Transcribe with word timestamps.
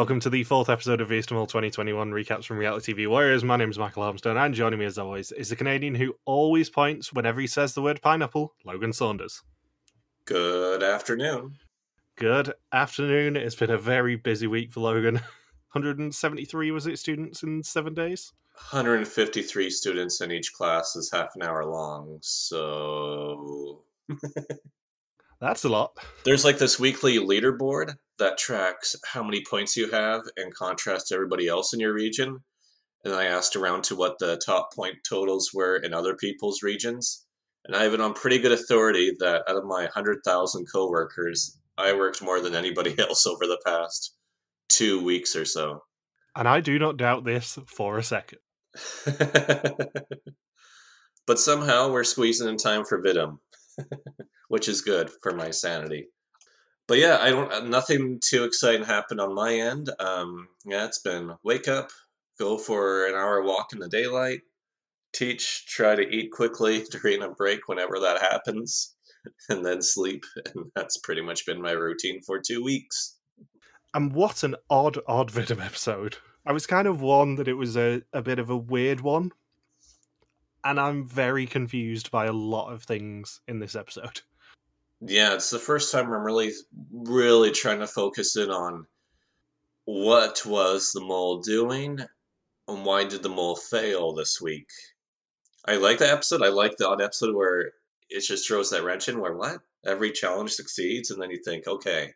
Welcome 0.00 0.20
to 0.20 0.30
the 0.30 0.44
fourth 0.44 0.70
episode 0.70 1.02
of 1.02 1.10
Easternwall 1.10 1.46
2021 1.46 2.10
recaps 2.10 2.46
from 2.46 2.56
Reality 2.56 2.94
TV 2.94 3.06
Warriors. 3.06 3.44
My 3.44 3.58
name 3.58 3.68
is 3.68 3.78
Michael 3.78 4.02
Armstrong, 4.02 4.38
and 4.38 4.54
joining 4.54 4.78
me 4.78 4.86
as 4.86 4.96
always 4.96 5.30
is 5.30 5.50
the 5.50 5.56
Canadian 5.56 5.94
who 5.94 6.16
always 6.24 6.70
points 6.70 7.12
whenever 7.12 7.38
he 7.38 7.46
says 7.46 7.74
the 7.74 7.82
word 7.82 8.00
pineapple, 8.00 8.54
Logan 8.64 8.94
Saunders. 8.94 9.42
Good 10.24 10.82
afternoon. 10.82 11.58
Good 12.16 12.54
afternoon. 12.72 13.36
It's 13.36 13.56
been 13.56 13.68
a 13.68 13.76
very 13.76 14.16
busy 14.16 14.46
week 14.46 14.72
for 14.72 14.80
Logan. 14.80 15.16
173 15.72 16.70
was 16.70 16.86
it 16.86 16.98
students 16.98 17.42
in 17.42 17.62
seven 17.62 17.92
days? 17.92 18.32
153 18.70 19.68
students 19.68 20.22
in 20.22 20.32
each 20.32 20.54
class 20.54 20.96
is 20.96 21.10
half 21.12 21.36
an 21.36 21.42
hour 21.42 21.66
long, 21.66 22.16
so 22.22 23.82
That's 25.40 25.64
a 25.64 25.68
lot. 25.68 25.96
there's 26.24 26.44
like 26.44 26.58
this 26.58 26.78
weekly 26.78 27.16
leaderboard 27.18 27.94
that 28.18 28.38
tracks 28.38 28.94
how 29.06 29.22
many 29.22 29.42
points 29.48 29.76
you 29.76 29.90
have 29.90 30.22
in 30.36 30.52
contrast 30.52 31.08
to 31.08 31.14
everybody 31.14 31.48
else 31.48 31.72
in 31.72 31.80
your 31.80 31.94
region. 31.94 32.40
And 33.04 33.14
I 33.14 33.24
asked 33.24 33.56
around 33.56 33.84
to 33.84 33.96
what 33.96 34.18
the 34.18 34.40
top 34.44 34.74
point 34.74 34.96
totals 35.08 35.50
were 35.54 35.76
in 35.76 35.94
other 35.94 36.14
people's 36.14 36.62
regions. 36.62 37.24
And 37.64 37.74
I 37.74 37.82
have 37.82 37.94
it 37.94 38.00
on 38.00 38.12
pretty 38.12 38.38
good 38.38 38.52
authority 38.52 39.12
that 39.20 39.42
out 39.48 39.56
of 39.56 39.64
my 39.64 39.84
100,000 39.84 40.66
coworkers, 40.70 41.58
I 41.78 41.94
worked 41.94 42.22
more 42.22 42.40
than 42.40 42.54
anybody 42.54 42.94
else 42.98 43.26
over 43.26 43.46
the 43.46 43.60
past 43.64 44.14
two 44.68 45.02
weeks 45.02 45.34
or 45.34 45.44
so. 45.44 45.82
And 46.36 46.46
I 46.46 46.60
do 46.60 46.78
not 46.78 46.96
doubt 46.96 47.24
this 47.24 47.58
for 47.66 47.98
a 47.98 48.02
second. 48.02 48.38
but 51.26 51.38
somehow 51.38 51.90
we're 51.90 52.04
squeezing 52.04 52.48
in 52.48 52.56
time 52.56 52.84
for 52.84 53.02
Vidum, 53.02 53.38
which 54.50 54.68
is 54.68 54.80
good 54.80 55.08
for 55.22 55.32
my 55.32 55.48
sanity. 55.52 56.08
But 56.88 56.98
yeah, 56.98 57.18
I 57.20 57.30
don't. 57.30 57.70
Nothing 57.70 58.18
too 58.20 58.42
exciting 58.42 58.84
happened 58.84 59.20
on 59.20 59.32
my 59.32 59.54
end. 59.54 59.90
Um, 60.00 60.48
yeah, 60.66 60.86
it's 60.86 60.98
been 60.98 61.36
wake 61.44 61.68
up, 61.68 61.90
go 62.36 62.58
for 62.58 63.06
an 63.06 63.14
hour 63.14 63.42
walk 63.42 63.72
in 63.72 63.78
the 63.78 63.88
daylight, 63.88 64.40
teach, 65.12 65.66
try 65.66 65.94
to 65.94 66.02
eat 66.02 66.32
quickly 66.32 66.84
during 66.90 67.22
a 67.22 67.30
break 67.30 67.68
whenever 67.68 68.00
that 68.00 68.20
happens, 68.20 68.96
and 69.48 69.64
then 69.64 69.80
sleep. 69.80 70.24
And 70.56 70.72
that's 70.74 70.96
pretty 70.96 71.22
much 71.22 71.46
been 71.46 71.62
my 71.62 71.72
routine 71.72 72.20
for 72.20 72.40
two 72.40 72.64
weeks. 72.64 73.18
And 73.94 74.12
what 74.12 74.42
an 74.42 74.56
odd, 74.68 74.98
odd 75.06 75.30
Vidum 75.30 75.64
episode. 75.64 76.16
I 76.44 76.50
was 76.50 76.66
kind 76.66 76.88
of 76.88 77.02
warned 77.02 77.38
that 77.38 77.48
it 77.48 77.54
was 77.54 77.76
a, 77.76 78.02
a 78.12 78.20
bit 78.20 78.40
of 78.40 78.50
a 78.50 78.56
weird 78.56 79.00
one. 79.00 79.30
And 80.64 80.80
I'm 80.80 81.06
very 81.06 81.46
confused 81.46 82.10
by 82.10 82.26
a 82.26 82.32
lot 82.32 82.72
of 82.72 82.82
things 82.82 83.40
in 83.46 83.60
this 83.60 83.76
episode. 83.76 84.22
Yeah, 85.00 85.34
it's 85.34 85.50
the 85.50 85.58
first 85.58 85.90
time 85.90 86.12
I'm 86.12 86.22
really, 86.22 86.52
really 86.92 87.52
trying 87.52 87.80
to 87.80 87.86
focus 87.86 88.36
in 88.36 88.50
on 88.50 88.86
what 89.84 90.44
was 90.44 90.92
the 90.92 91.00
mole 91.00 91.40
doing 91.40 92.00
and 92.68 92.84
why 92.84 93.04
did 93.04 93.22
the 93.22 93.28
mole 93.28 93.56
fail 93.56 94.12
this 94.12 94.40
week. 94.40 94.68
I 95.66 95.76
like 95.76 95.98
the 95.98 96.10
episode. 96.10 96.42
I 96.42 96.48
like 96.48 96.76
the 96.76 96.88
odd 96.88 97.00
episode 97.00 97.34
where 97.34 97.72
it 98.10 98.20
just 98.20 98.46
throws 98.46 98.70
that 98.70 98.84
wrench 98.84 99.08
in 99.08 99.20
where 99.20 99.34
what? 99.34 99.60
Every 99.86 100.12
challenge 100.12 100.52
succeeds, 100.52 101.10
and 101.10 101.20
then 101.20 101.30
you 101.30 101.40
think, 101.42 101.66
okay, 101.66 102.12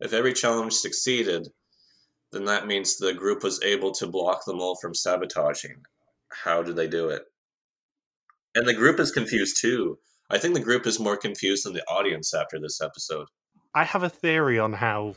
if 0.00 0.12
every 0.12 0.34
challenge 0.34 0.74
succeeded, 0.74 1.48
then 2.32 2.44
that 2.44 2.66
means 2.66 2.96
the 2.96 3.14
group 3.14 3.42
was 3.42 3.62
able 3.62 3.92
to 3.92 4.06
block 4.06 4.44
the 4.44 4.54
mole 4.54 4.76
from 4.80 4.94
sabotaging. 4.94 5.84
How 6.28 6.62
did 6.62 6.76
they 6.76 6.88
do 6.88 7.08
it? 7.08 7.22
And 8.54 8.66
the 8.66 8.74
group 8.74 9.00
is 9.00 9.10
confused 9.10 9.58
too. 9.60 9.98
I 10.30 10.38
think 10.38 10.54
the 10.54 10.60
group 10.60 10.86
is 10.86 10.98
more 10.98 11.16
confused 11.16 11.64
than 11.64 11.72
the 11.72 11.84
audience 11.84 12.34
after 12.34 12.58
this 12.58 12.80
episode. 12.80 13.28
I 13.74 13.84
have 13.84 14.02
a 14.02 14.08
theory 14.08 14.58
on 14.58 14.72
how 14.72 15.14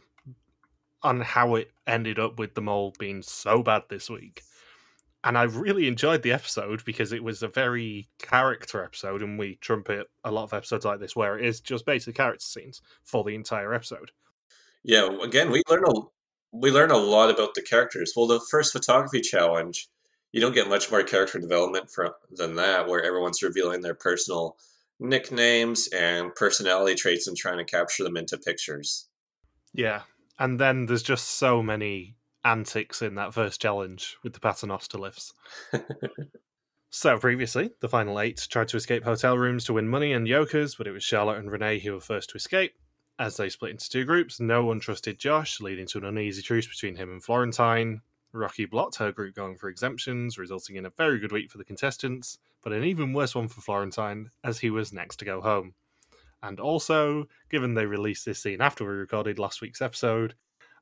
on 1.02 1.22
how 1.22 1.56
it 1.56 1.72
ended 1.88 2.20
up 2.20 2.38
with 2.40 2.56
the 2.56 2.62
mole 2.62 2.94
being 3.00 3.22
so 3.22 3.64
bad 3.64 3.84
this 3.90 4.10
week. 4.10 4.42
And 5.24 5.38
I 5.38 5.44
really 5.44 5.88
enjoyed 5.88 6.24
the 6.24 6.32
episode 6.32 6.84
because 6.86 7.12
it 7.12 7.24
was 7.24 7.44
a 7.44 7.48
very 7.48 8.10
character 8.20 8.84
episode, 8.84 9.22
and 9.22 9.38
we 9.38 9.56
trumpet 9.56 10.08
a 10.24 10.32
lot 10.32 10.44
of 10.44 10.54
episodes 10.54 10.86
like 10.86 11.00
this 11.00 11.16
where 11.16 11.38
it 11.38 11.46
is 11.46 11.60
just 11.60 11.86
basically 11.86 12.14
character 12.14 12.44
scenes 12.44 12.82
for 13.04 13.24
the 13.24 13.36
entire 13.36 13.74
episode. 13.74 14.12
Yeah, 14.84 15.10
again, 15.22 15.52
we 15.52 15.62
learn 15.70 15.84
a 15.86 15.94
we 16.52 16.72
learn 16.72 16.92
a 16.92 16.98
lot 16.98 17.30
about 17.30 17.54
the 17.54 17.62
characters. 17.62 18.14
Well, 18.16 18.28
the 18.28 18.40
first 18.50 18.72
photography 18.72 19.22
challenge, 19.22 19.90
you 20.32 20.42
don't 20.42 20.56
get 20.56 20.70
much 20.70 20.90
more 20.90 21.04
character 21.04 21.38
development 21.40 21.92
from 21.92 22.12
than 22.32 22.56
that, 22.56 22.88
where 22.88 23.04
everyone's 23.04 23.44
revealing 23.44 23.82
their 23.82 23.94
personal 23.96 24.58
nicknames 25.00 25.88
and 25.88 26.34
personality 26.36 26.96
traits 26.96 27.28
and 27.28 27.38
trying 27.38 27.58
to 27.58 27.66
capture 27.66 28.04
them 28.04 28.18
into 28.18 28.38
pictures. 28.38 29.08
Yeah. 29.74 30.02
And 30.38 30.60
then 30.60 30.86
there's 30.86 31.04
just 31.04 31.28
so 31.28 31.62
many 31.62 32.16
antics 32.44 33.02
in 33.02 33.16
that 33.16 33.34
first 33.34 33.62
challenge 33.62 34.18
with 34.24 34.34
the 34.34 34.40
paternoster 34.40 34.98
lifts. 34.98 35.34
so 36.90 37.18
previously, 37.18 37.72
the 37.82 37.90
final 37.90 38.20
eight 38.20 38.48
tried 38.50 38.70
to 38.70 38.78
escape 38.78 39.04
hotel 39.04 39.38
rooms 39.38 39.66
to 39.66 39.74
win 39.74 39.88
money 39.88 40.14
and 40.14 40.28
yokers, 40.28 40.76
but 40.76 40.88
it 40.88 40.92
was 40.92 41.04
Charlotte 41.04 41.38
and 41.38 41.52
Renee 41.52 41.80
who 41.80 41.94
were 41.94 42.00
first 42.00 42.30
to 42.30 42.38
escape. 42.38 42.74
As 43.18 43.36
they 43.36 43.50
split 43.50 43.72
into 43.72 43.90
two 43.90 44.06
groups, 44.06 44.40
no 44.40 44.64
one 44.64 44.80
trusted 44.80 45.20
Josh, 45.20 45.60
leading 45.60 45.88
to 45.88 45.98
an 45.98 46.06
uneasy 46.06 46.42
truce 46.42 46.68
between 46.68 46.96
him 46.96 47.12
and 47.12 47.22
Florentine. 47.22 48.02
Rocky 48.32 48.66
blocked 48.66 48.96
her 48.98 49.12
group 49.12 49.36
going 49.36 49.58
for 49.58 49.70
exemptions, 49.70 50.38
resulting 50.38 50.76
in 50.76 50.86
a 50.86 50.92
very 50.92 51.20
good 51.20 51.32
week 51.32 51.50
for 51.50 51.58
the 51.58 51.64
contestants, 51.64 52.38
but 52.64 52.74
an 52.74 52.84
even 52.84 53.14
worse 53.14 53.36
one 53.36 53.48
for 53.48 53.62
Florentine, 53.62 54.30
as 54.44 54.60
he 54.60 54.70
was 54.70 54.94
next 54.94 55.18
to 55.18 55.26
go 55.26 55.42
home. 55.42 55.74
And 56.42 56.60
also, 56.60 57.28
given 57.50 57.74
they 57.74 57.86
released 57.86 58.26
this 58.26 58.42
scene 58.42 58.62
after 58.62 58.86
we 58.86 58.92
recorded 58.92 59.40
last 59.40 59.62
week's 59.62 59.82
episode, 59.82 60.36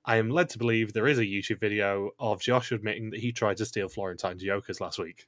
I 0.06 0.18
am 0.18 0.30
led 0.30 0.50
to 0.50 0.58
believe 0.58 0.94
there 0.94 1.08
is 1.08 1.20
a 1.20 1.26
YouTube 1.26 1.60
video 1.60 2.12
of 2.20 2.42
Josh 2.42 2.72
admitting 2.72 3.10
that 3.10 3.20
he 3.20 3.32
tried 3.32 3.58
to 3.58 3.66
steal 3.66 3.90
Florentine's 3.90 4.44
Jokers 4.44 4.80
last 4.80 5.00
week, 5.00 5.28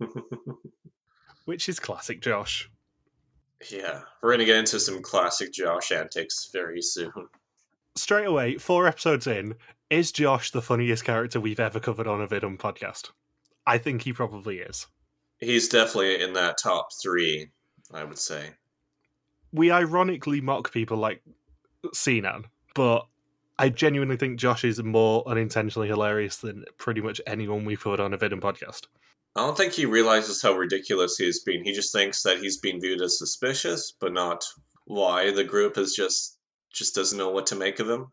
which 1.44 1.68
is 1.68 1.78
classic 1.78 2.22
Josh. 2.22 2.70
yeah, 3.70 4.00
we're 4.22 4.32
gonna 4.32 4.46
get 4.46 4.56
into 4.56 4.80
some 4.80 5.02
classic 5.02 5.52
Josh 5.52 5.92
antics 5.92 6.48
very 6.52 6.80
soon. 6.80 7.28
Straight 7.96 8.26
away, 8.26 8.56
four 8.56 8.86
episodes 8.86 9.26
in, 9.26 9.54
is 9.90 10.12
Josh 10.12 10.50
the 10.50 10.62
funniest 10.62 11.04
character 11.04 11.40
we've 11.40 11.60
ever 11.60 11.80
covered 11.80 12.06
on 12.06 12.20
a 12.20 12.26
Vidum 12.26 12.56
podcast? 12.58 13.10
I 13.66 13.78
think 13.78 14.02
he 14.02 14.12
probably 14.12 14.58
is. 14.58 14.86
He's 15.38 15.68
definitely 15.68 16.22
in 16.22 16.32
that 16.34 16.58
top 16.58 16.88
three, 17.02 17.50
I 17.92 18.04
would 18.04 18.18
say. 18.18 18.50
We 19.52 19.70
ironically 19.70 20.40
mock 20.40 20.72
people 20.72 20.96
like 20.96 21.22
Sinan, 21.92 22.46
but 22.74 23.06
I 23.58 23.68
genuinely 23.68 24.16
think 24.16 24.38
Josh 24.38 24.64
is 24.64 24.82
more 24.82 25.22
unintentionally 25.28 25.88
hilarious 25.88 26.38
than 26.38 26.64
pretty 26.78 27.00
much 27.00 27.20
anyone 27.26 27.64
we've 27.64 27.80
put 27.80 28.00
on 28.00 28.14
a 28.14 28.18
Vidum 28.18 28.40
podcast. 28.40 28.86
I 29.36 29.40
don't 29.40 29.56
think 29.56 29.72
he 29.72 29.86
realizes 29.86 30.42
how 30.42 30.52
ridiculous 30.52 31.16
he 31.16 31.26
is 31.26 31.42
being. 31.42 31.64
He 31.64 31.72
just 31.72 31.92
thinks 31.92 32.22
that 32.22 32.38
he's 32.38 32.58
being 32.58 32.80
viewed 32.80 33.02
as 33.02 33.18
suspicious, 33.18 33.92
but 33.98 34.12
not 34.12 34.44
why 34.86 35.32
the 35.32 35.44
group 35.44 35.78
is 35.78 35.94
just 35.94 36.38
just 36.72 36.94
doesn't 36.94 37.18
know 37.18 37.30
what 37.30 37.46
to 37.46 37.54
make 37.54 37.78
of 37.78 37.88
him. 37.88 38.08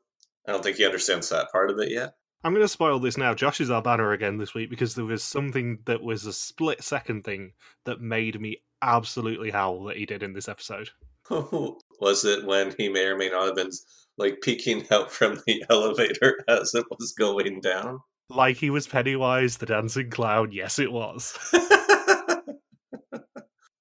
I 0.48 0.52
don't 0.52 0.64
think 0.64 0.78
he 0.78 0.86
understands 0.86 1.30
that 1.30 1.52
part 1.52 1.70
of 1.70 1.80
it 1.80 1.92
yet. 1.92 2.16
I'm 2.44 2.54
going 2.54 2.64
to 2.64 2.68
spoil 2.68 3.00
this 3.00 3.18
now. 3.18 3.36
Josh 3.36 3.62
is 3.62 3.70
our 3.70 3.84
banner 3.84 4.14
again 4.14 4.38
this 4.38 4.56
week 4.56 4.70
because 4.70 4.96
there 4.96 5.06
was 5.06 5.24
something 5.24 5.80
that 5.86 6.02
was 6.02 6.26
a 6.26 6.34
split 6.34 6.84
second 6.84 7.24
thing 7.24 7.54
that 7.86 8.02
made 8.02 8.42
me 8.42 8.58
absolutely 8.82 9.52
howl 9.52 9.84
that 9.86 9.98
he 9.98 10.08
did 10.08 10.24
in 10.24 10.34
this 10.34 10.50
episode. 10.50 10.90
was 11.30 12.26
it 12.26 12.46
when 12.46 12.74
he 12.78 12.90
may 12.90 13.06
or 13.06 13.16
may 13.16 13.30
not 13.30 13.46
have 13.46 13.56
been 13.56 13.70
like 14.18 14.42
peeking 14.42 14.86
out 14.92 15.12
from 15.12 15.40
the 15.46 15.64
elevator 15.70 16.44
as 16.48 16.74
it 16.74 16.86
was 16.90 17.14
going 17.14 17.62
down? 17.62 18.00
Like 18.30 18.58
he 18.58 18.72
was 18.72 18.88
Pennywise, 18.88 19.58
the 19.58 19.68
dancing 19.68 20.10
clown. 20.10 20.52
Yes, 20.52 20.80
it 20.80 20.92
was. 20.92 21.38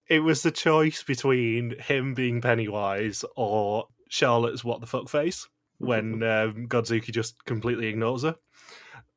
it 0.08 0.20
was 0.20 0.42
the 0.42 0.50
choice 0.50 1.02
between 1.02 1.78
him 1.78 2.12
being 2.12 2.42
Pennywise 2.42 3.24
or 3.36 3.86
Charlotte's 4.10 4.64
what 4.64 4.82
the 4.82 4.86
fuck 4.86 5.08
face 5.08 5.48
when 5.80 6.22
um, 6.22 6.68
Godzooky 6.68 7.10
just 7.10 7.44
completely 7.44 7.88
ignores 7.88 8.22
her. 8.22 8.36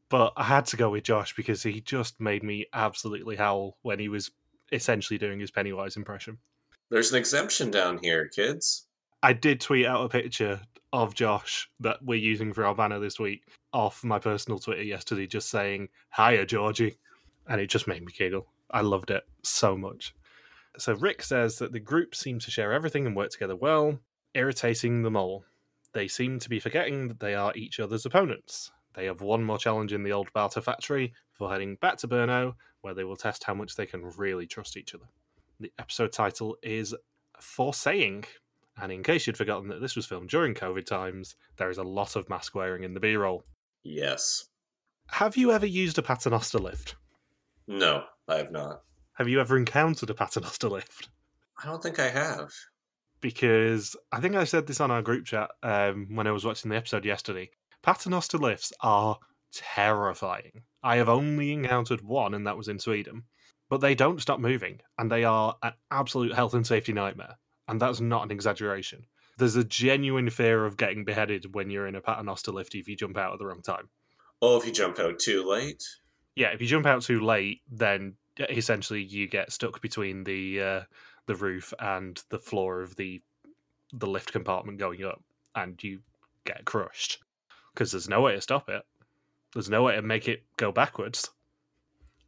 But 0.10 0.34
I 0.38 0.44
had 0.44 0.66
to 0.68 0.78
go 0.78 0.90
with 0.90 1.04
Josh 1.04 1.36
because 1.36 1.64
he 1.64 1.82
just 1.82 2.20
made 2.20 2.44
me 2.44 2.68
absolutely 2.74 3.36
howl 3.36 3.78
when 3.82 4.00
he 4.00 4.10
was 4.10 4.32
essentially 4.72 5.18
doing 5.18 5.40
his 5.40 5.52
Pennywise 5.52 5.98
impression. 5.98 6.38
There's 6.90 7.12
an 7.12 7.18
exemption 7.18 7.72
down 7.72 8.00
here, 8.02 8.28
kids. 8.28 8.86
I 9.24 9.34
did 9.34 9.62
tweet 9.62 9.86
out 9.86 10.06
a 10.06 10.10
picture 10.10 10.62
of 10.92 11.16
Josh 11.16 11.70
that 11.80 11.98
we're 12.04 12.20
using 12.20 12.54
for 12.54 12.66
our 12.66 12.76
banner 12.76 13.00
this 13.00 13.20
week 13.20 13.44
off 13.72 14.04
my 14.04 14.20
personal 14.20 14.60
Twitter 14.60 14.84
yesterday, 14.84 15.26
just 15.26 15.50
saying, 15.50 15.90
Hiya, 16.16 16.46
Georgie. 16.46 16.98
And 17.48 17.60
it 17.60 17.68
just 17.68 17.88
made 17.88 18.06
me 18.06 18.14
giggle. 18.16 18.48
I 18.70 18.82
loved 18.82 19.10
it 19.12 19.24
so 19.42 19.76
much. 19.76 20.14
So 20.78 20.94
Rick 20.94 21.24
says 21.24 21.58
that 21.58 21.72
the 21.72 21.80
group 21.80 22.16
seem 22.16 22.40
to 22.40 22.52
share 22.52 22.74
everything 22.74 23.06
and 23.06 23.16
work 23.16 23.32
together 23.32 23.56
well, 23.56 24.00
irritating 24.34 25.04
them 25.04 25.16
all. 25.16 25.46
They 25.94 26.08
seem 26.08 26.40
to 26.40 26.50
be 26.50 26.60
forgetting 26.60 27.08
that 27.08 27.20
they 27.20 27.36
are 27.36 27.54
each 27.56 27.80
other's 27.80 28.06
opponents. 28.06 28.72
They 28.94 29.06
have 29.06 29.22
one 29.22 29.44
more 29.44 29.58
challenge 29.58 29.94
in 29.94 30.04
the 30.04 30.12
old 30.12 30.32
Baťa 30.34 30.64
factory 30.64 31.14
before 31.32 31.52
heading 31.52 31.76
back 31.76 31.98
to 31.98 32.08
Brno, 32.08 32.54
where 32.82 32.94
they 32.94 33.04
will 33.04 33.16
test 33.16 33.44
how 33.44 33.54
much 33.54 33.76
they 33.76 33.86
can 33.86 34.12
really 34.18 34.46
trust 34.46 34.78
each 34.78 34.94
other. 34.94 35.06
The 35.60 35.72
episode 35.80 36.12
title 36.12 36.58
is 36.62 36.96
For 37.40 37.74
Saying, 37.74 38.26
And 38.78 38.92
in 38.92 39.04
case 39.04 39.26
you'd 39.26 39.38
forgotten 39.38 39.70
that 39.70 39.82
this 39.82 39.96
was 39.96 40.06
filmed 40.06 40.30
during 40.30 40.54
COVID 40.54 40.86
times, 40.86 41.36
there 41.58 41.70
is 41.70 41.78
a 41.78 41.84
lot 41.84 42.16
of 42.16 42.30
mask 42.30 42.56
wearing 42.56 42.84
in 42.84 42.94
the 42.94 43.00
B 43.00 43.16
roll. 43.16 43.44
Yes. 43.84 44.46
Have 45.12 45.38
you 45.38 45.52
ever 45.52 45.66
used 45.66 45.98
a 45.98 46.02
paternoster 46.02 46.60
lift? 46.60 46.96
No, 47.68 48.04
I 48.28 48.38
have 48.38 48.52
not. 48.52 48.82
Have 49.14 49.30
you 49.30 49.40
ever 49.40 49.58
encountered 49.58 50.10
a 50.10 50.14
paternoster 50.14 50.70
lift? 50.70 51.10
I 51.62 51.68
don't 51.68 51.82
think 51.84 52.00
I 52.00 52.10
have. 52.10 52.52
Because 53.24 53.96
I 54.12 54.20
think 54.20 54.36
I 54.36 54.44
said 54.44 54.68
this 54.68 54.82
on 54.82 54.92
our 54.92 55.02
group 55.02 55.26
chat 55.26 55.50
um, 55.64 56.10
when 56.14 56.28
I 56.28 56.32
was 56.32 56.44
watching 56.44 56.70
the 56.70 56.76
episode 56.76 57.06
yesterday. 57.06 57.50
Paternoster 57.82 58.38
lifts 58.38 58.74
are 58.82 59.18
terrifying. 59.54 60.64
I 60.84 60.98
have 60.98 61.08
only 61.08 61.54
encountered 61.54 62.02
one, 62.02 62.34
and 62.34 62.46
that 62.46 62.58
was 62.58 62.68
in 62.68 62.80
Sweden. 62.80 63.24
But 63.70 63.80
they 63.80 63.96
don't 63.96 64.22
stop 64.22 64.42
moving, 64.42 64.82
and 64.98 65.10
they 65.10 65.24
are 65.24 65.56
an 65.64 65.72
absolute 65.90 66.36
health 66.36 66.54
and 66.54 66.68
safety 66.68 66.92
nightmare. 66.92 67.38
And 67.70 67.80
that's 67.80 68.02
not 68.02 68.24
an 68.24 68.32
exaggeration. 68.32 69.06
There's 69.38 69.56
a 69.56 69.64
genuine 69.64 70.30
fear 70.30 70.66
of 70.66 70.76
getting 70.76 71.06
beheaded 71.06 71.56
when 71.56 71.70
you're 71.70 71.88
in 71.88 71.96
a 71.96 72.02
paternoster 72.02 72.52
lift 72.52 72.76
if 72.76 72.90
you 72.90 72.98
jump 72.98 73.18
out 73.18 73.32
at 73.32 73.40
the 73.40 73.46
wrong 73.46 73.62
time. 73.62 73.88
Or 74.42 74.58
if 74.58 74.66
you 74.66 74.74
jump 74.74 75.00
out 75.00 75.18
too 75.18 75.48
late? 75.50 75.82
Yeah, 76.36 76.50
if 76.50 76.62
you 76.62 76.68
jump 76.68 76.86
out 76.86 77.04
too 77.04 77.22
late, 77.22 77.62
then 77.72 78.16
essentially 78.38 79.02
you 79.02 79.30
get 79.30 79.54
stuck 79.54 79.82
between 79.82 80.26
the 80.26 80.62
uh, 80.62 80.82
the 81.26 81.36
roof 81.36 81.74
and 81.80 82.22
the 82.30 82.40
floor 82.40 82.82
of 82.82 82.96
the 82.96 83.22
the 83.94 84.08
lift 84.08 84.32
compartment 84.32 84.80
going 84.80 85.04
up, 85.04 85.22
and 85.56 85.82
you 85.84 86.00
get 86.46 86.66
crushed 86.66 87.20
because 87.74 87.92
there's 87.92 88.10
no 88.10 88.22
way 88.22 88.34
to 88.34 88.42
stop 88.42 88.70
it. 88.70 88.84
There's 89.54 89.70
no 89.70 89.84
way 89.84 89.96
to 89.96 90.02
make 90.02 90.28
it 90.28 90.44
go 90.58 90.72
backwards. 90.72 91.30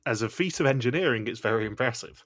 As 0.06 0.21
a 0.21 0.30
feat 0.30 0.59
of 0.59 0.68
engineering, 0.68 1.27
it's 1.27 1.39
very 1.39 1.65
impressive. 1.65 2.24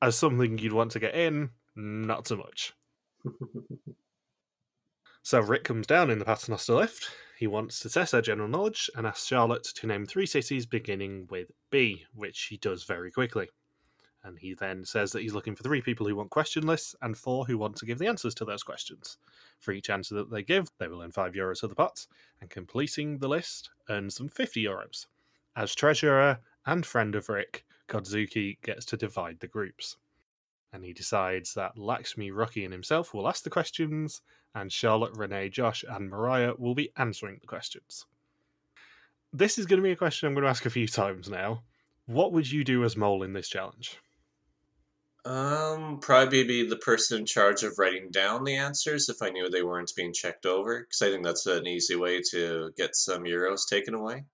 As 0.00 0.16
something 0.16 0.58
you'd 0.58 0.72
want 0.72 0.92
to 0.92 1.00
get 1.00 1.14
in, 1.14 1.50
not 1.76 2.26
so 2.26 2.36
much. 2.36 2.72
so 5.22 5.40
Rick 5.40 5.64
comes 5.64 5.86
down 5.86 6.10
in 6.10 6.18
the 6.18 6.24
paternoster 6.24 6.74
lift. 6.74 7.10
He 7.38 7.46
wants 7.46 7.80
to 7.80 7.90
test 7.90 8.12
her 8.12 8.22
general 8.22 8.48
knowledge 8.48 8.88
and 8.96 9.06
asks 9.06 9.26
Charlotte 9.26 9.64
to 9.64 9.86
name 9.86 10.06
three 10.06 10.26
cities 10.26 10.66
beginning 10.66 11.26
with 11.30 11.50
B, 11.70 12.04
which 12.14 12.36
she 12.36 12.56
does 12.56 12.84
very 12.84 13.10
quickly. 13.10 13.48
And 14.24 14.38
he 14.38 14.54
then 14.54 14.86
says 14.86 15.12
that 15.12 15.20
he's 15.20 15.34
looking 15.34 15.54
for 15.54 15.62
three 15.62 15.82
people 15.82 16.08
who 16.08 16.16
want 16.16 16.30
question 16.30 16.66
lists 16.66 16.96
and 17.02 17.16
four 17.16 17.44
who 17.44 17.58
want 17.58 17.76
to 17.76 17.86
give 17.86 17.98
the 17.98 18.06
answers 18.06 18.34
to 18.36 18.46
those 18.46 18.62
questions. 18.62 19.18
For 19.60 19.72
each 19.72 19.90
answer 19.90 20.14
that 20.14 20.30
they 20.30 20.42
give, 20.42 20.70
they 20.78 20.88
will 20.88 21.02
earn 21.02 21.12
five 21.12 21.34
euros 21.34 21.60
for 21.60 21.68
the 21.68 21.74
pot, 21.74 22.06
and 22.40 22.48
completing 22.48 23.18
the 23.18 23.28
list 23.28 23.68
earns 23.90 24.16
them 24.16 24.30
50 24.30 24.64
euros. 24.64 25.06
As 25.54 25.74
treasurer 25.74 26.38
and 26.64 26.86
friend 26.86 27.14
of 27.14 27.28
Rick, 27.28 27.66
Godzooky 27.86 28.56
gets 28.62 28.86
to 28.86 28.96
divide 28.96 29.40
the 29.40 29.46
groups. 29.46 29.98
And 30.72 30.82
he 30.82 30.94
decides 30.94 31.52
that 31.54 31.78
Lakshmi, 31.78 32.30
Rocky, 32.30 32.64
and 32.64 32.72
himself 32.72 33.12
will 33.12 33.28
ask 33.28 33.44
the 33.44 33.50
questions, 33.50 34.22
and 34.54 34.72
Charlotte, 34.72 35.16
Renee, 35.16 35.50
Josh, 35.50 35.84
and 35.88 36.08
Mariah 36.08 36.54
will 36.56 36.74
be 36.74 36.90
answering 36.96 37.38
the 37.40 37.46
questions. 37.46 38.06
This 39.32 39.58
is 39.58 39.66
going 39.66 39.78
to 39.80 39.84
be 39.84 39.92
a 39.92 39.96
question 39.96 40.26
I'm 40.26 40.34
going 40.34 40.44
to 40.44 40.50
ask 40.50 40.64
a 40.64 40.70
few 40.70 40.88
times 40.88 41.28
now. 41.28 41.62
What 42.06 42.32
would 42.32 42.50
you 42.50 42.64
do 42.64 42.84
as 42.84 42.96
Mole 42.96 43.22
in 43.22 43.32
this 43.32 43.48
challenge? 43.48 43.98
Um, 45.26 46.00
probably 46.00 46.44
be 46.44 46.68
the 46.68 46.76
person 46.76 47.20
in 47.20 47.26
charge 47.26 47.62
of 47.62 47.78
writing 47.78 48.10
down 48.10 48.44
the 48.44 48.56
answers 48.56 49.08
if 49.08 49.22
I 49.22 49.30
knew 49.30 49.48
they 49.48 49.62
weren't 49.62 49.92
being 49.96 50.12
checked 50.12 50.44
over, 50.44 50.80
because 50.80 51.00
I 51.00 51.10
think 51.10 51.24
that's 51.24 51.46
an 51.46 51.66
easy 51.66 51.96
way 51.96 52.20
to 52.30 52.72
get 52.76 52.94
some 52.94 53.24
euros 53.24 53.66
taken 53.68 53.94
away. 53.94 54.24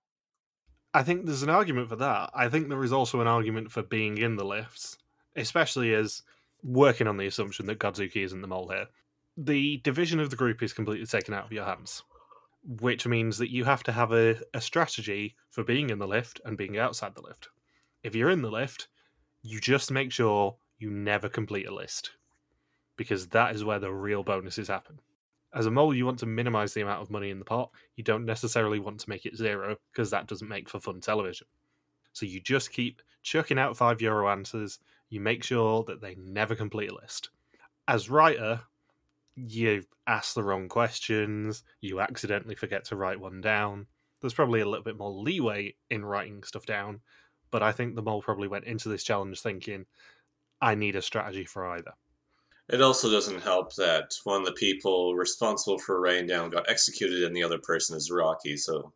I 0.93 1.03
think 1.03 1.25
there's 1.25 1.43
an 1.43 1.49
argument 1.49 1.87
for 1.87 1.95
that. 1.95 2.31
I 2.33 2.49
think 2.49 2.67
there 2.67 2.83
is 2.83 2.91
also 2.91 3.21
an 3.21 3.27
argument 3.27 3.71
for 3.71 3.83
being 3.83 4.17
in 4.17 4.35
the 4.35 4.43
lifts, 4.43 4.97
especially 5.37 5.93
as 5.93 6.23
working 6.61 7.07
on 7.07 7.15
the 7.15 7.27
assumption 7.27 7.67
that 7.67 7.79
Godzooky 7.79 8.25
isn't 8.25 8.41
the 8.41 8.47
mole 8.47 8.67
here. 8.69 8.87
The 9.37 9.77
division 9.77 10.19
of 10.19 10.29
the 10.29 10.35
group 10.35 10.61
is 10.61 10.73
completely 10.73 11.05
taken 11.05 11.33
out 11.33 11.45
of 11.45 11.53
your 11.53 11.63
hands, 11.63 12.03
which 12.65 13.07
means 13.07 13.37
that 13.37 13.49
you 13.49 13.63
have 13.63 13.83
to 13.83 13.93
have 13.93 14.11
a, 14.11 14.35
a 14.53 14.59
strategy 14.59 15.35
for 15.49 15.63
being 15.63 15.89
in 15.89 15.99
the 15.99 16.07
lift 16.07 16.41
and 16.43 16.57
being 16.57 16.77
outside 16.77 17.15
the 17.15 17.21
lift. 17.21 17.47
If 18.03 18.13
you're 18.13 18.29
in 18.29 18.41
the 18.41 18.51
lift, 18.51 18.89
you 19.41 19.61
just 19.61 19.89
make 19.89 20.11
sure 20.11 20.57
you 20.81 20.89
never 20.89 21.29
complete 21.29 21.67
a 21.67 21.73
list 21.73 22.11
because 22.97 23.27
that 23.27 23.55
is 23.55 23.63
where 23.63 23.79
the 23.79 23.91
real 23.91 24.23
bonuses 24.23 24.67
happen. 24.67 24.99
As 25.53 25.65
a 25.65 25.71
mole, 25.71 25.93
you 25.93 26.05
want 26.05 26.19
to 26.19 26.25
minimize 26.25 26.73
the 26.73 26.81
amount 26.81 27.01
of 27.01 27.11
money 27.11 27.29
in 27.29 27.39
the 27.39 27.45
pot. 27.45 27.69
You 27.95 28.03
don't 28.03 28.25
necessarily 28.25 28.79
want 28.79 28.99
to 29.01 29.09
make 29.09 29.25
it 29.25 29.35
zero 29.35 29.75
because 29.91 30.09
that 30.09 30.27
doesn't 30.27 30.47
make 30.47 30.69
for 30.69 30.79
fun 30.79 31.01
television. 31.01 31.47
So 32.13 32.25
you 32.25 32.39
just 32.39 32.71
keep 32.71 33.01
chucking 33.21 33.59
out 33.59 33.77
five 33.77 34.01
euro 34.01 34.29
answers. 34.29 34.79
You 35.09 35.19
make 35.19 35.43
sure 35.43 35.83
that 35.83 36.01
they 36.01 36.15
never 36.15 36.55
complete 36.55 36.89
a 36.89 36.95
list. 36.95 37.29
As 37.87 38.09
writer, 38.09 38.61
you 39.35 39.83
ask 40.07 40.33
the 40.33 40.43
wrong 40.43 40.67
questions, 40.67 41.63
you 41.81 41.99
accidentally 41.99 42.55
forget 42.55 42.85
to 42.85 42.95
write 42.95 43.19
one 43.19 43.41
down. 43.41 43.87
There's 44.19 44.33
probably 44.33 44.61
a 44.61 44.67
little 44.67 44.83
bit 44.83 44.97
more 44.97 45.11
leeway 45.11 45.75
in 45.89 46.05
writing 46.05 46.43
stuff 46.43 46.65
down, 46.65 47.01
but 47.49 47.61
I 47.61 47.71
think 47.71 47.95
the 47.95 48.01
mole 48.01 48.21
probably 48.21 48.47
went 48.47 48.65
into 48.65 48.89
this 48.89 49.03
challenge 49.03 49.41
thinking, 49.41 49.85
I 50.61 50.75
need 50.75 50.95
a 50.95 51.01
strategy 51.01 51.45
for 51.45 51.65
either. 51.71 51.93
It 52.69 52.81
also 52.81 53.11
doesn't 53.11 53.41
help 53.41 53.75
that 53.75 54.13
one 54.23 54.41
of 54.41 54.45
the 54.45 54.53
people 54.53 55.15
responsible 55.15 55.77
for 55.77 55.99
writing 55.99 56.27
down 56.27 56.51
got 56.51 56.69
executed 56.69 57.23
and 57.23 57.35
the 57.35 57.43
other 57.43 57.59
person 57.59 57.97
is 57.97 58.11
Rocky, 58.11 58.55
so 58.55 58.93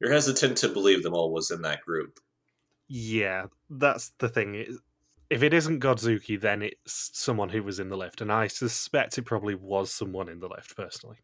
you're 0.00 0.12
hesitant 0.12 0.56
to 0.58 0.68
believe 0.68 1.02
them 1.02 1.14
all 1.14 1.32
was 1.32 1.50
in 1.50 1.60
that 1.62 1.82
group. 1.82 2.18
Yeah, 2.88 3.46
that's 3.68 4.12
the 4.18 4.30
thing. 4.30 4.78
If 5.28 5.42
it 5.42 5.52
isn't 5.52 5.80
Godzooky, 5.80 6.40
then 6.40 6.62
it's 6.62 7.10
someone 7.12 7.50
who 7.50 7.62
was 7.62 7.80
in 7.80 7.90
the 7.90 7.98
lift, 7.98 8.22
and 8.22 8.32
I 8.32 8.46
suspect 8.46 9.18
it 9.18 9.26
probably 9.26 9.54
was 9.54 9.92
someone 9.92 10.30
in 10.30 10.40
the 10.40 10.48
lift, 10.48 10.74
personally. 10.74 11.18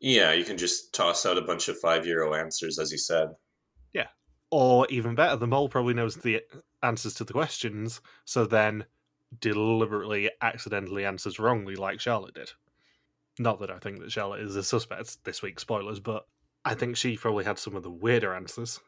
Yeah, 0.00 0.32
you 0.32 0.44
can 0.44 0.56
just 0.56 0.92
toss 0.94 1.26
out 1.26 1.38
a 1.38 1.42
bunch 1.42 1.68
of 1.68 1.78
five 1.80 2.06
euro 2.06 2.34
answers, 2.34 2.78
as 2.78 2.92
you 2.92 2.98
said. 2.98 3.30
Yeah. 3.92 4.08
Or 4.52 4.86
even 4.88 5.16
better, 5.16 5.34
the 5.34 5.48
mole 5.48 5.68
probably 5.68 5.94
knows 5.94 6.14
the 6.14 6.42
answers 6.84 7.14
to 7.14 7.24
the 7.24 7.32
questions, 7.32 8.00
so 8.24 8.44
then 8.44 8.84
deliberately 9.40 10.30
accidentally 10.40 11.04
answers 11.04 11.38
wrongly 11.38 11.76
like 11.76 12.00
Charlotte 12.00 12.34
did. 12.34 12.50
Not 13.38 13.60
that 13.60 13.70
I 13.70 13.78
think 13.78 14.00
that 14.00 14.12
Charlotte 14.12 14.42
is 14.42 14.56
a 14.56 14.62
suspect 14.62 15.24
this 15.24 15.42
week, 15.42 15.58
spoilers, 15.58 16.00
but 16.00 16.26
I 16.64 16.74
think 16.74 16.96
she 16.96 17.16
probably 17.16 17.44
had 17.44 17.58
some 17.58 17.76
of 17.76 17.82
the 17.82 17.90
weirder 17.90 18.34
answers. 18.34 18.80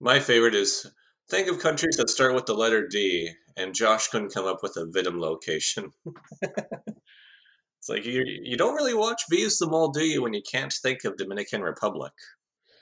My 0.00 0.20
favorite 0.20 0.54
is 0.54 0.86
think 1.28 1.48
of 1.48 1.58
countries 1.58 1.96
that 1.96 2.10
start 2.10 2.34
with 2.34 2.46
the 2.46 2.54
letter 2.54 2.86
D, 2.86 3.30
and 3.56 3.74
Josh 3.74 4.08
couldn't 4.08 4.32
come 4.32 4.46
up 4.46 4.62
with 4.62 4.76
a 4.76 4.86
Vidim 4.86 5.18
location. 5.18 5.90
it's 6.42 7.88
like 7.88 8.04
you 8.04 8.24
you 8.24 8.56
don't 8.56 8.74
really 8.74 8.94
watch 8.94 9.22
V's 9.30 9.58
the 9.58 9.66
Mole, 9.66 9.90
do 9.90 10.04
you, 10.04 10.22
when 10.22 10.34
you 10.34 10.42
can't 10.42 10.72
think 10.72 11.04
of 11.04 11.16
Dominican 11.16 11.62
Republic? 11.62 12.12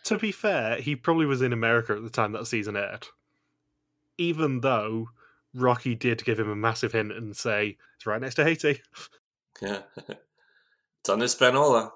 To 0.05 0.19
be 0.19 0.33
fair, 0.33 0.76
he 0.76 0.97
probably 0.97 1.26
was 1.26 1.41
in 1.41 1.53
America 1.53 1.95
at 1.95 2.03
the 2.03 2.11
time 2.11 2.33
that 2.33 2.47
season 2.47 2.76
aired. 2.76 3.07
Even 4.19 4.61
though 4.61 5.09
Rocky 5.55 5.95
did 5.95 6.25
give 6.25 6.39
him 6.39 6.51
a 6.51 6.57
massive 6.57 6.93
hint 6.93 7.13
and 7.13 7.37
say 7.37 7.77
it's 7.97 8.07
right 8.07 8.21
next 8.21 8.35
to 8.37 8.45
Haiti. 8.45 8.81
Yeah, 9.63 9.83
it's 10.09 11.09
on 11.09 11.21
Hispaniola. 11.21 11.93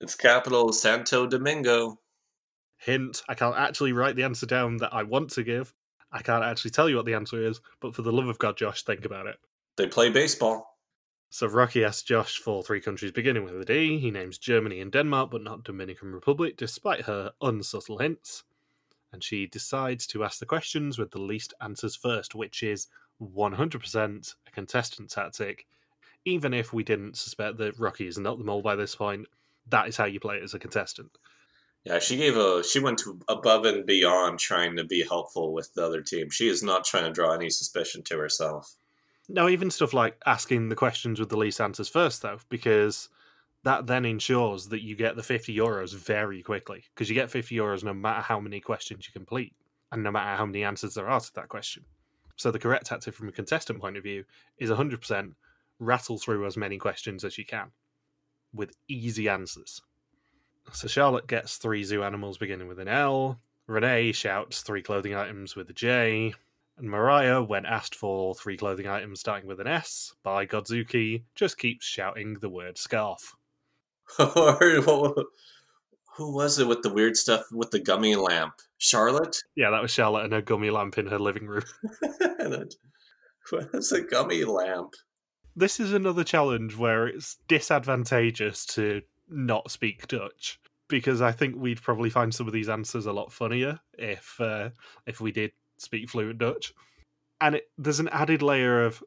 Its 0.00 0.14
capital 0.14 0.72
Santo 0.72 1.26
Domingo. 1.26 1.98
Hint: 2.78 3.22
I 3.28 3.34
can't 3.34 3.56
actually 3.56 3.92
write 3.92 4.16
the 4.16 4.24
answer 4.24 4.46
down 4.46 4.78
that 4.78 4.92
I 4.92 5.02
want 5.02 5.30
to 5.32 5.42
give. 5.42 5.72
I 6.10 6.20
can't 6.22 6.44
actually 6.44 6.72
tell 6.72 6.88
you 6.88 6.96
what 6.96 7.06
the 7.06 7.14
answer 7.14 7.42
is, 7.42 7.60
but 7.80 7.94
for 7.94 8.02
the 8.02 8.12
love 8.12 8.28
of 8.28 8.38
God, 8.38 8.56
Josh, 8.56 8.82
think 8.82 9.04
about 9.04 9.26
it. 9.26 9.36
They 9.76 9.86
play 9.86 10.10
baseball. 10.10 10.72
So 11.30 11.46
Rocky 11.46 11.82
asks 11.82 12.02
Josh 12.02 12.36
for 12.36 12.62
three 12.62 12.82
countries 12.82 13.10
beginning 13.10 13.44
with 13.44 13.58
a 13.58 13.64
D. 13.64 13.98
He 13.98 14.10
names 14.10 14.36
Germany 14.36 14.82
and 14.82 14.92
Denmark, 14.92 15.30
but 15.30 15.42
not 15.42 15.64
Dominican 15.64 16.12
Republic, 16.12 16.58
despite 16.58 17.06
her 17.06 17.32
unsubtle 17.40 17.96
hints. 17.96 18.44
And 19.12 19.24
she 19.24 19.46
decides 19.46 20.06
to 20.08 20.24
ask 20.24 20.38
the 20.38 20.46
questions 20.46 20.98
with 20.98 21.10
the 21.10 21.22
least 21.22 21.54
answers 21.62 21.96
first, 21.96 22.34
which 22.34 22.62
is 22.62 22.88
100% 23.20 24.34
a 24.46 24.50
contestant 24.50 25.10
tactic. 25.10 25.66
Even 26.24 26.54
if 26.54 26.72
we 26.72 26.84
didn't 26.84 27.16
suspect 27.16 27.58
that 27.58 27.78
Rocky 27.78 28.06
is 28.06 28.18
not 28.18 28.38
the 28.38 28.44
mole 28.44 28.62
by 28.62 28.76
this 28.76 28.94
point, 28.94 29.26
that 29.68 29.88
is 29.88 29.96
how 29.96 30.04
you 30.04 30.20
play 30.20 30.36
it 30.36 30.42
as 30.42 30.54
a 30.54 30.58
contestant. 30.58 31.10
Yeah, 31.84 31.98
she 31.98 32.16
gave 32.16 32.36
a 32.36 32.62
she 32.62 32.78
went 32.78 32.98
to 33.00 33.18
above 33.28 33.64
and 33.64 33.84
beyond 33.84 34.38
trying 34.38 34.76
to 34.76 34.84
be 34.84 35.02
helpful 35.02 35.52
with 35.52 35.74
the 35.74 35.84
other 35.84 36.00
team. 36.00 36.30
She 36.30 36.48
is 36.48 36.62
not 36.62 36.84
trying 36.84 37.04
to 37.04 37.10
draw 37.10 37.32
any 37.32 37.50
suspicion 37.50 38.02
to 38.04 38.18
herself. 38.18 38.76
No, 39.28 39.48
even 39.48 39.70
stuff 39.70 39.92
like 39.92 40.20
asking 40.26 40.68
the 40.68 40.76
questions 40.76 41.18
with 41.18 41.28
the 41.28 41.36
least 41.36 41.60
answers 41.60 41.88
first, 41.88 42.22
though, 42.22 42.38
because 42.48 43.08
that 43.64 43.86
then 43.86 44.04
ensures 44.04 44.68
that 44.68 44.82
you 44.82 44.96
get 44.96 45.16
the 45.16 45.22
50 45.22 45.56
euros 45.56 45.94
very 45.94 46.42
quickly. 46.42 46.84
Because 46.94 47.08
you 47.08 47.14
get 47.14 47.30
50 47.30 47.54
euros 47.54 47.84
no 47.84 47.94
matter 47.94 48.20
how 48.20 48.38
many 48.38 48.60
questions 48.60 49.06
you 49.06 49.12
complete, 49.12 49.54
and 49.90 50.02
no 50.02 50.10
matter 50.10 50.36
how 50.36 50.46
many 50.46 50.64
answers 50.64 50.94
there 50.94 51.08
are 51.08 51.20
to 51.20 51.34
that 51.34 51.48
question. 51.48 51.84
So 52.36 52.50
the 52.50 52.58
correct 52.58 52.86
tactic 52.86 53.14
from 53.14 53.28
a 53.28 53.32
contestant 53.32 53.80
point 53.80 53.96
of 53.96 54.02
view 54.02 54.24
is 54.58 54.70
100% 54.70 55.34
rattle 55.78 56.18
through 56.18 56.46
as 56.46 56.56
many 56.56 56.78
questions 56.78 57.24
as 57.24 57.38
you 57.38 57.44
can 57.44 57.70
with 58.54 58.74
easy 58.88 59.28
answers. 59.28 59.80
So 60.72 60.86
Charlotte 60.86 61.26
gets 61.26 61.56
three 61.56 61.84
zoo 61.84 62.02
animals 62.02 62.38
beginning 62.38 62.68
with 62.68 62.78
an 62.78 62.88
L. 62.88 63.40
Renee 63.66 64.12
shouts 64.12 64.62
three 64.62 64.82
clothing 64.82 65.14
items 65.14 65.56
with 65.56 65.70
a 65.70 65.72
J. 65.72 66.34
And 66.78 66.88
Mariah, 66.88 67.42
when 67.42 67.66
asked 67.66 67.94
for 67.94 68.34
three 68.34 68.56
clothing 68.56 68.86
items 68.86 69.20
starting 69.20 69.46
with 69.46 69.60
an 69.60 69.66
S 69.66 70.14
by 70.22 70.46
Godzuki, 70.46 71.24
just 71.34 71.58
keeps 71.58 71.84
shouting 71.86 72.34
the 72.34 72.48
word 72.48 72.78
scarf. 72.78 73.34
who 76.16 76.32
was 76.32 76.58
it 76.58 76.66
with 76.66 76.82
the 76.82 76.92
weird 76.92 77.16
stuff 77.16 77.44
with 77.50 77.70
the 77.70 77.80
gummy 77.80 78.16
lamp? 78.16 78.54
Charlotte? 78.78 79.36
Yeah, 79.56 79.70
that 79.70 79.82
was 79.82 79.90
Charlotte 79.90 80.24
and 80.24 80.32
her 80.32 80.42
gummy 80.42 80.70
lamp 80.70 80.98
in 80.98 81.06
her 81.06 81.18
living 81.18 81.46
room. 81.46 81.62
what 83.50 83.68
is 83.74 83.92
a 83.92 84.02
gummy 84.02 84.44
lamp? 84.44 84.94
This 85.56 85.80
is 85.80 85.92
another 85.92 86.24
challenge 86.24 86.76
where 86.76 87.06
it's 87.06 87.36
disadvantageous 87.48 88.66
to 88.66 89.02
not 89.28 89.70
speak 89.70 90.08
Dutch 90.08 90.58
because 90.88 91.22
I 91.22 91.32
think 91.32 91.56
we'd 91.56 91.82
probably 91.82 92.10
find 92.10 92.34
some 92.34 92.46
of 92.46 92.52
these 92.52 92.68
answers 92.68 93.06
a 93.06 93.12
lot 93.12 93.32
funnier 93.32 93.80
if 93.94 94.38
uh, 94.40 94.70
if 95.06 95.20
we 95.20 95.32
did 95.32 95.52
speak 95.78 96.10
fluent 96.10 96.38
Dutch. 96.38 96.74
And 97.40 97.56
it, 97.56 97.64
there's 97.78 98.00
an 98.00 98.08
added 98.08 98.42
layer 98.42 98.84
of 98.84 99.02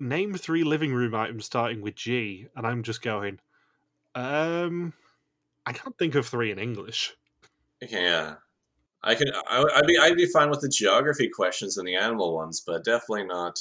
name 0.00 0.34
three 0.34 0.64
living 0.64 0.92
room 0.92 1.14
items 1.14 1.44
starting 1.44 1.80
with 1.80 1.96
G, 1.96 2.46
and 2.56 2.66
I'm 2.66 2.82
just 2.82 3.02
going, 3.02 3.40
um, 4.14 4.92
I 5.68 5.72
can't 5.72 5.98
think 5.98 6.14
of 6.14 6.26
three 6.26 6.50
in 6.50 6.58
English. 6.58 7.14
Yeah, 7.82 8.36
I 9.02 9.14
can. 9.14 9.26
I, 9.50 9.60
would 9.60 9.86
be. 9.86 9.98
I'd 9.98 10.16
be 10.16 10.24
fine 10.24 10.48
with 10.48 10.62
the 10.62 10.68
geography 10.70 11.28
questions 11.28 11.76
and 11.76 11.86
the 11.86 11.94
animal 11.94 12.34
ones, 12.34 12.62
but 12.66 12.86
definitely 12.86 13.26
not. 13.26 13.58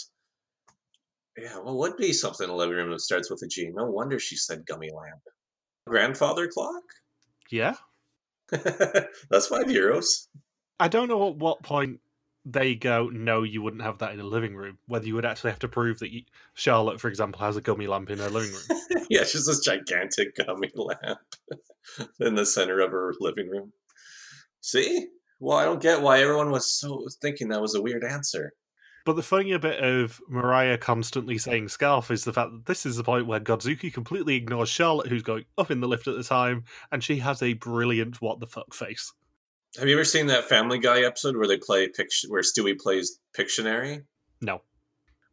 Yeah, 1.37 1.59
well, 1.59 1.77
would 1.77 1.97
be 1.97 2.13
something 2.13 2.45
in 2.45 2.49
the 2.49 2.55
living 2.55 2.77
room 2.77 2.91
that 2.91 3.01
starts 3.01 3.29
with 3.29 3.41
a 3.41 3.47
G. 3.47 3.71
No 3.73 3.83
wonder 3.83 4.19
she 4.19 4.37
said 4.37 4.65
gummy 4.65 4.89
lamp. 4.89 5.19
Grandfather 5.85 6.47
clock. 6.47 6.83
Yeah, 7.51 7.75
that's 8.51 9.47
five 9.47 9.65
euros. 9.65 10.27
I 10.79 10.87
don't 10.87 11.09
know 11.09 11.27
at 11.27 11.35
what 11.35 11.61
point 11.61 11.99
they 12.49 12.75
go, 12.75 13.09
no, 13.09 13.43
you 13.43 13.61
wouldn't 13.61 13.83
have 13.83 13.97
that 13.97 14.13
in 14.13 14.21
a 14.21 14.25
living 14.25 14.55
room. 14.55 14.77
Whether 14.87 15.05
you 15.05 15.15
would 15.15 15.25
actually 15.25 15.51
have 15.51 15.59
to 15.59 15.67
prove 15.67 15.99
that 15.99 16.13
you, 16.13 16.21
Charlotte, 16.53 17.01
for 17.01 17.09
example, 17.09 17.41
has 17.41 17.57
a 17.57 17.61
gummy 17.61 17.87
lamp 17.87 18.09
in 18.09 18.19
her 18.19 18.29
living 18.29 18.51
room. 18.51 19.05
yeah, 19.09 19.25
she's 19.25 19.45
this 19.45 19.59
gigantic 19.59 20.35
gummy 20.35 20.71
lamp 20.73 21.19
in 22.21 22.35
the 22.35 22.45
center 22.45 22.79
of 22.79 22.91
her 22.91 23.13
living 23.19 23.49
room. 23.49 23.73
See? 24.61 25.07
Well, 25.39 25.57
I 25.57 25.65
don't 25.65 25.81
get 25.81 26.01
why 26.01 26.21
everyone 26.21 26.51
was 26.51 26.71
so 26.71 27.05
thinking 27.21 27.49
that 27.49 27.61
was 27.61 27.75
a 27.75 27.81
weird 27.81 28.05
answer. 28.05 28.53
But 29.05 29.15
the 29.17 29.23
funnier 29.23 29.59
bit 29.59 29.83
of 29.83 30.19
Mariah 30.27 30.77
constantly 30.77 31.37
saying 31.37 31.67
scarf 31.69 32.11
is 32.11 32.23
the 32.23 32.33
fact 32.33 32.51
that 32.51 32.65
this 32.65 32.85
is 32.85 32.97
the 32.97 33.03
point 33.03 33.27
where 33.27 33.39
Godzooky 33.39 33.93
completely 33.93 34.35
ignores 34.35 34.69
Charlotte, 34.69 35.07
who's 35.07 35.23
going 35.23 35.45
up 35.57 35.69
in 35.69 35.79
the 35.79 35.87
lift 35.87 36.07
at 36.07 36.15
the 36.15 36.23
time, 36.23 36.63
and 36.91 37.03
she 37.03 37.17
has 37.19 37.41
a 37.41 37.53
brilliant 37.53 38.21
what 38.21 38.39
the 38.39 38.47
fuck 38.47 38.73
face. 38.73 39.13
Have 39.77 39.88
you 39.88 39.95
ever 39.95 40.05
seen 40.05 40.27
that 40.27 40.45
Family 40.45 40.79
Guy 40.79 41.01
episode 41.01 41.36
where 41.38 41.47
they 41.47 41.57
play 41.57 41.88
Pict- 41.88 42.25
where 42.29 42.41
Stewie 42.41 42.79
plays 42.79 43.19
Pictionary? 43.38 44.05
No. 44.41 44.62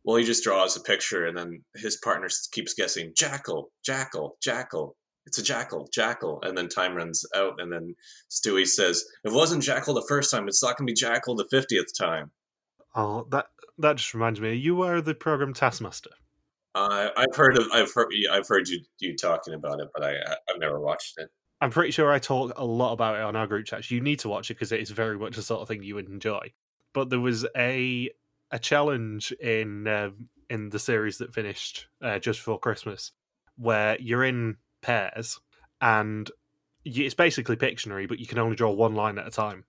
Well, 0.05 0.17
he 0.17 0.25
just 0.25 0.45
draws 0.45 0.76
a 0.76 0.81
picture, 0.81 1.26
and 1.26 1.37
then 1.37 1.64
his 1.76 1.97
partner 1.97 2.29
keeps 2.53 2.75
guessing 2.75 3.12
jackal, 3.17 3.71
jackal, 3.85 4.37
jackal. 4.43 4.97
It's 5.26 5.38
a 5.38 5.43
jackal, 5.43 5.88
jackal, 5.95 6.43
and 6.43 6.59
then 6.59 6.69
time 6.69 6.95
runs 6.95 7.25
out, 7.35 7.55
and 7.59 7.73
then 7.73 7.95
Stewie 8.31 8.67
says, 8.67 9.03
"If 9.25 9.33
it 9.33 9.35
wasn't 9.35 9.62
jackal 9.62 9.95
the 9.95 10.05
first 10.07 10.31
time, 10.31 10.47
it's 10.47 10.62
not 10.62 10.76
going 10.76 10.87
to 10.87 10.91
be 10.91 10.95
jackal 10.95 11.35
the 11.37 11.49
fiftieth 11.50 11.97
time." 11.97 12.33
Oh, 12.95 13.26
that 13.31 13.47
that 13.79 13.97
just 13.97 14.12
reminds 14.12 14.41
me. 14.41 14.55
You 14.55 14.83
are 14.83 15.00
the 15.00 15.14
program 15.14 15.55
Taskmaster. 15.55 16.11
Uh, 16.75 17.09
I've 17.17 17.35
heard 17.35 17.57
of, 17.57 17.69
I've 17.73 17.93
heard, 17.95 18.12
I've 18.31 18.49
heard 18.49 18.69
you 18.69 18.81
you 18.99 19.17
talking 19.17 19.55
about 19.55 19.81
it, 19.81 19.88
but 19.95 20.05
I 20.05 20.17
I've 20.50 20.59
never 20.59 20.81
watched 20.81 21.14
it. 21.17 21.31
I'm 21.64 21.71
pretty 21.71 21.92
sure 21.92 22.12
I 22.12 22.18
talk 22.18 22.52
a 22.59 22.64
lot 22.64 22.92
about 22.92 23.16
it 23.16 23.23
on 23.23 23.37
our 23.37 23.47
group 23.47 23.64
chats. 23.64 23.90
You 23.90 24.02
need 24.02 24.18
to 24.18 24.28
watch 24.28 24.50
it 24.50 24.54
because 24.54 24.71
it 24.71 24.80
is 24.80 24.90
very 24.90 25.18
much 25.18 25.37
the 25.37 25.40
sort 25.40 25.62
of 25.62 25.68
thing 25.68 25.83
you 25.83 25.94
would 25.94 26.11
enjoy. 26.11 26.52
But 26.92 27.09
there 27.09 27.21
was 27.21 27.47
a 27.56 28.11
a 28.50 28.59
challenge 28.59 29.33
in 29.33 29.88
uh, 29.88 30.11
in 30.50 30.68
the 30.68 30.78
series 30.78 31.16
that 31.18 31.33
finished 31.33 31.87
uh, 32.02 32.18
just 32.18 32.40
before 32.40 32.59
Christmas, 32.59 33.12
where 33.56 33.97
you're 33.99 34.25
in 34.25 34.59
pairs 34.83 35.40
and 35.80 36.30
you, 36.83 37.06
it's 37.06 37.14
basically 37.14 37.56
Pictionary, 37.56 38.06
but 38.06 38.18
you 38.18 38.26
can 38.26 38.38
only 38.38 38.56
draw 38.56 38.71
one 38.71 38.94
line 38.94 39.16
at 39.16 39.26
a 39.26 39.30
time. 39.30 39.64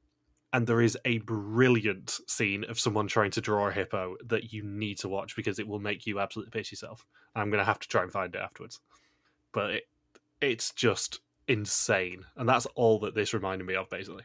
And 0.51 0.67
there 0.67 0.81
is 0.81 0.97
a 1.05 1.19
brilliant 1.19 2.19
scene 2.27 2.65
of 2.65 2.77
someone 2.77 3.07
trying 3.07 3.31
to 3.31 3.41
draw 3.41 3.69
a 3.69 3.71
hippo 3.71 4.17
that 4.25 4.51
you 4.51 4.63
need 4.63 4.97
to 4.97 5.07
watch 5.07 5.37
because 5.37 5.59
it 5.59 5.67
will 5.67 5.79
make 5.79 6.05
you 6.05 6.19
absolutely 6.19 6.51
piss 6.51 6.73
yourself. 6.73 7.05
I'm 7.35 7.51
going 7.51 7.59
to 7.61 7.65
have 7.65 7.79
to 7.79 7.87
try 7.87 8.03
and 8.03 8.11
find 8.11 8.35
it 8.35 8.41
afterwards. 8.41 8.81
But 9.53 9.69
it, 9.71 9.83
it's 10.41 10.73
just 10.73 11.21
insane. 11.47 12.25
And 12.35 12.47
that's 12.47 12.65
all 12.75 12.99
that 12.99 13.15
this 13.15 13.33
reminded 13.33 13.65
me 13.65 13.75
of, 13.75 13.89
basically. 13.89 14.23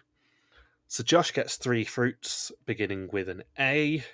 So 0.88 1.04
Josh 1.04 1.32
gets 1.32 1.56
three 1.56 1.84
fruits, 1.84 2.50
beginning 2.66 3.10
with 3.12 3.28
an 3.28 3.44
A, 3.58 4.04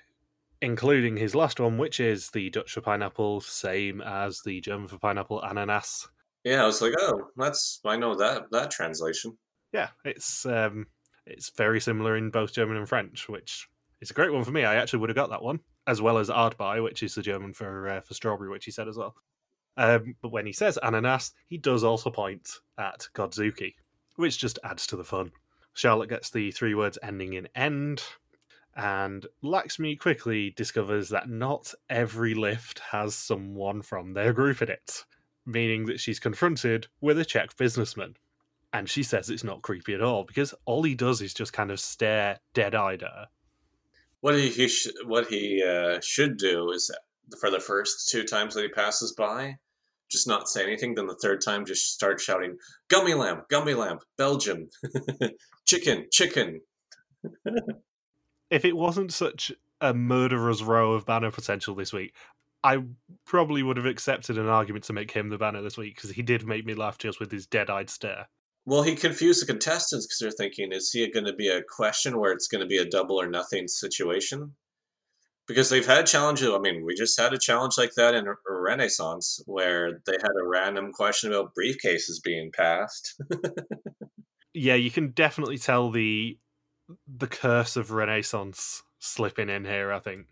including 0.61 1.17
his 1.17 1.35
last 1.35 1.59
one, 1.59 1.79
which 1.79 2.01
is 2.01 2.31
the 2.31 2.51
Dutch 2.51 2.73
for 2.73 2.81
pineapple, 2.81 3.41
same 3.41 4.01
as 4.03 4.43
the 4.43 4.61
German 4.61 4.89
for 4.89 4.99
pineapple, 4.99 5.41
ananas. 5.43 6.09
Yeah, 6.45 6.63
I 6.63 6.67
was 6.67 6.83
like, 6.83 6.93
oh, 7.01 7.29
that's 7.37 7.81
I 7.85 7.97
know 7.97 8.15
that 8.17 8.51
that 8.53 8.71
translation. 8.71 9.37
Yeah, 9.73 9.89
it's 10.05 10.47
um, 10.47 10.87
it's 11.27 11.51
very 11.51 11.81
similar 11.81 12.17
in 12.17 12.31
both 12.31 12.53
German 12.53 12.77
and 12.77 12.89
French, 12.89 13.29
which 13.29 13.69
is 14.01 14.11
a 14.11 14.15
great 14.15 14.33
one 14.33 14.45
for 14.45 14.53
me. 14.53 14.65
I 14.65 14.77
actually 14.77 15.01
would 15.01 15.09
have 15.09 15.17
got 15.17 15.31
that 15.31 15.43
one, 15.43 15.61
as 15.87 16.01
well 16.01 16.19
as 16.19 16.29
Ardbei, 16.29 16.83
which 16.85 17.03
is 17.03 17.15
the 17.15 17.23
German 17.23 17.53
for 17.53 17.89
uh, 17.89 18.01
for 18.01 18.15
strawberry, 18.15 18.49
which 18.49 18.65
he 18.65 18.71
said 18.71 18.87
as 18.87 18.97
well. 18.97 19.15
Um, 19.77 20.15
but 20.23 20.33
when 20.33 20.47
he 20.47 20.53
says 20.53 20.79
ananas, 20.83 21.33
he 21.49 21.59
does 21.59 21.85
also 21.85 22.11
point 22.11 22.49
at 22.79 23.09
Godzooky, 23.15 23.75
which 24.17 24.39
just 24.39 24.59
adds 24.65 24.87
to 24.89 24.97
the 24.97 25.05
fun. 25.05 25.33
Charlotte 25.75 26.09
gets 26.09 26.31
the 26.31 26.51
three 26.51 26.75
words 26.75 26.99
ending 27.03 27.35
in 27.35 27.49
end, 27.55 28.03
and 28.75 29.27
Lakshmi 29.43 29.97
quickly 29.97 30.51
discovers 30.57 31.11
that 31.11 31.29
not 31.29 31.73
every 31.91 32.35
lift 32.35 32.79
has 32.79 33.15
someone 33.15 33.83
from 33.83 34.13
their 34.13 34.33
group 34.33 34.63
in 34.63 34.71
it, 34.71 35.05
meaning 35.45 35.87
that 35.87 36.01
she's 36.01 36.19
confronted 36.19 36.87
with 37.01 37.19
a 37.19 37.25
Czech 37.25 37.57
businessman. 37.57 38.17
And 38.73 38.89
she 38.89 39.03
says 39.03 39.31
it's 39.31 39.45
not 39.45 39.63
creepy 39.63 39.95
at 39.95 40.03
all 40.03 40.25
because 40.25 40.55
all 40.67 40.83
he 40.83 40.95
does 40.95 41.23
is 41.23 41.33
just 41.33 41.53
kind 41.55 41.71
of 41.71 41.81
stare 41.81 42.39
dead 42.53 42.75
eyed 42.75 43.03
at 43.03 43.11
her. 43.11 43.29
What 44.21 44.35
he, 44.35 44.49
he 44.51 44.69
sh- 44.69 44.89
what 45.05 45.29
he 45.29 45.63
uh, 45.63 46.01
should 46.01 46.37
do 46.37 46.71
is 46.71 46.91
for 47.41 47.51
the 47.51 47.61
first 47.61 48.09
two 48.11 48.25
times 48.25 48.55
that 48.55 48.63
he 48.63 48.69
passes 48.69 49.13
by, 49.13 49.59
just 50.11 50.29
not 50.29 50.49
say 50.49 50.63
anything. 50.63 50.95
Then 50.95 51.07
the 51.07 51.15
third 51.15 51.41
time, 51.41 51.65
just 51.65 51.93
start 51.93 52.21
shouting, 52.21 52.57
"Gummy 52.89 53.15
lamp, 53.15 53.49
gummy 53.49 53.75
lamp, 53.75 54.03
Belgium, 54.17 54.69
chicken, 55.67 56.07
chicken." 56.11 56.61
if 58.51 58.65
it 58.65 58.77
wasn't 58.77 59.13
such 59.13 59.53
a 59.81 59.93
murderer's 59.93 60.63
row 60.63 60.93
of 60.93 61.07
banner 61.07 61.31
potential 61.31 61.75
this 61.75 61.93
week, 61.93 62.15
I 62.63 62.83
probably 63.25 63.63
would 63.63 63.77
have 63.77 63.87
accepted 63.87 64.39
an 64.39 64.49
argument 64.49 64.85
to 64.87 64.93
make 64.93 65.11
him 65.11 65.29
the 65.29 65.39
banner 65.39 65.63
this 65.63 65.77
week 65.77 65.97
because 65.97 66.11
he 66.11 66.23
did 66.23 66.47
make 66.47 66.65
me 66.65 66.75
laugh 66.75 66.99
just 66.99 67.21
with 67.21 67.31
his 67.31 67.47
dead-eyed 67.47 67.91
stare. 67.91 68.29
Well, 68.65 68.83
he 68.83 68.97
confused 68.97 69.41
the 69.41 69.47
contestants 69.47 70.07
because 70.07 70.19
they're 70.19 70.31
thinking, 70.33 70.73
is 70.73 70.91
he 70.91 71.09
going 71.09 71.27
to 71.27 71.33
be 71.33 71.49
a 71.49 71.63
question 71.63 72.19
where 72.19 72.33
it's 72.33 72.49
going 72.49 72.63
to 72.63 72.67
be 72.67 72.79
a 72.79 72.85
double 72.85 73.21
or 73.21 73.29
nothing 73.29 73.69
situation? 73.69 74.55
Because 75.47 75.71
they've 75.71 75.87
had 75.87 76.07
challenges. 76.07 76.51
I 76.51 76.59
mean, 76.59 76.85
we 76.85 76.95
just 76.95 77.19
had 77.19 77.33
a 77.33 77.39
challenge 77.39 77.79
like 77.79 77.95
that 77.95 78.15
in 78.15 78.27
Renaissance 78.49 79.41
where 79.47 80.01
they 80.07 80.13
had 80.13 80.33
a 80.41 80.47
random 80.47 80.93
question 80.93 81.33
about 81.33 81.53
briefcases 81.55 82.23
being 82.23 82.51
passed. 82.53 83.21
yeah, 84.55 84.75
you 84.75 84.91
can 84.91 85.11
definitely 85.11 85.59
tell 85.59 85.91
the 85.91 86.39
the 87.09 87.27
curse 87.27 87.77
of 87.77 87.91
Renaissance 87.91 88.83
slipping 88.99 89.49
in 89.49 89.65
here. 89.65 89.93
I 89.93 90.01
think 90.01 90.27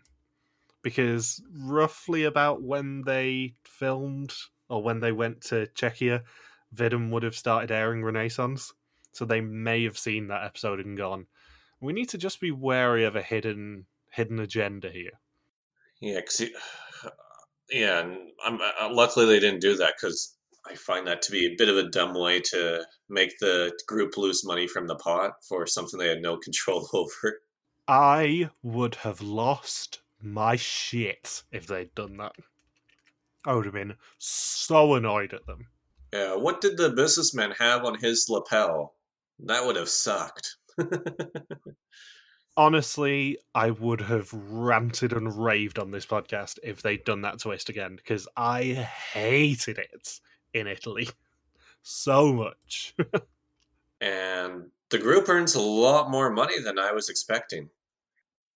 because 0.83 1.41
roughly 1.51 2.23
about 2.25 2.61
when 2.61 3.03
they 3.05 3.55
filmed 3.63 4.33
or 4.69 4.83
when 4.83 4.99
they 4.99 5.11
went 5.11 5.41
to 5.41 5.67
Czechia, 5.75 6.23
Vidum 6.75 7.09
would 7.11 7.23
have 7.23 7.35
started 7.35 7.71
airing 7.71 8.03
Renaissance, 8.03 8.73
so 9.11 9.25
they 9.25 9.41
may 9.41 9.83
have 9.83 9.97
seen 9.97 10.27
that 10.27 10.43
episode 10.43 10.79
and 10.79 10.97
gone. 10.97 11.27
We 11.81 11.93
need 11.93 12.09
to 12.09 12.17
just 12.17 12.39
be 12.39 12.51
wary 12.51 13.05
of 13.05 13.15
a 13.15 13.21
hidden 13.21 13.85
hidden 14.15 14.39
agenda 14.39 14.89
here. 14.89 15.19
Yeah, 16.01 16.21
cause 16.21 16.41
yeah, 17.69 17.99
and 17.99 18.17
I'm, 18.45 18.59
uh, 18.61 18.89
luckily 18.91 19.25
they 19.25 19.39
didn't 19.39 19.61
do 19.61 19.75
that 19.77 19.93
because 19.97 20.35
I 20.67 20.75
find 20.75 21.05
that 21.07 21.21
to 21.23 21.31
be 21.31 21.45
a 21.45 21.55
bit 21.57 21.69
of 21.69 21.77
a 21.77 21.89
dumb 21.89 22.13
way 22.13 22.39
to 22.51 22.85
make 23.09 23.37
the 23.39 23.71
group 23.87 24.17
lose 24.17 24.45
money 24.45 24.67
from 24.67 24.87
the 24.87 24.95
pot 24.95 25.33
for 25.47 25.67
something 25.67 25.99
they 25.99 26.07
had 26.09 26.21
no 26.21 26.37
control 26.43 26.87
over. 26.93 27.41
I 27.87 28.49
would 28.63 28.95
have 28.95 29.21
lost 29.21 30.01
my 30.21 30.55
shit 30.55 31.43
if 31.51 31.67
they'd 31.67 31.93
done 31.93 32.17
that. 32.17 32.33
I 33.45 33.53
would 33.53 33.65
have 33.65 33.75
been 33.75 33.95
so 34.17 34.95
annoyed 34.95 35.33
at 35.33 35.45
them. 35.45 35.67
Yeah, 36.11 36.35
what 36.35 36.61
did 36.61 36.77
the 36.77 36.89
businessman 36.89 37.51
have 37.59 37.85
on 37.85 37.99
his 37.99 38.27
lapel? 38.27 38.95
That 39.39 39.65
would 39.65 39.75
have 39.75 39.89
sucked. 39.89 40.55
honestly, 42.57 43.37
I 43.53 43.71
would 43.71 44.01
have 44.01 44.31
ranted 44.33 45.13
and 45.13 45.43
raved 45.43 45.79
on 45.79 45.91
this 45.91 46.05
podcast 46.05 46.59
if 46.63 46.81
they'd 46.81 47.03
done 47.03 47.21
that 47.21 47.39
twist 47.39 47.69
again 47.69 47.95
because 47.95 48.27
I 48.35 48.87
hated 49.13 49.77
it 49.77 50.19
in 50.53 50.67
Italy 50.67 51.09
so 51.83 52.33
much. 52.33 52.95
and 54.01 54.69
the 54.89 54.97
group 54.97 55.27
earns 55.29 55.55
a 55.55 55.61
lot 55.61 56.09
more 56.09 56.29
money 56.29 56.59
than 56.59 56.79
I 56.79 56.91
was 56.91 57.09
expecting. 57.09 57.69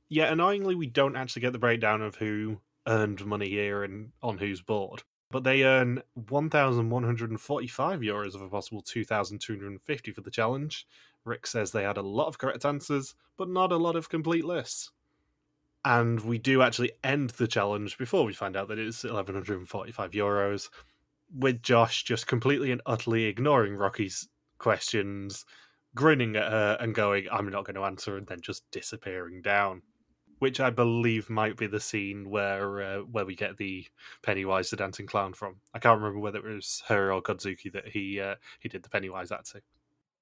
Yeah, 0.09 0.31
annoyingly, 0.31 0.75
we 0.75 0.87
don't 0.87 1.15
actually 1.15 1.43
get 1.43 1.53
the 1.53 1.59
breakdown 1.59 2.01
of 2.01 2.15
who 2.15 2.59
earned 2.87 3.25
money 3.25 3.49
here 3.49 3.83
and 3.83 4.11
on 4.23 4.37
whose 4.37 4.61
board. 4.61 5.03
But 5.31 5.43
they 5.43 5.63
earn 5.63 6.01
1,145 6.15 7.99
euros 7.99 8.33
of 8.33 8.41
a 8.41 8.49
possible 8.49 8.81
2,250 8.81 10.11
for 10.11 10.21
the 10.21 10.31
challenge. 10.31 10.87
Rick 11.29 11.47
says 11.47 11.71
they 11.71 11.83
had 11.83 11.97
a 11.97 12.01
lot 12.01 12.27
of 12.27 12.37
correct 12.37 12.65
answers, 12.65 13.15
but 13.37 13.47
not 13.47 13.71
a 13.71 13.77
lot 13.77 13.95
of 13.95 14.09
complete 14.09 14.43
lists. 14.43 14.91
And 15.85 16.19
we 16.19 16.37
do 16.37 16.61
actually 16.61 16.91
end 17.03 17.29
the 17.31 17.47
challenge 17.47 17.97
before 17.97 18.25
we 18.25 18.33
find 18.33 18.57
out 18.57 18.67
that 18.67 18.79
it's 18.79 19.03
1,145 19.05 20.11
euros, 20.11 20.69
with 21.33 21.61
Josh 21.61 22.03
just 22.03 22.27
completely 22.27 22.71
and 22.71 22.81
utterly 22.85 23.25
ignoring 23.25 23.75
Rocky's 23.75 24.27
questions, 24.57 25.45
grinning 25.95 26.35
at 26.35 26.51
her 26.51 26.77
and 26.81 26.93
going, 26.93 27.27
I'm 27.31 27.49
not 27.49 27.63
going 27.63 27.75
to 27.75 27.83
answer, 27.83 28.17
and 28.17 28.27
then 28.27 28.41
just 28.41 28.69
disappearing 28.71 29.41
down 29.41 29.83
which 30.39 30.59
I 30.59 30.69
believe 30.69 31.29
might 31.29 31.57
be 31.57 31.67
the 31.67 31.79
scene 31.79 32.29
where 32.29 32.81
uh, 32.81 32.99
where 32.99 33.25
we 33.25 33.35
get 33.35 33.57
the 33.57 33.85
Pennywise 34.23 34.69
the 34.69 34.77
dancing 34.77 35.05
clown 35.05 35.33
from. 35.33 35.57
I 35.73 35.79
can't 35.79 35.99
remember 35.99 36.19
whether 36.19 36.39
it 36.39 36.55
was 36.55 36.81
her 36.87 37.13
or 37.13 37.21
Godzooky 37.21 37.71
that 37.73 37.89
he 37.89 38.19
uh, 38.19 38.35
he 38.59 38.69
did 38.69 38.83
the 38.83 38.89
Pennywise 38.89 39.31
at 39.31 39.45
to. 39.47 39.61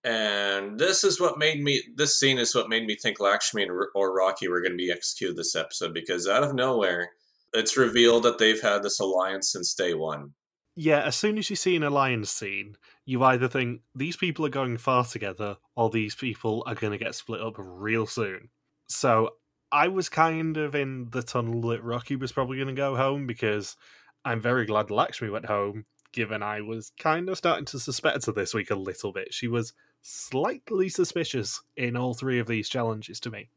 And 0.03 0.79
this 0.79 1.03
is 1.03 1.19
what 1.19 1.37
made 1.37 1.61
me. 1.61 1.81
This 1.95 2.19
scene 2.19 2.37
is 2.37 2.55
what 2.55 2.69
made 2.69 2.85
me 2.85 2.95
think 2.95 3.19
Lakshmi 3.19 3.67
or 3.95 4.13
Rocky 4.13 4.47
were 4.47 4.61
going 4.61 4.71
to 4.71 4.77
be 4.77 4.91
executed 4.91 5.35
this 5.35 5.55
episode 5.55 5.93
because 5.93 6.27
out 6.27 6.43
of 6.43 6.55
nowhere, 6.55 7.09
it's 7.53 7.77
revealed 7.77 8.23
that 8.23 8.37
they've 8.37 8.61
had 8.61 8.83
this 8.83 8.99
alliance 8.99 9.51
since 9.51 9.73
day 9.73 9.93
one. 9.93 10.33
Yeah, 10.75 11.01
as 11.01 11.15
soon 11.15 11.39
as 11.39 11.49
you 11.49 11.55
see 11.55 11.75
an 11.75 11.83
alliance 11.83 12.29
scene, 12.29 12.77
you 13.05 13.23
either 13.23 13.47
think 13.47 13.81
these 13.95 14.15
people 14.15 14.45
are 14.45 14.49
going 14.49 14.77
far 14.77 15.03
together, 15.03 15.57
or 15.75 15.89
these 15.89 16.13
people 16.13 16.63
are 16.67 16.75
going 16.75 16.91
to 16.91 17.03
get 17.03 17.15
split 17.15 17.41
up 17.41 17.55
real 17.57 18.05
soon. 18.05 18.49
So 18.87 19.31
I 19.71 19.87
was 19.87 20.07
kind 20.07 20.55
of 20.55 20.75
in 20.75 21.09
the 21.11 21.23
tunnel 21.23 21.61
that 21.69 21.83
Rocky 21.83 22.15
was 22.15 22.31
probably 22.31 22.57
going 22.57 22.67
to 22.67 22.73
go 22.73 22.95
home 22.95 23.25
because 23.25 23.75
I'm 24.23 24.39
very 24.39 24.65
glad 24.65 24.91
Lakshmi 24.91 25.29
went 25.29 25.45
home, 25.45 25.85
given 26.13 26.43
I 26.43 26.61
was 26.61 26.91
kind 26.99 27.27
of 27.27 27.37
starting 27.37 27.65
to 27.65 27.79
suspect 27.79 28.27
her 28.27 28.31
this 28.31 28.53
week 28.53 28.69
a 28.69 28.75
little 28.75 29.11
bit. 29.11 29.33
She 29.33 29.47
was 29.47 29.73
slightly 30.07 30.87
suspicious 30.87 31.61
in 31.75 31.97
all 31.97 32.13
three 32.13 32.39
of 32.39 32.47
these 32.47 32.69
challenges 32.69 33.19
to 33.19 33.29
me. 33.29 33.49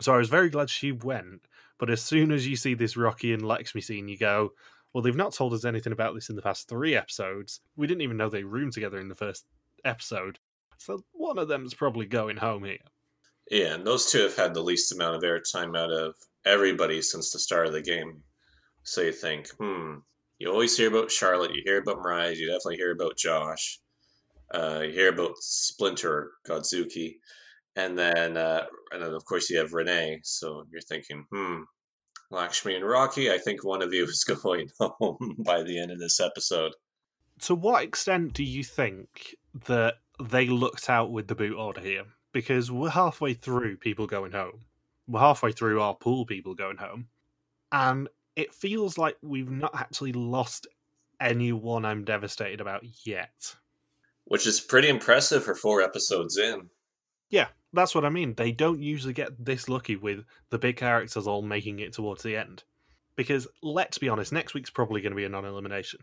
So 0.00 0.12
I 0.12 0.18
was 0.18 0.28
very 0.28 0.50
glad 0.50 0.68
she 0.68 0.90
went. 0.90 1.46
But 1.78 1.90
as 1.90 2.02
soon 2.02 2.32
as 2.32 2.46
you 2.46 2.56
see 2.56 2.74
this 2.74 2.96
Rocky 2.96 3.32
and 3.32 3.46
Lakshmi 3.46 3.80
scene, 3.80 4.08
you 4.08 4.18
go, 4.18 4.52
well, 4.92 5.02
they've 5.02 5.14
not 5.14 5.32
told 5.32 5.54
us 5.54 5.64
anything 5.64 5.92
about 5.92 6.14
this 6.14 6.28
in 6.28 6.34
the 6.34 6.42
past 6.42 6.68
three 6.68 6.96
episodes. 6.96 7.60
We 7.76 7.86
didn't 7.86 8.02
even 8.02 8.16
know 8.16 8.28
they 8.28 8.42
roomed 8.42 8.72
together 8.72 8.98
in 8.98 9.08
the 9.08 9.14
first 9.14 9.46
episode. 9.84 10.40
So 10.78 11.04
one 11.12 11.38
of 11.38 11.46
them's 11.46 11.74
probably 11.74 12.06
going 12.06 12.36
home 12.36 12.64
here. 12.64 12.78
Yeah, 13.48 13.74
and 13.74 13.86
those 13.86 14.10
two 14.10 14.22
have 14.22 14.36
had 14.36 14.54
the 14.54 14.60
least 14.60 14.92
amount 14.92 15.16
of 15.16 15.22
airtime 15.22 15.78
out 15.78 15.92
of 15.92 16.16
everybody 16.44 17.00
since 17.00 17.30
the 17.30 17.38
start 17.38 17.68
of 17.68 17.72
the 17.72 17.82
game. 17.82 18.22
So 18.82 19.02
you 19.02 19.12
think, 19.12 19.48
hmm, 19.50 19.98
you 20.38 20.50
always 20.50 20.76
hear 20.76 20.88
about 20.88 21.12
Charlotte, 21.12 21.54
you 21.54 21.62
hear 21.64 21.80
about 21.80 21.98
Mariah, 21.98 22.32
you 22.32 22.46
definitely 22.46 22.76
hear 22.76 22.90
about 22.90 23.16
Josh, 23.16 23.78
uh, 24.52 24.80
you 24.84 24.92
hear 24.92 25.08
about 25.08 25.36
Splinter, 25.38 26.32
Godzooky, 26.46 27.16
and 27.76 27.98
then 27.98 28.36
uh, 28.36 28.64
and 28.92 29.02
then 29.02 29.12
of 29.12 29.24
course 29.24 29.50
you 29.50 29.58
have 29.58 29.72
Renee. 29.72 30.20
So 30.22 30.64
you're 30.70 30.80
thinking, 30.82 31.24
hmm, 31.32 31.62
Lakshmi 32.30 32.74
and 32.74 32.86
Rocky. 32.86 33.30
I 33.30 33.38
think 33.38 33.64
one 33.64 33.82
of 33.82 33.92
you 33.92 34.04
is 34.08 34.24
going 34.24 34.68
home 34.78 35.36
by 35.38 35.62
the 35.62 35.80
end 35.80 35.90
of 35.90 35.98
this 35.98 36.20
episode. 36.20 36.72
To 37.40 37.54
what 37.54 37.82
extent 37.82 38.34
do 38.34 38.44
you 38.44 38.62
think 38.62 39.34
that 39.66 39.94
they 40.22 40.46
looked 40.46 40.88
out 40.88 41.10
with 41.10 41.28
the 41.28 41.34
boot 41.34 41.56
order 41.56 41.80
here? 41.80 42.04
because 42.32 42.70
we're 42.70 42.90
halfway 42.90 43.34
through 43.34 43.76
people 43.76 44.06
going 44.06 44.32
home. 44.32 44.64
We're 45.06 45.20
halfway 45.20 45.52
through 45.52 45.80
our 45.80 45.94
pool 45.94 46.26
people 46.26 46.54
going 46.54 46.78
home. 46.78 47.08
And 47.70 48.08
it 48.36 48.52
feels 48.52 48.98
like 48.98 49.16
we've 49.22 49.50
not 49.50 49.74
actually 49.74 50.12
lost 50.12 50.66
anyone 51.20 51.84
I'm 51.84 52.04
devastated 52.04 52.60
about 52.60 52.84
yet. 53.04 53.54
Which 54.32 54.46
is 54.46 54.62
pretty 54.62 54.88
impressive 54.88 55.44
for 55.44 55.54
four 55.54 55.82
episodes 55.82 56.38
in. 56.38 56.70
Yeah, 57.28 57.48
that's 57.74 57.94
what 57.94 58.06
I 58.06 58.08
mean. 58.08 58.32
They 58.32 58.50
don't 58.50 58.80
usually 58.80 59.12
get 59.12 59.44
this 59.44 59.68
lucky 59.68 59.94
with 59.94 60.24
the 60.48 60.56
big 60.56 60.78
characters 60.78 61.26
all 61.26 61.42
making 61.42 61.80
it 61.80 61.92
towards 61.92 62.22
the 62.22 62.34
end. 62.34 62.64
Because 63.14 63.46
let's 63.62 63.98
be 63.98 64.08
honest, 64.08 64.32
next 64.32 64.54
week's 64.54 64.70
probably 64.70 65.02
going 65.02 65.10
to 65.10 65.18
be 65.18 65.26
a 65.26 65.28
non 65.28 65.44
elimination. 65.44 66.00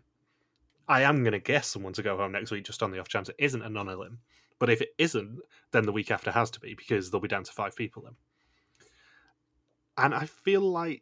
I 0.87 1.01
am 1.01 1.23
going 1.23 1.31
to 1.31 1.39
guess 1.39 1.65
someone 1.65 1.93
to 1.93 2.03
go 2.03 2.17
home 2.17 2.33
next 2.33 2.51
week 2.51 2.65
just 2.65 2.83
on 2.83 2.91
the 2.91 2.99
off 2.99 3.07
chance 3.07 3.29
it 3.29 3.35
isn't 3.39 3.63
a 3.63 3.67
non 3.67 3.89
elim. 3.89 4.19
But 4.59 4.69
if 4.69 4.79
it 4.81 4.89
isn't, 4.99 5.39
then 5.71 5.87
the 5.87 5.91
week 5.91 6.11
after 6.11 6.29
has 6.29 6.51
to 6.51 6.59
be 6.59 6.75
because 6.75 7.09
they'll 7.09 7.19
be 7.19 7.27
down 7.27 7.45
to 7.45 7.51
five 7.51 7.75
people 7.75 8.03
then. 8.03 8.15
And 9.97 10.13
I 10.13 10.27
feel 10.27 10.61
like 10.61 11.01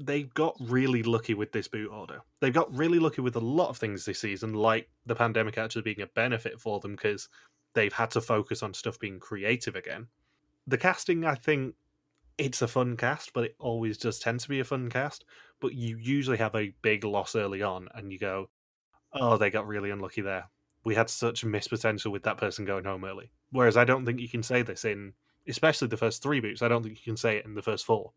they 0.00 0.24
got 0.24 0.56
really 0.60 1.02
lucky 1.02 1.34
with 1.34 1.52
this 1.52 1.68
boot 1.68 1.90
order. 1.90 2.20
They 2.40 2.50
got 2.50 2.74
really 2.74 2.98
lucky 2.98 3.20
with 3.20 3.36
a 3.36 3.40
lot 3.40 3.68
of 3.68 3.76
things 3.76 4.04
this 4.04 4.20
season, 4.20 4.54
like 4.54 4.88
the 5.06 5.14
pandemic 5.14 5.58
actually 5.58 5.82
being 5.82 6.00
a 6.00 6.06
benefit 6.08 6.60
for 6.60 6.80
them 6.80 6.92
because 6.92 7.28
they've 7.74 7.92
had 7.92 8.10
to 8.12 8.20
focus 8.20 8.62
on 8.62 8.74
stuff 8.74 8.98
being 8.98 9.20
creative 9.20 9.76
again. 9.76 10.08
The 10.66 10.78
casting, 10.78 11.24
I 11.24 11.34
think, 11.34 11.74
it's 12.38 12.62
a 12.62 12.68
fun 12.68 12.96
cast, 12.96 13.32
but 13.34 13.44
it 13.44 13.56
always 13.58 13.98
does 13.98 14.18
tend 14.18 14.40
to 14.40 14.48
be 14.48 14.60
a 14.60 14.64
fun 14.64 14.88
cast. 14.88 15.24
But 15.60 15.74
you 15.74 15.98
usually 15.98 16.38
have 16.38 16.54
a 16.54 16.74
big 16.80 17.04
loss 17.04 17.36
early 17.36 17.62
on, 17.62 17.88
and 17.94 18.10
you 18.10 18.18
go, 18.18 18.48
"Oh, 19.12 19.36
they 19.36 19.50
got 19.50 19.66
really 19.66 19.90
unlucky 19.90 20.22
there." 20.22 20.48
we 20.84 20.94
had 20.94 21.10
such 21.10 21.44
missed 21.44 21.70
potential 21.70 22.12
with 22.12 22.22
that 22.22 22.38
person 22.38 22.64
going 22.64 22.84
home 22.84 23.04
early. 23.04 23.30
Whereas 23.50 23.76
I 23.76 23.84
don't 23.84 24.06
think 24.06 24.20
you 24.20 24.28
can 24.28 24.42
say 24.42 24.62
this 24.62 24.84
in, 24.84 25.12
especially 25.46 25.88
the 25.88 25.96
first 25.96 26.22
three 26.22 26.40
boots. 26.40 26.62
I 26.62 26.68
don't 26.68 26.82
think 26.82 26.98
you 26.98 27.04
can 27.04 27.16
say 27.16 27.36
it 27.36 27.44
in 27.44 27.54
the 27.54 27.62
first 27.62 27.84
four. 27.84 28.12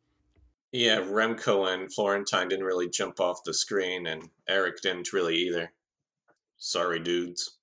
Yeah, 0.74 1.02
Remco 1.02 1.72
and 1.72 1.94
Florentine 1.94 2.50
didn't 2.50 2.66
really 2.66 2.90
jump 2.90 3.20
off 3.20 3.44
the 3.46 3.54
screen, 3.54 4.08
and 4.08 4.30
Eric 4.48 4.82
didn't 4.82 5.14
really 5.14 5.38
either. 5.38 5.72
Sorry, 6.58 7.00
dudes. 7.00 7.58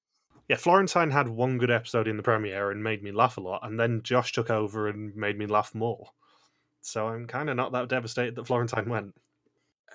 Yeah, 0.49 0.57
Florentine 0.57 1.11
had 1.11 1.29
one 1.29 1.59
good 1.59 1.73
episode 1.73 2.07
in 2.07 2.16
the 2.16 2.23
premiere 2.23 2.70
and 2.70 2.83
made 2.83 3.03
me 3.03 3.11
laugh 3.11 3.37
a 3.37 3.40
lot, 3.40 3.66
and 3.66 3.79
then 3.79 4.03
Josh 4.03 4.33
took 4.33 4.49
over 4.49 4.88
and 4.88 5.14
made 5.16 5.37
me 5.37 5.46
laugh 5.46 5.75
more. 5.75 6.11
So 6.83 7.09
I'm 7.09 7.27
kind 7.27 7.51
of 7.51 7.57
not 7.57 7.73
that 7.73 7.88
devastated 7.88 8.37
that 8.37 8.46
Florentine 8.46 8.88
went. 8.88 9.14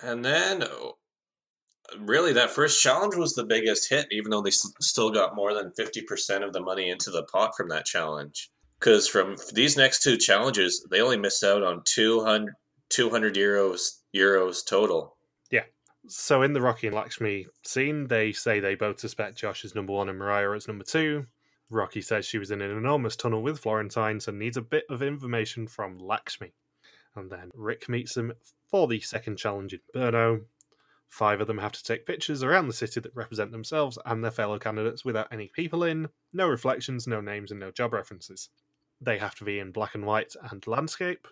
And 0.02 0.22
then 0.22 0.62
uh, 0.62 0.68
really 1.98 2.34
that 2.34 2.50
first 2.50 2.82
challenge 2.82 3.16
was 3.16 3.34
the 3.34 3.44
biggest 3.44 3.88
hit 3.88 4.06
even 4.10 4.30
though 4.30 4.42
they 4.42 4.50
still 4.50 5.10
got 5.10 5.36
more 5.36 5.54
than 5.54 5.72
50% 5.78 6.44
of 6.44 6.52
the 6.52 6.60
money 6.60 6.90
into 6.90 7.10
the 7.10 7.22
pot 7.24 7.56
from 7.56 7.68
that 7.70 7.86
challenge 7.86 8.50
because 8.78 9.08
from 9.08 9.36
these 9.52 9.76
next 9.76 10.02
two 10.02 10.16
challenges 10.16 10.86
they 10.90 11.00
only 11.00 11.16
missed 11.16 11.44
out 11.44 11.62
on 11.62 11.82
200, 11.84 12.54
200 12.90 13.34
euros 13.34 14.00
euros 14.14 14.64
total 14.64 15.16
yeah 15.50 15.64
so 16.06 16.42
in 16.42 16.52
the 16.52 16.60
rocky 16.60 16.86
and 16.86 16.96
lakshmi 16.96 17.46
scene 17.64 18.06
they 18.06 18.32
say 18.32 18.60
they 18.60 18.74
both 18.74 18.98
suspect 19.00 19.36
josh 19.38 19.64
is 19.64 19.74
number 19.74 19.92
one 19.92 20.08
and 20.08 20.18
mariah 20.18 20.52
is 20.52 20.68
number 20.68 20.84
two 20.84 21.26
rocky 21.70 22.00
says 22.00 22.24
she 22.24 22.38
was 22.38 22.50
in 22.50 22.62
an 22.62 22.70
enormous 22.70 23.16
tunnel 23.16 23.42
with 23.42 23.58
florentine 23.58 24.20
so 24.20 24.30
needs 24.30 24.56
a 24.56 24.62
bit 24.62 24.84
of 24.88 25.02
information 25.02 25.66
from 25.66 25.98
lakshmi 25.98 26.52
and 27.16 27.30
then 27.30 27.50
rick 27.54 27.88
meets 27.88 28.14
them 28.14 28.32
for 28.68 28.86
the 28.86 29.00
second 29.00 29.36
challenge 29.36 29.72
in 29.72 29.80
Brno. 29.94 30.44
Five 31.08 31.40
of 31.40 31.46
them 31.46 31.58
have 31.58 31.72
to 31.72 31.84
take 31.84 32.06
pictures 32.06 32.42
around 32.42 32.66
the 32.66 32.74
city 32.74 33.00
that 33.00 33.14
represent 33.14 33.52
themselves 33.52 33.98
and 34.04 34.22
their 34.22 34.30
fellow 34.30 34.58
candidates 34.58 35.04
without 35.04 35.28
any 35.30 35.48
people 35.54 35.84
in, 35.84 36.08
no 36.32 36.48
reflections, 36.48 37.06
no 37.06 37.20
names, 37.20 37.50
and 37.50 37.60
no 37.60 37.70
job 37.70 37.92
references. 37.92 38.48
They 39.00 39.18
have 39.18 39.34
to 39.36 39.44
be 39.44 39.60
in 39.60 39.70
black 39.70 39.94
and 39.94 40.04
white 40.04 40.34
and 40.50 40.66
landscape. 40.66 41.28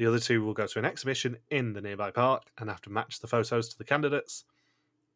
The 0.00 0.06
other 0.06 0.18
two 0.18 0.42
will 0.42 0.54
go 0.54 0.66
to 0.66 0.78
an 0.78 0.86
exhibition 0.86 1.36
in 1.50 1.74
the 1.74 1.82
nearby 1.82 2.10
park 2.10 2.44
and 2.56 2.70
have 2.70 2.80
to 2.82 2.90
match 2.90 3.20
the 3.20 3.26
photos 3.26 3.68
to 3.68 3.76
the 3.76 3.84
candidates. 3.84 4.46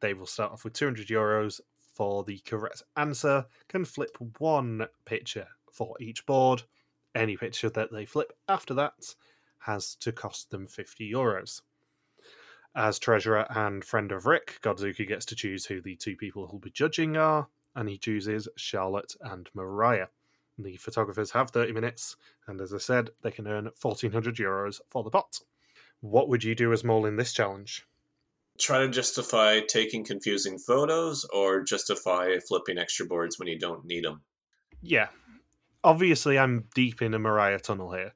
They 0.01 0.13
will 0.13 0.27
start 0.27 0.53
off 0.53 0.63
with 0.63 0.75
200 0.75 1.07
euros 1.07 1.63
for 1.95 2.23
the 2.23 2.41
correct 2.41 2.83
answer, 2.95 3.47
can 3.67 3.87
flip 3.87 4.15
one 4.37 4.87
picture 5.07 5.49
for 5.73 5.97
each 6.01 6.27
board. 6.27 6.65
Any 7.15 7.35
picture 7.35 7.71
that 7.71 7.93
they 7.93 8.05
flip 8.05 8.35
after 8.47 8.75
that 8.75 9.15
has 9.61 9.95
to 10.01 10.13
cost 10.13 10.51
them 10.51 10.67
50 10.67 11.11
euros. 11.11 11.63
As 12.77 12.99
treasurer 12.99 13.47
and 13.49 13.83
friend 13.83 14.13
of 14.13 14.27
Rick, 14.27 14.59
Godzooky 14.61 15.09
gets 15.09 15.25
to 15.25 15.35
choose 15.35 15.65
who 15.65 15.81
the 15.81 15.97
two 15.97 16.15
people 16.15 16.47
who'll 16.47 16.61
be 16.61 16.71
judging 16.71 17.17
are, 17.17 17.49
and 17.75 17.89
he 17.89 17.97
chooses 17.97 18.49
Charlotte 18.55 19.17
and 19.23 19.49
Mariah. 19.55 20.09
The 20.59 20.77
photographers 20.77 21.33
have 21.33 21.51
30 21.51 21.73
minutes, 21.73 22.17
and 22.47 22.61
as 22.61 22.73
I 22.73 22.79
said, 22.79 23.11
they 23.23 23.31
can 23.31 23.47
earn 23.47 23.71
1400 23.81 24.37
euros 24.37 24.81
for 24.91 25.03
the 25.03 25.11
pot. 25.11 25.41
What 26.01 26.29
would 26.29 26.45
you 26.45 26.55
do 26.55 26.73
as 26.73 26.85
Mole 26.85 27.07
in 27.07 27.17
this 27.17 27.33
challenge? 27.33 27.87
Try 28.59 28.81
to 28.81 28.89
justify 28.89 29.61
taking 29.61 30.05
confusing 30.05 30.59
photos 30.59 31.25
or 31.33 31.63
justify 31.63 32.39
flipping 32.47 32.79
extra 32.79 33.05
boards 33.07 33.39
when 33.39 33.49
you 33.49 33.59
don't 33.59 33.85
need 33.85 34.05
them. 34.05 34.23
Yeah. 34.81 35.09
Obviously, 35.83 36.39
I'm 36.39 36.69
deep 36.75 37.03
in 37.03 37.15
a 37.15 37.19
Mariah 37.19 37.59
tunnel 37.59 37.93
here. 37.93 38.13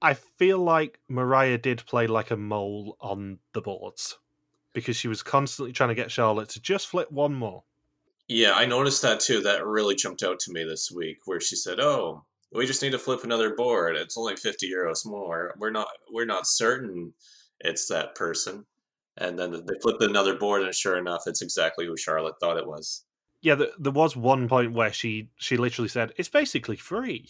I 0.00 0.14
feel 0.14 0.58
like 0.58 1.00
Mariah 1.08 1.58
did 1.58 1.84
play 1.86 2.06
like 2.06 2.30
a 2.30 2.36
mole 2.36 2.96
on 3.00 3.38
the 3.52 3.60
boards 3.60 4.18
because 4.72 4.96
she 4.96 5.08
was 5.08 5.22
constantly 5.22 5.72
trying 5.72 5.88
to 5.88 5.94
get 5.94 6.10
Charlotte 6.10 6.50
to 6.50 6.60
just 6.60 6.86
flip 6.86 7.10
one 7.10 7.34
more. 7.34 7.64
Yeah, 8.30 8.52
I 8.52 8.64
noticed 8.64 9.02
that 9.02 9.18
too. 9.18 9.40
That 9.40 9.66
really 9.66 9.96
jumped 9.96 10.22
out 10.22 10.38
to 10.40 10.52
me 10.52 10.62
this 10.62 10.88
week 10.88 11.18
where 11.24 11.40
she 11.40 11.56
said, 11.56 11.80
Oh, 11.80 12.24
we 12.52 12.64
just 12.64 12.80
need 12.80 12.92
to 12.92 12.98
flip 12.98 13.24
another 13.24 13.56
board. 13.56 13.96
It's 13.96 14.16
only 14.16 14.36
50 14.36 14.72
euros 14.72 15.04
more. 15.04 15.52
We're 15.58 15.72
not 15.72 15.88
we're 16.12 16.26
not 16.26 16.46
certain 16.46 17.12
it's 17.58 17.88
that 17.88 18.14
person. 18.14 18.66
And 19.16 19.36
then 19.36 19.50
they 19.50 19.74
flip 19.82 19.96
another 20.00 20.36
board, 20.36 20.62
and 20.62 20.72
sure 20.72 20.96
enough, 20.96 21.24
it's 21.26 21.42
exactly 21.42 21.86
who 21.86 21.96
Charlotte 21.96 22.36
thought 22.38 22.56
it 22.56 22.68
was. 22.68 23.04
Yeah, 23.42 23.56
there, 23.56 23.68
there 23.80 23.90
was 23.90 24.14
one 24.14 24.48
point 24.48 24.74
where 24.74 24.92
she 24.92 25.30
she 25.34 25.56
literally 25.56 25.88
said 25.88 26.12
it's 26.16 26.28
basically 26.28 26.76
free, 26.76 27.28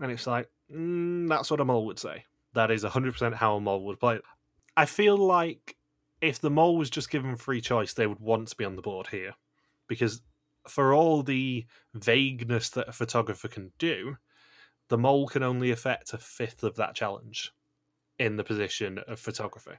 and 0.00 0.10
it's 0.10 0.26
like 0.26 0.50
mm, 0.68 1.28
that's 1.28 1.48
what 1.48 1.60
a 1.60 1.64
mole 1.64 1.86
would 1.86 2.00
say. 2.00 2.24
That 2.54 2.72
is 2.72 2.82
100% 2.82 3.34
how 3.34 3.54
a 3.54 3.60
mole 3.60 3.84
would 3.84 4.00
play. 4.00 4.18
I 4.76 4.86
feel 4.86 5.16
like 5.16 5.76
if 6.20 6.40
the 6.40 6.50
mole 6.50 6.76
was 6.76 6.90
just 6.90 7.08
given 7.08 7.36
free 7.36 7.60
choice, 7.60 7.94
they 7.94 8.08
would 8.08 8.18
want 8.18 8.48
to 8.48 8.56
be 8.56 8.64
on 8.64 8.74
the 8.74 8.82
board 8.82 9.06
here. 9.06 9.34
Because 9.88 10.22
for 10.68 10.94
all 10.94 11.22
the 11.22 11.66
vagueness 11.94 12.70
that 12.70 12.88
a 12.88 12.92
photographer 12.92 13.48
can 13.48 13.72
do, 13.78 14.16
the 14.88 14.98
mole 14.98 15.26
can 15.26 15.42
only 15.42 15.70
affect 15.70 16.12
a 16.12 16.18
fifth 16.18 16.62
of 16.62 16.76
that 16.76 16.94
challenge 16.94 17.52
in 18.18 18.36
the 18.36 18.44
position 18.44 18.98
of 19.08 19.20
photography. 19.20 19.74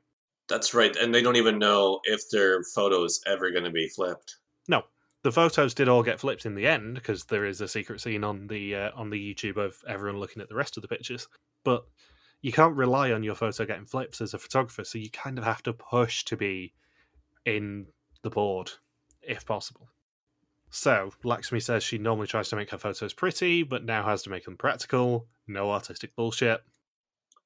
That's 0.47 0.73
right. 0.73 0.95
And 0.95 1.13
they 1.13 1.21
don't 1.21 1.37
even 1.37 1.57
know 1.57 1.99
if 2.03 2.29
their 2.29 2.63
photo 2.63 3.03
is 3.03 3.21
ever 3.25 3.51
going 3.51 3.63
to 3.63 3.71
be 3.71 3.87
flipped. 3.87 4.37
No. 4.67 4.83
The 5.23 5.31
photos 5.31 5.73
did 5.73 5.89
all 5.89 6.03
get 6.03 6.19
flipped 6.19 6.45
in 6.45 6.53
the 6.53 6.67
end 6.67 6.95
because 6.95 7.25
there 7.25 7.45
is 7.45 7.61
a 7.61 7.67
secret 7.67 7.99
scene 7.99 8.23
on 8.23 8.45
the 8.45 8.75
uh, 8.75 8.91
on 8.95 9.09
the 9.09 9.33
YouTube 9.33 9.57
of 9.57 9.75
everyone 9.87 10.19
looking 10.19 10.41
at 10.41 10.49
the 10.49 10.55
rest 10.55 10.77
of 10.77 10.81
the 10.81 10.87
pictures. 10.87 11.27
But 11.63 11.83
you 12.43 12.51
can't 12.51 12.75
rely 12.75 13.11
on 13.11 13.23
your 13.23 13.33
photo 13.33 13.65
getting 13.65 13.87
flipped 13.87 14.21
as 14.21 14.35
a 14.35 14.37
photographer, 14.37 14.83
so 14.83 14.99
you 14.99 15.09
kind 15.09 15.39
of 15.39 15.43
have 15.43 15.63
to 15.63 15.73
push 15.73 16.23
to 16.25 16.37
be 16.37 16.73
in 17.43 17.87
the 18.21 18.29
board 18.29 18.71
if 19.23 19.47
possible. 19.47 19.89
So, 20.69 21.13
Lakshmi 21.23 21.59
says 21.59 21.83
she 21.83 21.97
normally 21.97 22.27
tries 22.27 22.49
to 22.49 22.55
make 22.55 22.71
her 22.71 22.77
photos 22.77 23.13
pretty, 23.13 23.63
but 23.63 23.85
now 23.85 24.03
has 24.03 24.23
to 24.23 24.29
make 24.29 24.45
them 24.45 24.57
practical. 24.57 25.27
No 25.47 25.71
artistic 25.71 26.15
bullshit. 26.15 26.61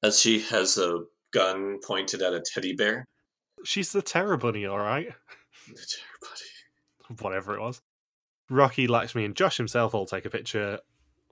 As 0.02 0.20
she 0.20 0.40
has 0.42 0.78
a 0.78 1.04
gun 1.32 1.80
pointed 1.84 2.22
at 2.22 2.34
a 2.34 2.42
teddy 2.42 2.74
bear. 2.74 3.06
She's 3.64 3.92
the 3.92 4.02
Terror 4.02 4.38
Bunny, 4.38 4.66
alright? 4.66 5.10
The 5.68 5.74
terror 5.74 6.20
bunny. 6.22 7.20
Whatever 7.22 7.56
it 7.56 7.62
was. 7.62 7.82
Rocky, 8.50 8.88
Lakshmi, 8.88 9.26
and 9.26 9.36
Josh 9.36 9.58
himself 9.58 9.94
all 9.94 10.06
take 10.06 10.26
a 10.26 10.30
picture 10.30 10.80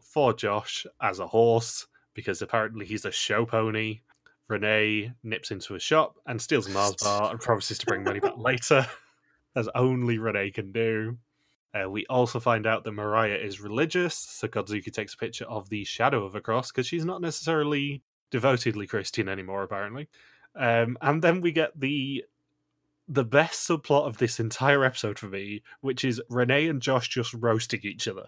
for 0.02 0.34
Josh 0.34 0.86
as 1.02 1.20
a 1.20 1.28
horse 1.28 1.88
because 2.14 2.42
apparently 2.42 2.86
he's 2.86 3.06
a 3.06 3.12
show 3.12 3.46
pony. 3.46 4.02
Renee 4.48 5.12
nips 5.24 5.52
into 5.52 5.76
a 5.76 5.80
shop 5.80 6.18
and 6.26 6.42
steals 6.42 6.68
a 6.68 6.72
Mars 6.72 6.96
bar 7.02 7.32
and 7.32 7.40
promises 7.40 7.78
to 7.80 7.86
bring 7.86 8.04
money 8.04 8.20
back 8.20 8.34
later, 8.38 8.88
as 9.56 9.68
only 9.76 10.18
Renee 10.18 10.52
can 10.52 10.72
do. 10.72 11.18
Uh, 11.74 11.90
we 11.90 12.06
also 12.08 12.40
find 12.40 12.66
out 12.66 12.84
that 12.84 12.92
Mariah 12.92 13.36
is 13.36 13.60
religious, 13.60 14.16
so 14.16 14.48
Godzooky 14.48 14.92
takes 14.92 15.14
a 15.14 15.18
picture 15.18 15.46
of 15.46 15.70
the 15.70 15.84
shadow 15.84 16.26
of 16.26 16.36
a 16.36 16.42
cross 16.42 16.72
because 16.72 16.88
she's 16.88 17.06
not 17.06 17.22
necessarily 17.22 18.02
devotedly 18.32 18.88
Christian 18.88 19.30
anymore, 19.30 19.64
apparently. 19.64 20.08
Um, 20.56 20.98
and 21.02 21.22
then 21.22 21.42
we 21.42 21.52
get 21.52 21.80
the 21.80 22.24
the 23.10 23.24
best 23.24 23.68
subplot 23.68 24.06
of 24.06 24.18
this 24.18 24.40
entire 24.40 24.84
episode 24.84 25.18
for 25.18 25.28
me, 25.28 25.64
which 25.80 26.04
is 26.04 26.22
Renee 26.30 26.68
and 26.68 26.82
Josh 26.82 27.08
just 27.08 27.34
roasting 27.34 27.80
each 27.84 28.08
other. 28.08 28.26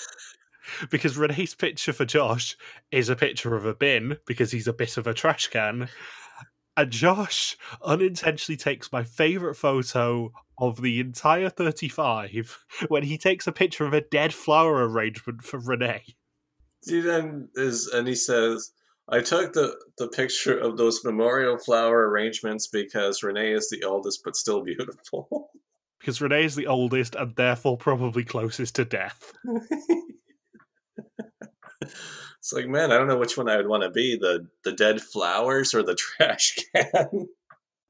because 0.90 1.16
Renee's 1.16 1.54
picture 1.54 1.92
for 1.92 2.04
Josh 2.04 2.56
is 2.90 3.08
a 3.08 3.16
picture 3.16 3.56
of 3.56 3.64
a 3.64 3.74
bin 3.74 4.18
because 4.26 4.50
he's 4.50 4.68
a 4.68 4.72
bit 4.72 4.96
of 4.96 5.06
a 5.06 5.14
trash 5.14 5.48
can. 5.48 5.88
And 6.76 6.90
Josh 6.90 7.56
unintentionally 7.82 8.56
takes 8.56 8.92
my 8.92 9.02
favourite 9.02 9.56
photo 9.56 10.32
of 10.58 10.82
the 10.82 11.00
entire 11.00 11.48
35 11.48 12.64
when 12.88 13.04
he 13.04 13.16
takes 13.16 13.46
a 13.46 13.52
picture 13.52 13.86
of 13.86 13.94
a 13.94 14.00
dead 14.00 14.34
flower 14.34 14.88
arrangement 14.88 15.42
for 15.42 15.58
Renee. 15.58 16.04
He 16.86 17.00
then 17.00 17.48
is, 17.54 17.88
and 17.88 18.06
he 18.06 18.14
says, 18.14 18.72
I 19.08 19.20
took 19.20 19.52
the, 19.52 19.76
the 19.98 20.08
picture 20.08 20.58
of 20.58 20.76
those 20.76 21.04
memorial 21.04 21.58
flower 21.58 22.08
arrangements 22.08 22.66
because 22.66 23.22
Renee 23.22 23.52
is 23.52 23.70
the 23.70 23.84
oldest 23.84 24.22
but 24.24 24.36
still 24.36 24.62
beautiful. 24.62 25.50
Because 25.98 26.20
Renee 26.20 26.44
is 26.44 26.54
the 26.54 26.66
oldest 26.66 27.16
and 27.16 27.34
therefore 27.34 27.78
probably 27.78 28.22
closest 28.22 28.76
to 28.76 28.84
death. 28.84 29.32
it's 32.46 32.52
like, 32.52 32.68
man, 32.68 32.92
I 32.92 32.96
don't 32.96 33.08
know 33.08 33.18
which 33.18 33.36
one 33.36 33.48
I 33.48 33.56
would 33.56 33.66
want 33.66 33.82
to 33.82 33.90
be 33.90 34.16
the, 34.16 34.46
the 34.62 34.70
dead 34.70 35.02
flowers 35.02 35.74
or 35.74 35.82
the 35.82 35.96
trash 35.96 36.56
can. 36.72 37.26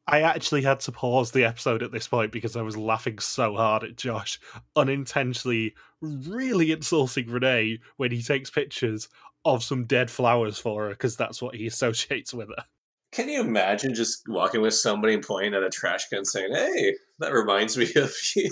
I 0.07 0.23
actually 0.23 0.63
had 0.63 0.81
to 0.81 0.93
pause 0.93 1.33
the 1.33 1.45
episode 1.45 1.83
at 1.83 1.93
this 1.93 2.09
point 2.09 2.33
because 2.33 2.57
I 2.57 2.63
was 2.63 2.75
laughing 2.75 3.19
so 3.19 3.55
hard 3.55 3.85
at 3.85 3.97
Josh 3.97 4.41
unintentionally 4.75 5.75
really 6.01 6.73
insulting 6.73 7.29
Renee 7.29 7.81
when 7.99 8.13
he 8.13 8.23
takes 8.23 8.49
pictures 8.49 9.11
of 9.45 9.63
some 9.63 9.85
dead 9.85 10.11
flowers 10.11 10.59
for 10.59 10.85
her 10.85 10.91
because 10.91 11.19
that's 11.19 11.43
what 11.43 11.55
he 11.55 11.67
associates 11.67 12.33
with 12.33 12.49
her. 12.49 12.65
Can 13.13 13.29
you 13.29 13.43
imagine 13.43 13.95
just 13.95 14.23
walking 14.27 14.63
with 14.63 14.75
somebody 14.75 15.13
and 15.13 15.23
pointing 15.23 15.53
at 15.53 15.65
a 15.65 15.69
trash 15.69 16.09
can 16.09 16.25
saying, 16.25 16.55
Hey, 16.55 16.95
that 17.19 17.35
reminds 17.35 17.77
me 17.77 17.93
of 17.97 18.15
you. 18.37 18.51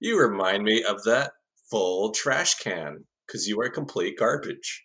You 0.00 0.18
remind 0.18 0.64
me 0.64 0.82
of 0.82 1.04
that 1.04 1.32
full 1.70 2.12
trash 2.12 2.54
can 2.54 3.04
because 3.26 3.46
you 3.46 3.60
are 3.60 3.68
complete 3.68 4.18
garbage. 4.18 4.83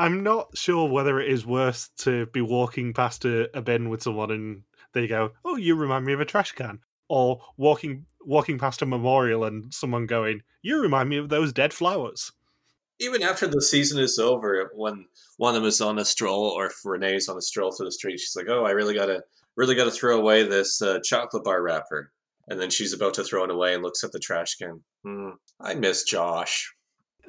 I'm 0.00 0.22
not 0.22 0.56
sure 0.56 0.88
whether 0.88 1.20
it 1.20 1.30
is 1.30 1.44
worse 1.44 1.90
to 1.98 2.24
be 2.24 2.40
walking 2.40 2.94
past 2.94 3.26
a, 3.26 3.54
a 3.54 3.60
bin 3.60 3.90
with 3.90 4.02
someone 4.02 4.30
and 4.30 4.62
they 4.94 5.06
go, 5.06 5.32
"Oh, 5.44 5.56
you 5.56 5.74
remind 5.74 6.06
me 6.06 6.14
of 6.14 6.20
a 6.20 6.24
trash 6.24 6.52
can," 6.52 6.78
or 7.10 7.42
walking 7.58 8.06
walking 8.22 8.58
past 8.58 8.80
a 8.80 8.86
memorial 8.86 9.44
and 9.44 9.74
someone 9.74 10.06
going, 10.06 10.42
"You 10.62 10.80
remind 10.80 11.10
me 11.10 11.18
of 11.18 11.28
those 11.28 11.52
dead 11.52 11.74
flowers." 11.74 12.32
Even 12.98 13.22
after 13.22 13.46
the 13.46 13.60
season 13.60 14.00
is 14.00 14.18
over, 14.18 14.70
when 14.74 15.06
one 15.36 15.54
of 15.54 15.60
them 15.60 15.68
is 15.68 15.82
on 15.82 15.98
a 15.98 16.04
stroll 16.06 16.48
or 16.48 16.68
if 16.68 16.82
Renee's 16.82 17.28
on 17.28 17.36
a 17.36 17.42
stroll 17.42 17.70
through 17.70 17.88
the 17.88 17.92
street, 17.92 18.20
she's 18.20 18.34
like, 18.34 18.48
"Oh, 18.48 18.64
I 18.64 18.70
really 18.70 18.94
gotta 18.94 19.22
really 19.54 19.74
gotta 19.74 19.90
throw 19.90 20.18
away 20.18 20.44
this 20.44 20.80
uh, 20.80 21.00
chocolate 21.04 21.44
bar 21.44 21.62
wrapper," 21.62 22.10
and 22.48 22.58
then 22.58 22.70
she's 22.70 22.94
about 22.94 23.12
to 23.14 23.24
throw 23.24 23.44
it 23.44 23.50
away 23.50 23.74
and 23.74 23.82
looks 23.82 24.02
at 24.02 24.12
the 24.12 24.18
trash 24.18 24.54
can. 24.54 24.82
Hmm, 25.04 25.32
I 25.60 25.74
miss 25.74 26.04
Josh 26.04 26.74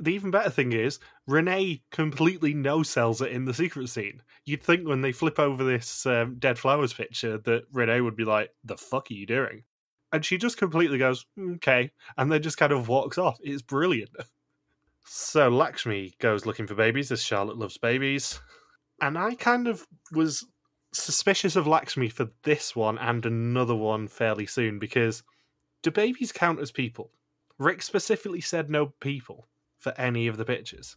the 0.02 0.14
even 0.14 0.32
better 0.32 0.50
thing 0.50 0.74
is 0.74 1.00
Renee 1.28 1.84
completely 1.92 2.54
no 2.54 2.82
sells 2.82 3.22
it 3.22 3.32
in 3.32 3.46
the 3.46 3.54
secret 3.54 3.88
scene. 3.88 4.22
You'd 4.46 4.64
think 4.64 4.88
when 4.88 5.02
they 5.02 5.12
flip 5.12 5.40
over 5.40 5.64
this 5.64 6.06
um, 6.06 6.36
dead 6.40 6.58
flowers 6.58 6.92
picture 6.92 7.38
that 7.40 7.66
Renee 7.72 8.02
would 8.02 8.16
be 8.16 8.26
like, 8.26 8.50
"The 8.64 8.78
fuck 8.78 9.12
are 9.12 9.14
you 9.14 9.26
doing?" 9.26 9.64
And 10.12 10.26
she 10.26 10.38
just 10.38 10.58
completely 10.58 10.98
goes, 10.98 11.26
"Okay," 11.40 11.92
and 12.18 12.32
then 12.32 12.42
just 12.42 12.58
kind 12.58 12.72
of 12.72 12.88
walks 12.88 13.18
off. 13.18 13.38
It's 13.42 13.62
brilliant. 13.62 14.10
So 15.06 15.50
Lakshmi 15.50 16.14
goes 16.20 16.46
looking 16.46 16.68
for 16.68 16.76
babies 16.76 17.12
as 17.12 17.24
Charlotte 17.24 17.58
loves 17.58 17.78
babies, 17.78 18.40
and 19.02 19.18
I 19.18 19.36
kind 19.36 19.68
of 19.68 19.86
was 20.12 20.46
suspicious 20.94 21.56
of 21.56 21.68
Lakshmi 21.68 22.10
for 22.10 22.28
this 22.44 22.76
one 22.76 22.98
and 22.98 23.26
another 23.26 23.76
one 23.76 24.08
fairly 24.08 24.46
soon 24.46 24.78
because 24.78 25.24
do 25.84 25.92
babies 25.92 26.32
count 26.32 26.60
as 26.60 26.72
people? 26.72 27.12
Rick 27.58 27.82
specifically 27.82 28.42
said 28.42 28.70
no 28.70 28.88
people 29.00 29.48
for 29.82 29.94
any 30.00 30.28
of 30.28 30.38
the 30.38 30.46
pictures. 30.46 30.96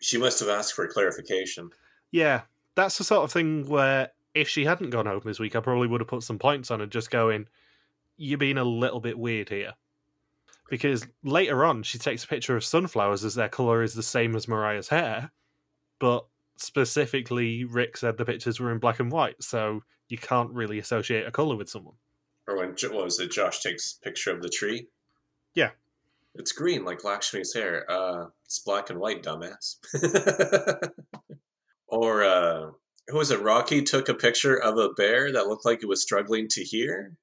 She 0.00 0.18
must 0.18 0.40
have 0.40 0.48
asked 0.48 0.74
for 0.74 0.86
clarification. 0.88 1.70
Yeah, 2.10 2.42
that's 2.74 2.98
the 2.98 3.04
sort 3.04 3.24
of 3.24 3.32
thing 3.32 3.68
where 3.68 4.10
if 4.34 4.48
she 4.48 4.64
hadn't 4.64 4.90
gone 4.90 5.06
home 5.06 5.22
this 5.24 5.38
week, 5.38 5.56
I 5.56 5.60
probably 5.60 5.86
would 5.86 6.00
have 6.00 6.08
put 6.08 6.24
some 6.24 6.38
points 6.38 6.70
on 6.70 6.80
and 6.80 6.90
just 6.90 7.10
going, 7.10 7.46
You're 8.16 8.38
being 8.38 8.58
a 8.58 8.64
little 8.64 9.00
bit 9.00 9.18
weird 9.18 9.48
here. 9.48 9.74
Because 10.68 11.06
later 11.22 11.64
on, 11.64 11.82
she 11.82 11.98
takes 11.98 12.24
a 12.24 12.28
picture 12.28 12.56
of 12.56 12.64
sunflowers 12.64 13.24
as 13.24 13.34
their 13.34 13.48
colour 13.48 13.82
is 13.82 13.94
the 13.94 14.02
same 14.02 14.34
as 14.34 14.48
Mariah's 14.48 14.88
hair, 14.88 15.30
but 15.98 16.26
specifically, 16.56 17.64
Rick 17.64 17.96
said 17.96 18.16
the 18.16 18.24
pictures 18.24 18.58
were 18.58 18.72
in 18.72 18.78
black 18.78 18.98
and 18.98 19.12
white, 19.12 19.42
so 19.42 19.82
you 20.08 20.18
can't 20.18 20.50
really 20.50 20.78
associate 20.78 21.26
a 21.26 21.30
colour 21.30 21.56
with 21.56 21.68
someone. 21.68 21.94
Or 22.48 22.56
when 22.56 22.70
what 22.70 23.04
was 23.04 23.20
it? 23.20 23.30
Josh 23.30 23.60
takes 23.60 23.98
a 24.00 24.04
picture 24.04 24.32
of 24.32 24.42
the 24.42 24.48
tree. 24.48 24.88
Yeah, 25.54 25.70
it's 26.34 26.52
green 26.52 26.84
like 26.84 27.04
Lakshmi's 27.04 27.54
hair. 27.54 27.90
Uh, 27.90 28.26
it's 28.44 28.60
black 28.60 28.90
and 28.90 28.98
white, 28.98 29.22
dumbass. 29.22 29.76
or 31.88 32.22
uh, 32.22 32.70
who 33.08 33.16
was 33.16 33.30
it? 33.30 33.40
Rocky 33.40 33.82
took 33.82 34.08
a 34.08 34.14
picture 34.14 34.56
of 34.56 34.78
a 34.78 34.90
bear 34.90 35.32
that 35.32 35.46
looked 35.46 35.66
like 35.66 35.82
it 35.82 35.88
was 35.88 36.02
struggling 36.02 36.48
to 36.48 36.62
hear. 36.62 37.14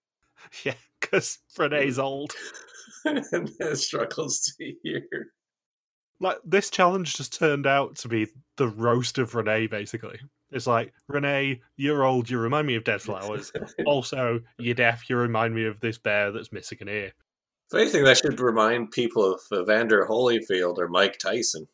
Yeah, 0.63 0.73
because 0.99 1.37
Renee's 1.57 1.99
old 1.99 2.33
and 3.05 3.51
it 3.59 3.77
struggles 3.77 4.39
to 4.41 4.73
hear. 4.81 5.05
Like 6.19 6.37
this 6.43 6.69
challenge 6.69 7.15
just 7.15 7.37
turned 7.37 7.67
out 7.67 7.97
to 7.97 8.07
be 8.07 8.27
the 8.55 8.69
roast 8.69 9.17
of 9.17 9.35
Renee. 9.35 9.67
Basically, 9.67 10.17
it's 10.49 10.65
like 10.65 10.93
Renee, 11.07 11.61
you're 11.75 12.03
old. 12.03 12.29
You 12.29 12.39
remind 12.39 12.67
me 12.67 12.75
of 12.75 12.83
dead 12.83 13.01
flowers. 13.01 13.51
also, 13.85 14.41
you're 14.57 14.75
deaf. 14.75 15.09
You 15.09 15.17
remind 15.17 15.53
me 15.53 15.65
of 15.65 15.81
this 15.81 15.97
bear 15.97 16.31
that's 16.31 16.51
missing 16.51 16.79
an 16.81 16.89
ear. 16.89 17.11
If 17.71 17.79
anything, 17.79 18.03
that 18.03 18.17
should 18.17 18.39
remind 18.39 18.91
people 18.91 19.33
of 19.33 19.41
Evander 19.53 20.05
Holyfield 20.07 20.79
or 20.79 20.87
Mike 20.87 21.19
Tyson. 21.19 21.67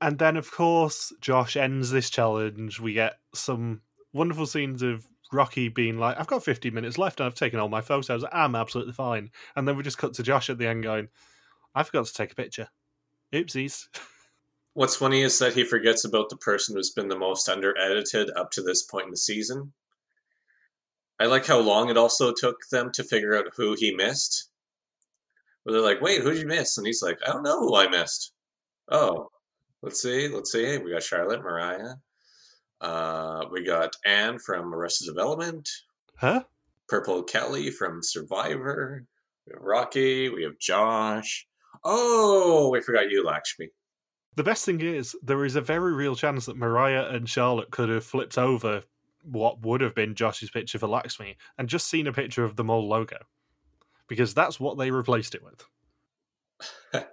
And 0.00 0.18
then, 0.18 0.36
of 0.36 0.50
course, 0.50 1.12
Josh 1.20 1.56
ends 1.56 1.90
this 1.90 2.10
challenge. 2.10 2.80
We 2.80 2.94
get 2.94 3.18
some 3.34 3.82
wonderful 4.12 4.46
scenes 4.46 4.82
of 4.82 5.06
Rocky 5.32 5.68
being 5.68 5.98
like, 5.98 6.18
I've 6.18 6.26
got 6.26 6.42
15 6.42 6.74
minutes 6.74 6.98
left 6.98 7.20
and 7.20 7.26
I've 7.26 7.34
taken 7.34 7.60
all 7.60 7.68
my 7.68 7.80
photos. 7.80 8.24
I'm 8.32 8.56
absolutely 8.56 8.94
fine. 8.94 9.30
And 9.54 9.68
then 9.68 9.76
we 9.76 9.82
just 9.82 9.98
cut 9.98 10.14
to 10.14 10.22
Josh 10.22 10.50
at 10.50 10.58
the 10.58 10.66
end 10.66 10.82
going, 10.82 11.08
I 11.74 11.84
forgot 11.84 12.06
to 12.06 12.12
take 12.12 12.32
a 12.32 12.36
picture. 12.36 12.68
Oopsies. 13.32 13.86
What's 14.74 14.96
funny 14.96 15.22
is 15.22 15.38
that 15.38 15.54
he 15.54 15.64
forgets 15.64 16.04
about 16.04 16.28
the 16.28 16.36
person 16.36 16.74
who's 16.74 16.90
been 16.90 17.08
the 17.08 17.18
most 17.18 17.48
under 17.48 17.76
edited 17.78 18.30
up 18.36 18.50
to 18.52 18.62
this 18.62 18.82
point 18.82 19.06
in 19.06 19.10
the 19.10 19.16
season. 19.16 19.72
I 21.20 21.26
like 21.26 21.46
how 21.46 21.60
long 21.60 21.90
it 21.90 21.96
also 21.96 22.32
took 22.32 22.56
them 22.70 22.90
to 22.92 23.04
figure 23.04 23.36
out 23.36 23.52
who 23.56 23.74
he 23.78 23.94
missed. 23.94 24.49
Where 25.62 25.74
they're 25.74 25.82
like, 25.82 26.00
wait, 26.00 26.22
who 26.22 26.32
did 26.32 26.40
you 26.40 26.46
miss? 26.46 26.78
And 26.78 26.86
he's 26.86 27.02
like, 27.02 27.18
I 27.26 27.32
don't 27.32 27.42
know 27.42 27.60
who 27.60 27.76
I 27.76 27.88
missed. 27.88 28.32
Oh, 28.90 29.28
let's 29.82 30.00
see, 30.00 30.28
let's 30.28 30.52
see. 30.52 30.78
We 30.78 30.92
got 30.92 31.02
Charlotte, 31.02 31.42
Mariah. 31.42 31.94
Uh, 32.80 33.44
we 33.50 33.64
got 33.64 33.94
Anne 34.06 34.38
from 34.38 34.74
Arrested 34.74 35.06
Development. 35.06 35.68
Huh? 36.16 36.44
Purple 36.88 37.22
Kelly 37.22 37.70
from 37.70 38.02
Survivor. 38.02 39.04
We 39.46 39.52
have 39.52 39.62
Rocky. 39.62 40.28
We 40.28 40.42
have 40.44 40.58
Josh. 40.58 41.46
Oh, 41.84 42.70
we 42.70 42.80
forgot 42.80 43.10
you, 43.10 43.24
Lakshmi. 43.24 43.68
The 44.36 44.44
best 44.44 44.64
thing 44.64 44.80
is, 44.80 45.14
there 45.22 45.44
is 45.44 45.56
a 45.56 45.60
very 45.60 45.92
real 45.92 46.14
chance 46.14 46.46
that 46.46 46.56
Mariah 46.56 47.08
and 47.10 47.28
Charlotte 47.28 47.70
could 47.70 47.88
have 47.88 48.04
flipped 48.04 48.38
over 48.38 48.82
what 49.22 49.60
would 49.62 49.80
have 49.80 49.94
been 49.94 50.14
Josh's 50.14 50.50
picture 50.50 50.78
for 50.78 50.86
Lakshmi 50.86 51.36
and 51.58 51.68
just 51.68 51.88
seen 51.88 52.06
a 52.06 52.12
picture 52.12 52.44
of 52.44 52.56
the 52.56 52.64
mole 52.64 52.88
logo. 52.88 53.18
Because 54.10 54.34
that's 54.34 54.58
what 54.58 54.76
they 54.76 54.90
replaced 54.90 55.36
it 55.36 55.42
with. 55.44 55.64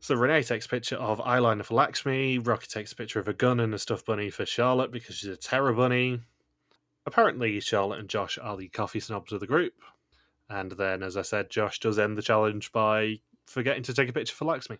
so 0.00 0.14
Renee 0.14 0.44
takes 0.44 0.66
a 0.66 0.68
picture 0.68 0.94
of 0.94 1.18
eyeliner 1.18 1.64
for 1.64 1.74
Lakshmi, 1.74 2.38
Rocky 2.38 2.68
takes 2.68 2.92
a 2.92 2.96
picture 2.96 3.18
of 3.18 3.26
a 3.26 3.32
gun 3.34 3.58
and 3.58 3.74
a 3.74 3.78
stuffed 3.80 4.06
bunny 4.06 4.30
for 4.30 4.46
Charlotte 4.46 4.92
because 4.92 5.16
she's 5.16 5.28
a 5.28 5.36
terror 5.36 5.72
bunny. 5.72 6.20
Apparently, 7.04 7.58
Charlotte 7.58 7.98
and 7.98 8.08
Josh 8.08 8.38
are 8.40 8.56
the 8.56 8.68
coffee 8.68 9.00
snobs 9.00 9.32
of 9.32 9.40
the 9.40 9.48
group. 9.48 9.72
And 10.48 10.70
then, 10.70 11.02
as 11.02 11.16
I 11.16 11.22
said, 11.22 11.50
Josh 11.50 11.80
does 11.80 11.98
end 11.98 12.16
the 12.16 12.22
challenge 12.22 12.70
by 12.70 13.18
forgetting 13.46 13.82
to 13.82 13.92
take 13.92 14.08
a 14.08 14.12
picture 14.12 14.36
for 14.36 14.44
Lakshmi. 14.44 14.78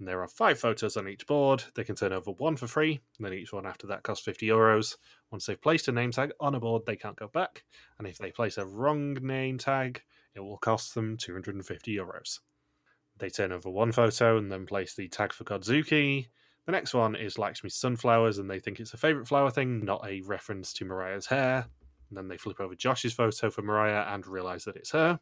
And 0.00 0.08
there 0.08 0.22
are 0.22 0.28
five 0.28 0.58
photos 0.58 0.96
on 0.96 1.06
each 1.06 1.24
board. 1.24 1.62
They 1.76 1.84
can 1.84 1.94
turn 1.94 2.12
over 2.12 2.32
one 2.32 2.56
for 2.56 2.66
free, 2.66 2.98
and 3.16 3.24
then 3.24 3.32
each 3.32 3.52
one 3.52 3.64
after 3.64 3.86
that 3.86 4.02
costs 4.02 4.24
50 4.24 4.44
euros. 4.48 4.96
Once 5.30 5.46
they've 5.46 5.60
placed 5.60 5.86
a 5.86 5.92
name 5.92 6.10
tag 6.10 6.32
on 6.40 6.56
a 6.56 6.58
board, 6.58 6.82
they 6.84 6.96
can't 6.96 7.14
go 7.14 7.28
back. 7.28 7.62
And 7.98 8.08
if 8.08 8.18
they 8.18 8.32
place 8.32 8.58
a 8.58 8.66
wrong 8.66 9.14
name 9.14 9.56
tag, 9.56 10.02
it 10.34 10.40
will 10.40 10.58
cost 10.58 10.94
them 10.94 11.16
250 11.16 11.94
euros. 11.94 12.38
They 13.18 13.30
turn 13.30 13.52
over 13.52 13.68
one 13.68 13.92
photo 13.92 14.38
and 14.38 14.50
then 14.50 14.66
place 14.66 14.94
the 14.94 15.08
tag 15.08 15.32
for 15.32 15.44
Godzooky. 15.44 16.28
The 16.66 16.72
next 16.72 16.94
one 16.94 17.16
is 17.16 17.38
Lakshmi's 17.38 17.74
sunflowers, 17.74 18.38
and 18.38 18.48
they 18.48 18.60
think 18.60 18.80
it's 18.80 18.94
a 18.94 18.98
favourite 18.98 19.28
flower 19.28 19.50
thing, 19.50 19.84
not 19.84 20.06
a 20.06 20.20
reference 20.22 20.72
to 20.74 20.84
Mariah's 20.84 21.26
hair. 21.26 21.66
And 22.08 22.16
then 22.16 22.28
they 22.28 22.36
flip 22.36 22.60
over 22.60 22.74
Josh's 22.74 23.12
photo 23.12 23.50
for 23.50 23.62
Mariah 23.62 24.06
and 24.14 24.26
realise 24.26 24.64
that 24.64 24.76
it's 24.76 24.90
her. 24.90 25.20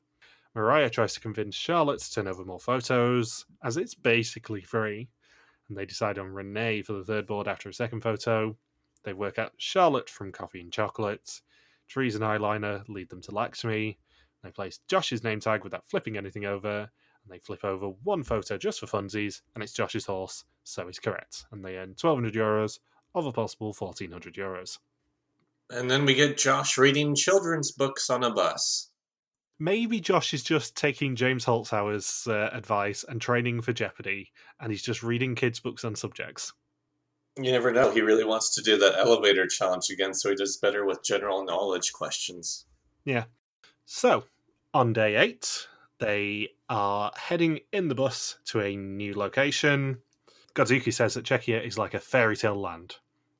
Mariah 0.54 0.90
tries 0.90 1.14
to 1.14 1.20
convince 1.20 1.54
Charlotte 1.54 2.00
to 2.00 2.12
turn 2.12 2.28
over 2.28 2.44
more 2.44 2.60
photos, 2.60 3.44
as 3.62 3.76
it's 3.76 3.94
basically 3.94 4.62
free. 4.62 5.08
And 5.68 5.76
they 5.76 5.86
decide 5.86 6.18
on 6.18 6.32
Renee 6.32 6.82
for 6.82 6.94
the 6.94 7.04
third 7.04 7.26
board 7.26 7.46
after 7.46 7.68
a 7.68 7.74
second 7.74 8.00
photo. 8.00 8.56
They 9.04 9.12
work 9.12 9.38
out 9.38 9.52
Charlotte 9.58 10.08
from 10.08 10.32
Coffee 10.32 10.60
and 10.60 10.72
Chocolate. 10.72 11.40
Trees 11.88 12.14
and 12.14 12.24
eyeliner 12.24 12.88
lead 12.88 13.08
them 13.10 13.22
to 13.22 13.34
Lakshmi. 13.34 13.98
They 14.42 14.50
place 14.50 14.80
Josh's 14.88 15.24
name 15.24 15.40
tag 15.40 15.64
without 15.64 15.88
flipping 15.88 16.16
anything 16.16 16.44
over, 16.44 16.80
and 16.80 17.32
they 17.32 17.38
flip 17.38 17.64
over 17.64 17.88
one 18.04 18.22
photo 18.22 18.56
just 18.56 18.80
for 18.80 18.86
funsies, 18.86 19.42
and 19.54 19.62
it's 19.62 19.72
Josh's 19.72 20.06
horse, 20.06 20.44
so 20.64 20.86
he's 20.86 20.98
correct. 20.98 21.46
And 21.50 21.64
they 21.64 21.76
earn 21.76 21.96
1200 22.00 22.34
euros 22.34 22.78
of 23.14 23.26
a 23.26 23.32
possible 23.32 23.74
1400 23.76 24.34
euros. 24.34 24.78
And 25.70 25.90
then 25.90 26.06
we 26.06 26.14
get 26.14 26.38
Josh 26.38 26.78
reading 26.78 27.14
children's 27.14 27.72
books 27.72 28.08
on 28.08 28.24
a 28.24 28.32
bus. 28.32 28.90
Maybe 29.58 30.00
Josh 30.00 30.32
is 30.32 30.44
just 30.44 30.76
taking 30.76 31.16
James 31.16 31.44
Holzhauer's 31.44 32.26
uh, 32.28 32.48
advice 32.52 33.04
and 33.06 33.20
training 33.20 33.60
for 33.62 33.72
Jeopardy, 33.72 34.30
and 34.60 34.70
he's 34.70 34.82
just 34.82 35.02
reading 35.02 35.34
kids' 35.34 35.60
books 35.60 35.84
on 35.84 35.96
subjects. 35.96 36.52
You 37.36 37.52
never 37.52 37.72
know. 37.72 37.90
He 37.90 38.00
really 38.00 38.24
wants 38.24 38.54
to 38.54 38.62
do 38.62 38.78
that 38.78 38.98
elevator 38.98 39.46
challenge 39.46 39.90
again, 39.90 40.14
so 40.14 40.30
he 40.30 40.36
does 40.36 40.56
better 40.56 40.84
with 40.86 41.04
general 41.04 41.44
knowledge 41.44 41.92
questions. 41.92 42.66
Yeah. 43.04 43.24
So, 43.90 44.24
on 44.74 44.92
day 44.92 45.16
eight, 45.16 45.66
they 45.98 46.50
are 46.68 47.10
heading 47.16 47.60
in 47.72 47.88
the 47.88 47.94
bus 47.94 48.36
to 48.48 48.60
a 48.60 48.76
new 48.76 49.14
location. 49.14 50.02
Godzooky 50.54 50.92
says 50.92 51.14
that 51.14 51.24
Czechia 51.24 51.66
is 51.66 51.78
like 51.78 51.94
a 51.94 51.98
fairy 51.98 52.36
tale 52.36 52.60
land. 52.60 52.96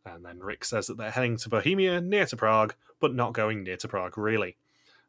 And 0.07 0.25
then 0.25 0.39
Rick 0.39 0.65
says 0.65 0.87
that 0.87 0.97
they're 0.97 1.11
heading 1.11 1.37
to 1.37 1.51
Bohemia, 1.51 2.01
near 2.01 2.25
to 2.25 2.35
Prague, 2.35 2.75
but 2.99 3.15
not 3.15 3.35
going 3.35 3.63
near 3.63 3.77
to 3.77 3.89
Prague, 3.89 4.17
really. 4.17 4.57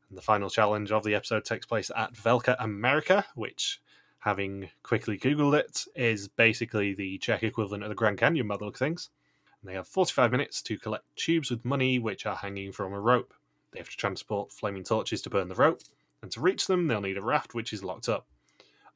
And 0.10 0.18
the 0.18 0.22
final 0.22 0.50
challenge 0.50 0.92
of 0.92 1.06
the 1.06 1.16
episode 1.16 1.46
takes 1.46 1.66
place 1.66 1.90
at 1.96 2.14
Velká 2.14 2.60
Amerika, 2.60 3.24
which, 3.34 3.82
having 4.20 4.70
quickly 4.84 5.18
Googled 5.18 5.58
it, 5.58 5.86
is 5.96 6.28
basically 6.28 6.94
the 6.94 7.18
Czech 7.18 7.44
equivalent 7.44 7.84
of 7.84 7.90
the 7.90 7.96
Grand 7.96 8.18
Canyon 8.18 8.50
by 8.50 8.58
the 8.58 8.66
look 8.66 8.76
of 8.76 8.80
things. 8.80 9.10
And 9.62 9.70
they 9.70 9.76
have 9.76 9.88
45 9.88 10.34
minutes 10.34 10.62
to 10.64 10.78
collect 10.78 11.06
tubes 11.16 11.50
with 11.50 11.64
money 11.64 11.98
which 11.98 12.26
are 12.26 12.36
hanging 12.36 12.74
from 12.74 12.92
a 12.92 13.00
rope. 13.00 13.34
They 13.72 13.80
have 13.80 13.90
to 13.90 13.98
transport 13.98 14.52
flaming 14.52 14.84
torches 14.84 15.22
to 15.24 15.30
burn 15.30 15.48
the 15.48 15.56
rope, 15.56 15.82
and 16.22 16.32
to 16.32 16.42
reach 16.42 16.68
them, 16.68 16.88
they'll 16.88 17.02
need 17.02 17.18
a 17.18 17.22
raft 17.22 17.54
which 17.54 17.74
is 17.74 17.84
locked 17.84 18.10
up. 18.10 18.28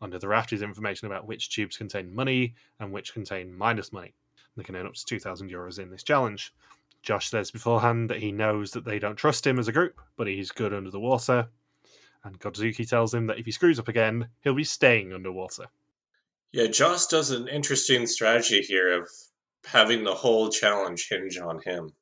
Under 0.02 0.20
the 0.20 0.28
raft 0.28 0.52
is 0.52 0.62
information 0.62 1.08
about 1.08 1.28
which 1.28 1.50
tubes 1.50 1.78
contain 1.78 2.14
money 2.14 2.56
and 2.80 2.92
which 2.92 3.14
contain 3.14 3.56
minus 3.56 3.94
money. 3.94 4.14
They 4.58 4.64
can 4.64 4.76
earn 4.76 4.86
up 4.86 4.96
to 4.96 5.06
2,000 5.06 5.50
euros 5.50 5.80
in 5.80 5.90
this 5.90 6.04
challenge. 6.04 6.54
Josh 7.02 7.30
says 7.30 7.52
beforehand 7.52 8.10
that 8.10 8.20
he 8.20 8.32
knows 8.32 8.72
that 8.72 8.86
they 8.86 9.00
don't 9.00 9.16
trust 9.16 9.46
him 9.46 9.60
as 9.60 9.68
a 9.68 9.74
group, 9.74 10.00
but 10.18 10.28
he's 10.28 10.52
good 10.52 10.74
under 10.74 10.92
the 10.92 11.00
water. 11.00 11.48
And 12.24 12.40
Godzooky 12.40 12.88
tells 12.88 13.14
him 13.14 13.28
that 13.28 13.40
if 13.40 13.46
he 13.46 13.52
screws 13.52 13.80
up 13.80 13.90
again, 13.90 14.30
he'll 14.42 14.54
be 14.54 14.64
staying 14.64 15.14
underwater. 15.14 15.68
Yeah, 16.52 16.68
Josh 16.68 17.08
does 17.08 17.32
an 17.32 17.48
interesting 17.48 18.08
strategy 18.08 18.62
here 18.62 19.02
of 19.02 19.10
having 19.66 20.04
the 20.04 20.14
whole 20.14 20.50
challenge 20.50 21.10
hinge 21.10 21.38
on 21.38 21.62
him. 21.62 21.94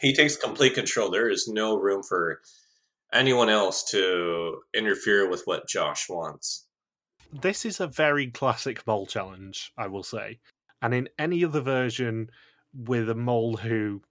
He 0.00 0.14
takes 0.14 0.36
complete 0.36 0.74
control. 0.74 1.10
There 1.10 1.28
is 1.30 1.48
no 1.48 1.76
room 1.76 2.02
for 2.02 2.40
anyone 3.12 3.48
else 3.48 3.84
to 3.90 4.60
interfere 4.74 5.28
with 5.28 5.42
what 5.44 5.68
Josh 5.68 6.08
wants. 6.08 6.66
This 7.32 7.64
is 7.64 7.80
a 7.80 7.86
very 7.86 8.30
classic 8.30 8.86
mole 8.86 9.06
challenge, 9.06 9.72
I 9.76 9.88
will 9.88 10.02
say. 10.02 10.38
And 10.82 10.94
in 10.94 11.08
any 11.18 11.44
other 11.44 11.60
version 11.60 12.30
with 12.74 13.08
a 13.08 13.14
mole 13.14 13.56
who 13.56 14.02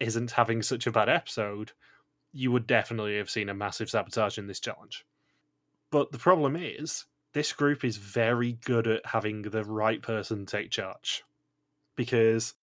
isn't 0.00 0.32
having 0.32 0.62
such 0.62 0.86
a 0.86 0.92
bad 0.92 1.08
episode, 1.08 1.72
you 2.32 2.50
would 2.50 2.66
definitely 2.66 3.16
have 3.18 3.30
seen 3.30 3.48
a 3.48 3.54
massive 3.54 3.90
sabotage 3.90 4.38
in 4.38 4.46
this 4.46 4.60
challenge. 4.60 5.04
But 5.90 6.10
the 6.10 6.18
problem 6.18 6.56
is, 6.56 7.04
this 7.32 7.52
group 7.52 7.84
is 7.84 7.96
very 7.96 8.52
good 8.64 8.86
at 8.86 9.06
having 9.06 9.42
the 9.42 9.64
right 9.64 10.02
person 10.02 10.46
take 10.46 10.70
charge. 10.70 11.22
Because 11.96 12.54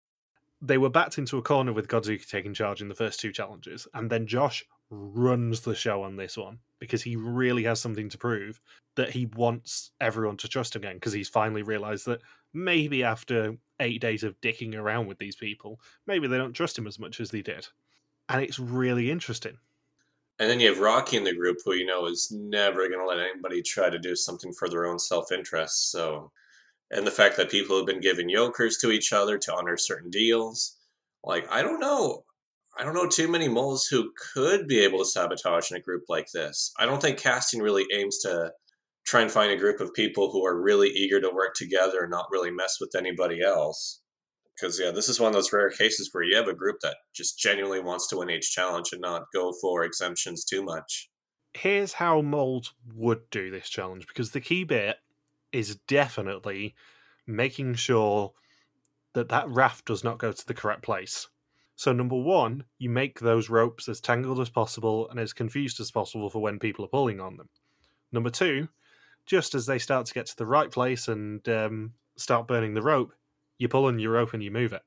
they 0.61 0.77
were 0.77 0.89
backed 0.89 1.17
into 1.17 1.37
a 1.37 1.41
corner 1.41 1.73
with 1.73 1.87
Godzooky 1.87 2.27
taking 2.27 2.53
charge 2.53 2.81
in 2.81 2.87
the 2.87 2.95
first 2.95 3.19
two 3.19 3.31
challenges, 3.31 3.87
and 3.93 4.09
then 4.09 4.27
Josh 4.27 4.63
runs 4.89 5.61
the 5.61 5.73
show 5.73 6.03
on 6.03 6.15
this 6.15 6.37
one 6.37 6.59
because 6.79 7.01
he 7.01 7.15
really 7.15 7.63
has 7.63 7.79
something 7.79 8.09
to 8.09 8.17
prove 8.17 8.59
that 8.95 9.09
he 9.09 9.27
wants 9.37 9.91
everyone 10.01 10.35
to 10.37 10.47
trust 10.47 10.75
him 10.75 10.81
again 10.81 10.95
because 10.95 11.13
he's 11.13 11.29
finally 11.29 11.63
realized 11.63 12.05
that 12.05 12.21
maybe 12.53 13.03
after 13.03 13.55
eight 13.79 14.01
days 14.01 14.23
of 14.23 14.39
dicking 14.41 14.75
around 14.75 15.07
with 15.07 15.17
these 15.17 15.35
people, 15.35 15.79
maybe 16.07 16.27
they 16.27 16.37
don't 16.37 16.53
trust 16.53 16.77
him 16.77 16.87
as 16.87 16.99
much 16.99 17.19
as 17.19 17.31
they 17.31 17.41
did. 17.41 17.67
And 18.29 18.41
it's 18.41 18.59
really 18.59 19.09
interesting. 19.09 19.57
And 20.39 20.49
then 20.49 20.59
you 20.59 20.69
have 20.69 20.79
Rocky 20.79 21.17
in 21.17 21.23
the 21.23 21.35
group 21.35 21.57
who 21.63 21.73
you 21.73 21.85
know 21.85 22.07
is 22.07 22.31
never 22.31 22.87
going 22.87 22.99
to 22.99 23.05
let 23.05 23.19
anybody 23.19 23.61
try 23.61 23.89
to 23.89 23.99
do 23.99 24.15
something 24.15 24.51
for 24.53 24.67
their 24.67 24.85
own 24.85 24.97
self 24.97 25.31
interest. 25.31 25.91
So, 25.91 26.31
and 26.91 27.07
the 27.07 27.11
fact 27.11 27.37
that 27.37 27.49
people 27.49 27.77
have 27.77 27.85
been 27.85 28.01
giving 28.01 28.29
yokers 28.29 28.77
to 28.77 28.91
each 28.91 29.13
other 29.13 29.37
to 29.37 29.55
honor 29.55 29.77
certain 29.77 30.11
deals. 30.11 30.77
Like, 31.23 31.47
I 31.49 31.61
don't 31.61 31.79
know. 31.79 32.25
I 32.77 32.83
don't 32.83 32.93
know 32.93 33.07
too 33.07 33.27
many 33.27 33.47
moles 33.47 33.85
who 33.85 34.11
could 34.33 34.67
be 34.67 34.79
able 34.79 34.99
to 34.99 35.05
sabotage 35.05 35.71
in 35.71 35.77
a 35.77 35.81
group 35.81 36.03
like 36.09 36.27
this. 36.33 36.73
I 36.77 36.85
don't 36.85 37.01
think 37.01 37.17
casting 37.17 37.61
really 37.61 37.85
aims 37.93 38.19
to 38.19 38.51
try 39.05 39.21
and 39.21 39.31
find 39.31 39.51
a 39.51 39.57
group 39.57 39.79
of 39.79 39.93
people 39.93 40.31
who 40.31 40.45
are 40.45 40.61
really 40.61 40.89
eager 40.89 41.19
to 41.21 41.31
work 41.33 41.53
together 41.55 42.01
and 42.01 42.11
not 42.11 42.27
really 42.31 42.51
mess 42.51 42.77
with 42.79 42.95
anybody 42.95 43.41
else. 43.41 44.01
Because 44.55 44.79
yeah, 44.79 44.91
this 44.91 45.09
is 45.09 45.19
one 45.19 45.29
of 45.29 45.33
those 45.33 45.51
rare 45.51 45.69
cases 45.69 46.09
where 46.11 46.23
you 46.23 46.35
have 46.35 46.47
a 46.47 46.53
group 46.53 46.77
that 46.81 46.97
just 47.15 47.39
genuinely 47.39 47.79
wants 47.79 48.07
to 48.09 48.17
win 48.17 48.29
each 48.29 48.51
challenge 48.51 48.89
and 48.91 49.01
not 49.01 49.23
go 49.33 49.53
for 49.61 49.83
exemptions 49.83 50.45
too 50.45 50.63
much. 50.63 51.09
Here's 51.53 51.93
how 51.93 52.21
moles 52.21 52.73
would 52.95 53.29
do 53.31 53.49
this 53.49 53.69
challenge 53.69 54.07
because 54.07 54.31
the 54.31 54.41
key 54.41 54.63
bit 54.63 54.97
is 55.51 55.75
definitely 55.87 56.75
making 57.27 57.75
sure 57.75 58.33
that 59.13 59.29
that 59.29 59.49
raft 59.49 59.85
does 59.85 60.03
not 60.03 60.17
go 60.17 60.31
to 60.31 60.47
the 60.47 60.53
correct 60.53 60.83
place. 60.83 61.27
So, 61.75 61.91
number 61.91 62.15
one, 62.15 62.65
you 62.77 62.89
make 62.89 63.19
those 63.19 63.49
ropes 63.49 63.89
as 63.89 63.99
tangled 63.99 64.39
as 64.39 64.49
possible 64.49 65.09
and 65.09 65.19
as 65.19 65.33
confused 65.33 65.79
as 65.79 65.91
possible 65.91 66.29
for 66.29 66.41
when 66.41 66.59
people 66.59 66.85
are 66.85 66.89
pulling 66.89 67.19
on 67.19 67.37
them. 67.37 67.49
Number 68.11 68.29
two, 68.29 68.67
just 69.25 69.55
as 69.55 69.65
they 69.65 69.79
start 69.79 70.05
to 70.05 70.13
get 70.13 70.27
to 70.27 70.37
the 70.37 70.45
right 70.45 70.69
place 70.69 71.07
and 71.07 71.47
um, 71.49 71.93
start 72.17 72.47
burning 72.47 72.73
the 72.73 72.81
rope, 72.81 73.13
you 73.57 73.67
pull 73.67 73.85
on 73.85 73.99
your 73.99 74.13
rope 74.13 74.33
and 74.33 74.43
you 74.43 74.51
move 74.51 74.73
it. 74.73 74.83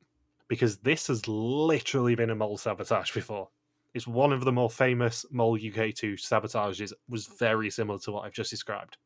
Because 0.48 0.78
this 0.78 1.06
has 1.08 1.26
literally 1.26 2.14
been 2.14 2.30
a 2.30 2.34
mole 2.34 2.58
sabotage 2.58 3.12
before. 3.12 3.48
It's 3.94 4.06
one 4.06 4.32
of 4.32 4.44
the 4.44 4.52
more 4.52 4.68
famous 4.68 5.24
Mole 5.30 5.58
UK2 5.58 6.14
sabotages, 6.14 6.92
was 7.08 7.26
very 7.26 7.70
similar 7.70 7.98
to 8.00 8.12
what 8.12 8.24
I've 8.24 8.32
just 8.32 8.50
described. 8.50 8.96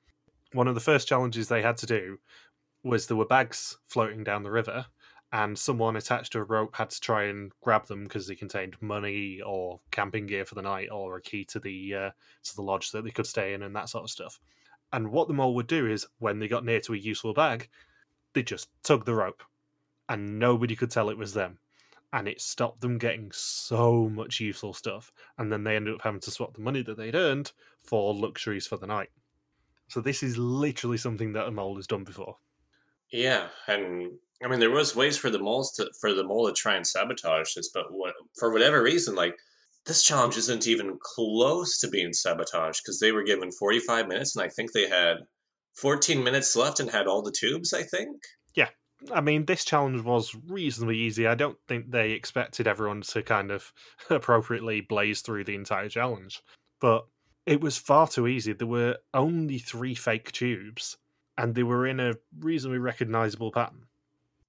One 0.52 0.68
of 0.68 0.74
the 0.74 0.80
first 0.80 1.08
challenges 1.08 1.48
they 1.48 1.62
had 1.62 1.76
to 1.78 1.86
do 1.86 2.18
was 2.82 3.06
there 3.06 3.16
were 3.16 3.26
bags 3.26 3.76
floating 3.86 4.24
down 4.24 4.42
the 4.42 4.50
river, 4.50 4.86
and 5.32 5.58
someone 5.58 5.96
attached 5.96 6.32
to 6.32 6.38
a 6.38 6.44
rope 6.44 6.76
had 6.76 6.90
to 6.90 7.00
try 7.00 7.24
and 7.24 7.52
grab 7.60 7.86
them 7.86 8.04
because 8.04 8.26
they 8.26 8.34
contained 8.34 8.80
money 8.80 9.40
or 9.44 9.80
camping 9.90 10.26
gear 10.26 10.46
for 10.46 10.54
the 10.54 10.62
night 10.62 10.88
or 10.90 11.16
a 11.16 11.22
key 11.22 11.44
to 11.44 11.60
the 11.60 11.94
uh, 11.94 12.10
to 12.44 12.56
the 12.56 12.62
lodge 12.62 12.92
that 12.92 13.04
they 13.04 13.10
could 13.10 13.26
stay 13.26 13.52
in 13.52 13.62
and 13.62 13.76
that 13.76 13.90
sort 13.90 14.04
of 14.04 14.10
stuff. 14.10 14.40
And 14.92 15.10
what 15.10 15.28
the 15.28 15.34
mole 15.34 15.54
would 15.54 15.66
do 15.66 15.86
is, 15.86 16.06
when 16.18 16.38
they 16.38 16.48
got 16.48 16.64
near 16.64 16.80
to 16.80 16.94
a 16.94 16.98
useful 16.98 17.34
bag, 17.34 17.68
they 18.32 18.42
just 18.42 18.68
tug 18.82 19.04
the 19.04 19.14
rope, 19.14 19.42
and 20.08 20.38
nobody 20.38 20.74
could 20.74 20.90
tell 20.90 21.10
it 21.10 21.18
was 21.18 21.34
them. 21.34 21.58
And 22.10 22.26
it 22.26 22.40
stopped 22.40 22.80
them 22.80 22.96
getting 22.96 23.30
so 23.32 24.08
much 24.08 24.40
useful 24.40 24.72
stuff. 24.72 25.12
And 25.36 25.52
then 25.52 25.62
they 25.62 25.76
ended 25.76 25.94
up 25.94 26.00
having 26.02 26.20
to 26.20 26.30
swap 26.30 26.54
the 26.54 26.62
money 26.62 26.80
that 26.82 26.96
they'd 26.96 27.14
earned 27.14 27.52
for 27.82 28.14
luxuries 28.14 28.66
for 28.66 28.78
the 28.78 28.86
night. 28.86 29.10
So 29.88 30.00
this 30.00 30.22
is 30.22 30.36
literally 30.38 30.98
something 30.98 31.32
that 31.32 31.46
a 31.46 31.50
mole 31.50 31.76
has 31.76 31.86
done 31.86 32.04
before. 32.04 32.36
Yeah, 33.10 33.48
and 33.66 34.12
I 34.44 34.48
mean 34.48 34.60
there 34.60 34.70
was 34.70 34.94
ways 34.94 35.16
for 35.16 35.30
the 35.30 35.38
moles 35.38 35.72
to 35.72 35.90
for 36.00 36.12
the 36.12 36.24
mole 36.24 36.46
to 36.46 36.52
try 36.52 36.76
and 36.76 36.86
sabotage 36.86 37.54
this, 37.54 37.70
but 37.72 37.86
what, 37.90 38.14
for 38.38 38.52
whatever 38.52 38.82
reason, 38.82 39.14
like 39.14 39.34
this 39.86 40.02
challenge 40.02 40.36
isn't 40.36 40.66
even 40.66 40.98
close 41.00 41.78
to 41.78 41.88
being 41.88 42.12
sabotaged 42.12 42.82
because 42.84 43.00
they 43.00 43.10
were 43.10 43.22
given 43.22 43.50
45 43.50 44.06
minutes 44.06 44.36
and 44.36 44.44
I 44.44 44.48
think 44.48 44.72
they 44.72 44.86
had 44.86 45.16
14 45.76 46.22
minutes 46.22 46.54
left 46.54 46.78
and 46.78 46.90
had 46.90 47.06
all 47.06 47.22
the 47.22 47.32
tubes, 47.32 47.72
I 47.72 47.82
think. 47.82 48.16
Yeah. 48.54 48.68
I 49.12 49.20
mean, 49.20 49.46
this 49.46 49.64
challenge 49.64 50.02
was 50.02 50.36
reasonably 50.48 50.98
easy. 50.98 51.26
I 51.26 51.36
don't 51.36 51.56
think 51.68 51.90
they 51.90 52.10
expected 52.10 52.66
everyone 52.66 53.02
to 53.02 53.22
kind 53.22 53.50
of 53.50 53.72
appropriately 54.10 54.80
blaze 54.80 55.22
through 55.22 55.44
the 55.44 55.54
entire 55.54 55.88
challenge, 55.88 56.42
but 56.80 57.06
it 57.48 57.62
was 57.62 57.78
far 57.78 58.06
too 58.06 58.26
easy. 58.26 58.52
There 58.52 58.66
were 58.66 58.98
only 59.14 59.58
three 59.58 59.94
fake 59.94 60.32
tubes, 60.32 60.98
and 61.38 61.54
they 61.54 61.62
were 61.62 61.86
in 61.86 61.98
a 61.98 62.12
reasonably 62.38 62.78
recognizable 62.78 63.50
pattern. 63.50 63.86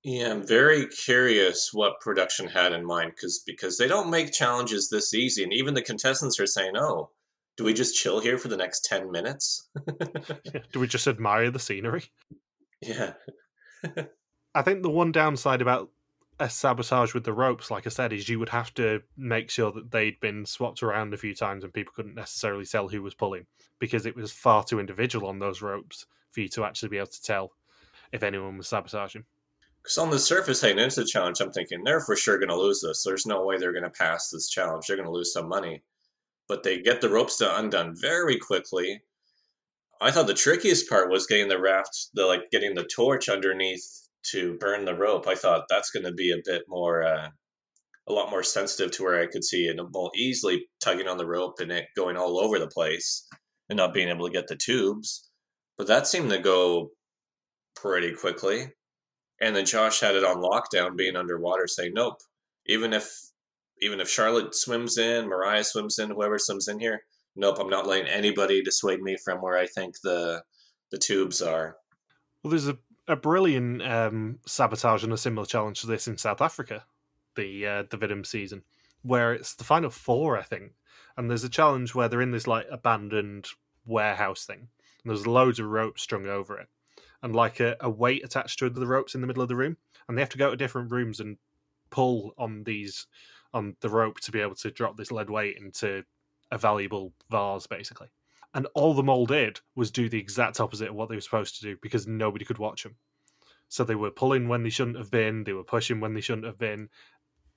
Yeah, 0.04 0.32
I'm 0.32 0.46
very 0.46 0.86
curious 0.88 1.70
what 1.74 2.02
production 2.02 2.48
had 2.50 2.74
in 2.74 2.86
mind 2.86 3.14
because 3.16 3.40
because 3.46 3.78
they 3.78 3.88
don't 3.88 4.10
make 4.10 4.34
challenges 4.34 4.90
this 4.90 5.14
easy, 5.14 5.44
and 5.44 5.54
even 5.54 5.74
the 5.74 5.82
contestants 5.82 6.40
are 6.42 6.46
saying, 6.46 6.74
"Oh, 6.76 7.12
do 7.56 7.64
we 7.64 7.74
just 7.74 7.96
chill 7.96 8.20
here 8.20 8.38
for 8.38 8.50
the 8.50 8.58
next 8.58 8.84
ten 8.84 9.12
minutes? 9.12 9.70
do 10.74 10.80
we 10.80 10.88
just 10.88 11.08
admire 11.08 11.52
the 11.52 11.60
scenery?" 11.60 12.04
Yeah. 12.82 13.14
I 14.56 14.62
think 14.62 14.84
the 14.84 14.90
one 14.90 15.14
downside 15.14 15.62
about 15.62 15.90
a 16.40 16.50
sabotage 16.50 17.14
with 17.14 17.26
the 17.26 17.34
ropes, 17.34 17.70
like 17.70 17.86
I 17.86 17.90
said, 17.90 18.14
is 18.14 18.30
you 18.30 18.40
would 18.40 18.50
have 18.50 18.74
to 18.76 19.02
make 19.18 19.50
sure 19.50 19.72
that 19.72 19.92
they'd 19.92 20.20
been 20.20 20.46
swapped 20.46 20.82
around 20.82 21.14
a 21.14 21.18
few 21.18 21.36
times 21.36 21.64
and 21.64 21.74
people 21.74 21.94
couldn't 21.96 22.16
necessarily 22.16 22.66
tell 22.66 22.88
who 22.88 23.02
was 23.02 23.14
pulling 23.14 23.46
because 23.80 24.06
it 24.06 24.16
was 24.16 24.32
far 24.32 24.64
too 24.64 24.80
individual 24.80 25.28
on 25.28 25.40
those 25.40 25.62
ropes 25.62 26.06
for 26.32 26.42
you 26.42 26.48
to 26.50 26.64
actually 26.64 26.90
be 26.90 26.98
able 26.98 27.08
to 27.08 27.22
tell 27.22 27.52
if 28.12 28.24
anyone 28.24 28.58
was 28.58 28.68
sabotaging. 28.68 29.26
Because 29.84 29.98
on 29.98 30.10
the 30.10 30.20
surface, 30.20 30.62
heading 30.62 30.80
into 30.80 31.02
the 31.02 31.06
challenge, 31.06 31.42
I'm 31.42 31.52
thinking 31.52 31.84
they're 31.84 32.02
for 32.02 32.16
sure 32.16 32.38
going 32.38 32.50
to 32.50 32.58
lose 32.58 32.82
this. 32.82 33.04
There's 33.04 33.26
no 33.26 33.46
way 33.46 33.58
they're 33.58 33.74
going 33.74 33.84
to 33.84 33.90
pass 33.90 34.30
this 34.30 34.50
challenge. 34.50 34.88
They're 34.88 34.98
going 34.98 35.08
to 35.08 35.14
lose 35.14 35.34
some 35.34 35.48
money. 35.48 35.84
But 36.48 36.64
they 36.64 36.82
get 36.82 37.02
the 37.02 37.10
ropes 37.10 37.42
undone 37.42 37.96
very 38.00 38.38
quickly. 38.38 39.02
I 40.02 40.12
thought 40.12 40.28
the 40.28 40.34
trickiest 40.34 40.90
part 40.90 41.10
was 41.10 41.28
getting 41.28 41.50
the 41.50 41.60
raft, 41.60 42.08
the 42.14 42.26
like 42.26 42.50
getting 42.52 42.76
the 42.76 42.86
torch 42.86 43.30
underneath 43.30 44.09
to 44.32 44.58
burn 44.60 44.86
the 44.86 44.96
rope. 44.96 45.28
I 45.28 45.36
thought 45.36 45.66
that's 45.70 45.92
going 45.92 46.06
to 46.06 46.14
be 46.14 46.32
a 46.32 46.42
bit 46.44 46.64
more, 46.68 47.04
uh, 47.04 47.30
a 48.08 48.14
lot 48.14 48.32
more 48.32 48.44
sensitive 48.44 48.92
to 48.92 49.04
where 49.04 49.22
I 49.22 49.28
could 49.28 49.44
see 49.44 49.66
it 49.66 49.80
more 49.94 50.12
easily 50.16 50.68
tugging 50.82 51.08
on 51.08 51.18
the 51.18 51.28
rope 51.28 51.60
and 51.60 51.72
it 51.72 51.86
going 51.96 52.18
all 52.18 52.40
over 52.40 52.60
the 52.60 52.68
place 52.68 53.28
and 53.70 53.78
not 53.78 53.94
being 53.94 54.10
able 54.10 54.28
to 54.28 54.34
get 54.34 54.48
the 54.48 54.56
tubes. 54.56 55.30
But 55.78 55.88
that 55.88 56.08
seemed 56.08 56.30
to 56.32 56.40
go 56.40 56.92
pretty 57.76 58.14
quickly. 58.14 58.74
And 59.42 59.56
then 59.56 59.66
Josh 59.66 60.02
had 60.02 60.16
it 60.16 60.24
on 60.24 60.38
lockdown, 60.38 60.98
being 60.98 61.16
underwater, 61.16 61.68
saying, 61.68 61.94
"Nope. 61.94 62.18
Even 62.66 62.92
if 62.94 63.10
even 63.82 64.02
if 64.02 64.10
Charlotte 64.10 64.54
swims 64.54 64.98
in, 64.98 65.28
Mariah 65.28 65.64
swims 65.64 65.98
in, 66.00 66.10
whoever 66.10 66.38
swims 66.38 66.68
in 66.68 66.80
here, 66.80 67.00
nope. 67.38 67.58
I'm 67.60 67.70
not 67.70 67.88
letting 67.88 68.08
anybody 68.08 68.62
dissuade 68.62 69.02
me 69.02 69.16
from 69.24 69.42
where 69.42 69.58
I 69.58 69.66
think 69.68 69.96
the 70.04 70.44
the 70.92 70.98
tubes 70.98 71.42
are." 71.42 71.78
Well, 72.44 72.52
there's 72.52 72.68
a 72.68 72.78
a 73.10 73.16
brilliant 73.16 73.82
um, 73.82 74.38
sabotage 74.46 75.04
and 75.04 75.12
a 75.12 75.18
similar 75.18 75.46
challenge 75.46 75.82
to 75.82 75.88
this 75.88 76.08
in 76.08 76.18
South 76.18 76.42
Africa, 76.42 76.86
the 77.36 77.66
uh, 77.66 77.84
the 77.90 77.98
Vidum 77.98 78.26
season, 78.26 78.64
where 79.02 79.34
it's 79.34 79.56
the 79.56 79.64
final 79.64 79.90
four, 79.90 80.38
I 80.38 80.44
think, 80.44 80.74
and 81.18 81.30
there's 81.30 81.44
a 81.44 81.50
challenge 81.50 81.96
where 81.96 82.08
they're 82.08 82.22
in 82.22 82.32
this 82.32 82.48
like 82.48 82.68
abandoned 82.72 83.48
warehouse 83.86 84.46
thing, 84.46 84.70
and 85.04 85.10
there's 85.10 85.26
loads 85.26 85.60
of 85.60 85.66
ropes 85.66 86.04
strung 86.04 86.28
over 86.28 86.60
it, 86.60 86.68
and 87.24 87.36
like 87.36 87.60
a, 87.60 87.76
a 87.82 87.90
weight 87.90 88.24
attached 88.24 88.60
to 88.60 88.70
the 88.70 88.88
ropes 88.88 89.16
in 89.16 89.22
the 89.22 89.28
middle 89.28 89.44
of 89.44 89.50
the 89.50 89.56
room, 89.56 89.78
and 90.08 90.16
they 90.16 90.22
have 90.22 90.30
to 90.30 90.38
go 90.38 90.52
to 90.52 90.56
different 90.56 90.92
rooms 90.92 91.20
and 91.20 91.38
pull 91.90 92.36
on 92.38 92.64
these 92.64 93.08
on 93.56 93.76
the 93.82 93.90
rope 93.90 94.20
to 94.20 94.32
be 94.32 94.40
able 94.40 94.54
to 94.54 94.70
drop 94.70 94.96
this 94.96 95.12
lead 95.12 95.32
weight 95.32 95.58
into 95.58 96.04
a 96.52 96.58
valuable 96.60 97.12
vase, 97.32 97.66
basically. 97.66 98.08
And 98.54 98.68
all 98.74 98.94
the 98.94 99.04
mole 99.04 99.26
did 99.26 99.60
was 99.76 99.92
do 99.92 100.10
the 100.10 100.20
exact 100.20 100.60
opposite 100.60 100.90
of 100.90 100.96
what 100.96 101.10
they 101.10 101.16
were 101.16 101.22
supposed 101.22 101.58
to 101.58 101.62
do 101.62 101.78
because 101.82 102.08
nobody 102.08 102.46
could 102.46 102.58
watch 102.58 102.84
them. 102.84 102.96
So 103.68 103.84
they 103.84 103.96
were 103.96 104.10
pulling 104.10 104.48
when 104.48 104.64
they 104.64 104.72
shouldn't 104.72 104.98
have 104.98 105.12
been, 105.12 105.44
they 105.44 105.54
were 105.54 105.64
pushing 105.64 106.00
when 106.00 106.14
they 106.14 106.22
shouldn't 106.22 106.48
have 106.48 106.58
been, 106.58 106.90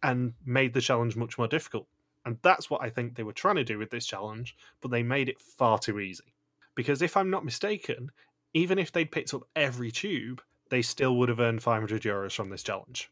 and 0.03 0.35
made 0.45 0.75
the 0.75 0.81
challenge 0.81 1.17
much 1.17 1.39
more 1.39 1.49
difficult. 1.49 1.87
And 2.27 2.37
that's 2.43 2.69
what 2.69 2.83
I 2.83 2.91
think 2.91 3.15
they 3.15 3.23
were 3.23 3.33
trying 3.33 3.57
to 3.57 3.65
do 3.65 3.79
with 3.79 3.91
this 3.91 4.07
challenge, 4.07 4.55
but 4.81 4.91
they 4.91 5.03
made 5.03 5.29
it 5.29 5.41
far 5.41 5.79
too 5.79 5.99
easy. 5.99 6.35
Because 6.75 7.03
if 7.03 7.17
I'm 7.17 7.31
not 7.31 7.45
mistaken, 7.45 8.11
even 8.55 8.79
if 8.79 8.93
they'd 8.93 9.11
picked 9.11 9.33
up 9.35 9.43
every 9.57 9.91
tube, 9.91 10.43
they 10.69 10.83
still 10.83 11.17
would 11.17 11.29
have 11.29 11.41
earned 11.41 11.63
500 11.63 12.03
euros 12.03 12.35
from 12.35 12.51
this 12.51 12.63
challenge. 12.63 13.11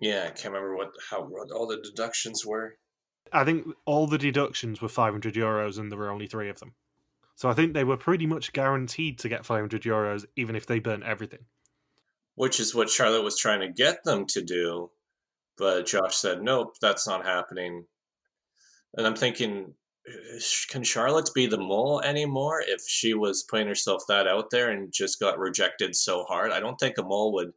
Yeah, 0.00 0.24
I 0.28 0.30
can't 0.30 0.54
remember 0.54 0.76
what 0.76 0.92
how 1.10 1.22
what 1.22 1.50
all 1.50 1.66
the 1.66 1.80
deductions 1.82 2.46
were. 2.46 2.76
I 3.32 3.44
think 3.44 3.66
all 3.84 4.06
the 4.06 4.18
deductions 4.18 4.80
were 4.80 4.88
500 4.88 5.34
euros, 5.34 5.78
and 5.78 5.90
there 5.90 5.98
were 5.98 6.10
only 6.10 6.26
three 6.26 6.48
of 6.48 6.58
them. 6.58 6.74
So 7.40 7.48
I 7.48 7.54
think 7.54 7.72
they 7.72 7.84
were 7.84 7.96
pretty 7.96 8.26
much 8.26 8.52
guaranteed 8.52 9.18
to 9.20 9.28
get 9.30 9.46
500 9.46 9.80
euros, 9.84 10.26
even 10.36 10.54
if 10.54 10.66
they 10.66 10.78
burnt 10.78 11.04
everything. 11.04 11.46
Which 12.34 12.60
is 12.60 12.74
what 12.74 12.90
Charlotte 12.90 13.24
was 13.24 13.38
trying 13.38 13.60
to 13.60 13.72
get 13.72 14.04
them 14.04 14.26
to 14.26 14.42
do, 14.42 14.90
but 15.56 15.86
Josh 15.86 16.16
said, 16.16 16.42
"Nope, 16.42 16.76
that's 16.82 17.08
not 17.08 17.24
happening." 17.24 17.86
And 18.94 19.06
I'm 19.06 19.16
thinking, 19.16 19.72
can 20.68 20.84
Charlotte 20.84 21.30
be 21.34 21.46
the 21.46 21.56
mole 21.56 22.02
anymore 22.02 22.60
if 22.60 22.82
she 22.86 23.14
was 23.14 23.44
putting 23.44 23.68
herself 23.68 24.02
that 24.08 24.26
out 24.26 24.50
there 24.50 24.68
and 24.68 24.92
just 24.92 25.18
got 25.18 25.38
rejected 25.38 25.96
so 25.96 26.24
hard? 26.24 26.52
I 26.52 26.60
don't 26.60 26.76
think 26.76 26.98
a 26.98 27.02
mole 27.02 27.32
would 27.32 27.52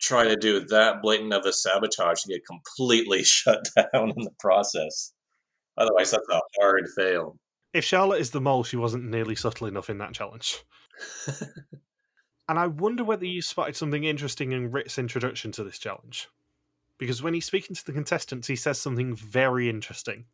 try 0.00 0.24
to 0.24 0.36
do 0.36 0.60
that 0.68 1.02
blatant 1.02 1.34
of 1.34 1.44
a 1.44 1.52
sabotage 1.52 2.24
and 2.24 2.32
get 2.32 2.46
completely 2.46 3.22
shut 3.24 3.68
down 3.76 4.12
in 4.16 4.24
the 4.24 4.34
process. 4.38 5.12
Otherwise, 5.76 6.12
that's 6.12 6.28
a 6.30 6.40
hard 6.58 6.88
fail. 6.96 7.38
If 7.72 7.84
Charlotte 7.84 8.20
is 8.20 8.30
the 8.30 8.40
mole, 8.40 8.64
she 8.64 8.76
wasn't 8.76 9.04
nearly 9.04 9.34
subtle 9.34 9.66
enough 9.66 9.88
in 9.88 9.98
that 9.98 10.12
challenge. 10.12 10.62
and 12.48 12.58
I 12.58 12.66
wonder 12.66 13.04
whether 13.04 13.24
you 13.24 13.40
spotted 13.40 13.76
something 13.76 14.04
interesting 14.04 14.52
in 14.52 14.70
Rick's 14.70 14.98
introduction 14.98 15.52
to 15.52 15.64
this 15.64 15.78
challenge. 15.78 16.28
Because 16.98 17.22
when 17.22 17.34
he's 17.34 17.46
speaking 17.46 17.74
to 17.74 17.84
the 17.84 17.92
contestants, 17.92 18.46
he 18.46 18.56
says 18.56 18.78
something 18.78 19.16
very 19.16 19.68
interesting. 19.68 20.26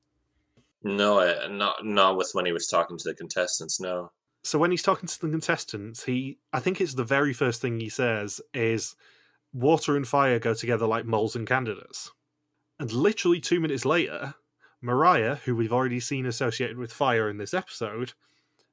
No, 0.82 1.48
not 1.48 1.84
not 1.84 2.16
with 2.16 2.30
when 2.32 2.46
he 2.46 2.52
was 2.52 2.66
talking 2.66 2.98
to 2.98 3.08
the 3.08 3.14
contestants. 3.14 3.80
No. 3.80 4.12
So 4.44 4.58
when 4.58 4.70
he's 4.70 4.82
talking 4.82 5.08
to 5.08 5.20
the 5.20 5.30
contestants, 5.30 6.04
he 6.04 6.38
I 6.52 6.60
think 6.60 6.80
it's 6.80 6.94
the 6.94 7.04
very 7.04 7.32
first 7.32 7.60
thing 7.60 7.80
he 7.80 7.88
says 7.88 8.40
is 8.54 8.94
water 9.52 9.96
and 9.96 10.06
fire 10.06 10.38
go 10.38 10.54
together 10.54 10.86
like 10.86 11.04
moles 11.04 11.36
and 11.36 11.46
candidates. 11.46 12.12
And 12.78 12.92
literally 12.92 13.40
two 13.40 13.60
minutes 13.60 13.84
later, 13.84 14.34
Mariah, 14.80 15.36
who 15.36 15.56
we've 15.56 15.72
already 15.72 16.00
seen 16.00 16.26
associated 16.26 16.76
with 16.76 16.92
fire 16.92 17.28
in 17.28 17.38
this 17.38 17.54
episode, 17.54 18.12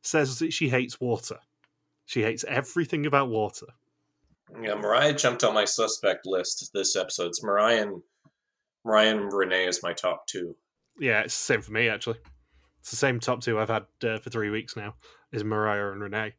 says 0.01 0.39
that 0.39 0.53
she 0.53 0.69
hates 0.69 0.99
water. 0.99 1.39
She 2.05 2.21
hates 2.21 2.43
everything 2.47 3.05
about 3.05 3.29
water. 3.29 3.67
Yeah, 4.61 4.75
Mariah 4.75 5.13
jumped 5.13 5.43
on 5.43 5.55
my 5.55 5.65
suspect 5.65 6.25
list 6.25 6.69
this 6.73 6.95
episode. 6.95 7.27
It's 7.27 7.43
Mariah 7.43 7.81
and 7.81 8.01
Mariah 8.83 9.17
and 9.17 9.33
Renee 9.33 9.67
is 9.67 9.81
my 9.81 9.93
top 9.93 10.27
two. 10.27 10.55
Yeah, 10.99 11.21
it's 11.21 11.35
the 11.35 11.53
same 11.53 11.61
for 11.61 11.71
me 11.71 11.89
actually. 11.89 12.19
It's 12.79 12.91
the 12.91 12.97
same 12.97 13.19
top 13.19 13.41
two 13.41 13.59
I've 13.59 13.69
had 13.69 13.85
uh, 14.03 14.19
for 14.19 14.29
three 14.29 14.51
weeks 14.51 14.75
now. 14.75 14.93
Is 15.31 15.43
Mariah 15.43 15.91
and 15.91 16.01
Renee. 16.01 16.33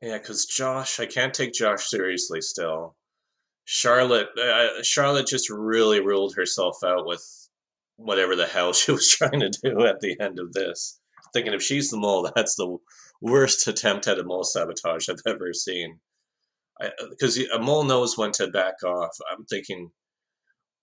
Yeah, 0.00 0.16
because 0.16 0.46
Josh, 0.46 0.98
I 0.98 1.04
can't 1.04 1.34
take 1.34 1.52
Josh 1.52 1.88
seriously 1.90 2.40
still. 2.40 2.96
Charlotte, 3.66 4.28
uh, 4.42 4.82
Charlotte 4.82 5.26
just 5.26 5.50
really 5.50 6.00
ruled 6.00 6.34
herself 6.34 6.82
out 6.82 7.06
with 7.06 7.22
whatever 8.02 8.34
the 8.34 8.46
hell 8.46 8.72
she 8.74 8.92
was 8.92 9.08
trying 9.08 9.40
to 9.40 9.50
do 9.62 9.84
at 9.86 10.00
the 10.00 10.18
end 10.20 10.38
of 10.38 10.52
this. 10.52 11.00
Thinking 11.32 11.52
if 11.52 11.62
she's 11.62 11.90
the 11.90 11.96
mole, 11.96 12.30
that's 12.36 12.56
the 12.56 12.76
worst 13.20 13.66
attempt 13.68 14.06
at 14.08 14.18
a 14.18 14.24
mole 14.24 14.44
sabotage 14.44 15.08
I've 15.08 15.22
ever 15.26 15.52
seen. 15.52 16.00
Because 17.10 17.38
uh, 17.38 17.56
a 17.56 17.58
mole 17.58 17.84
knows 17.84 18.16
when 18.16 18.32
to 18.32 18.48
back 18.48 18.82
off. 18.84 19.16
I'm 19.30 19.44
thinking 19.44 19.90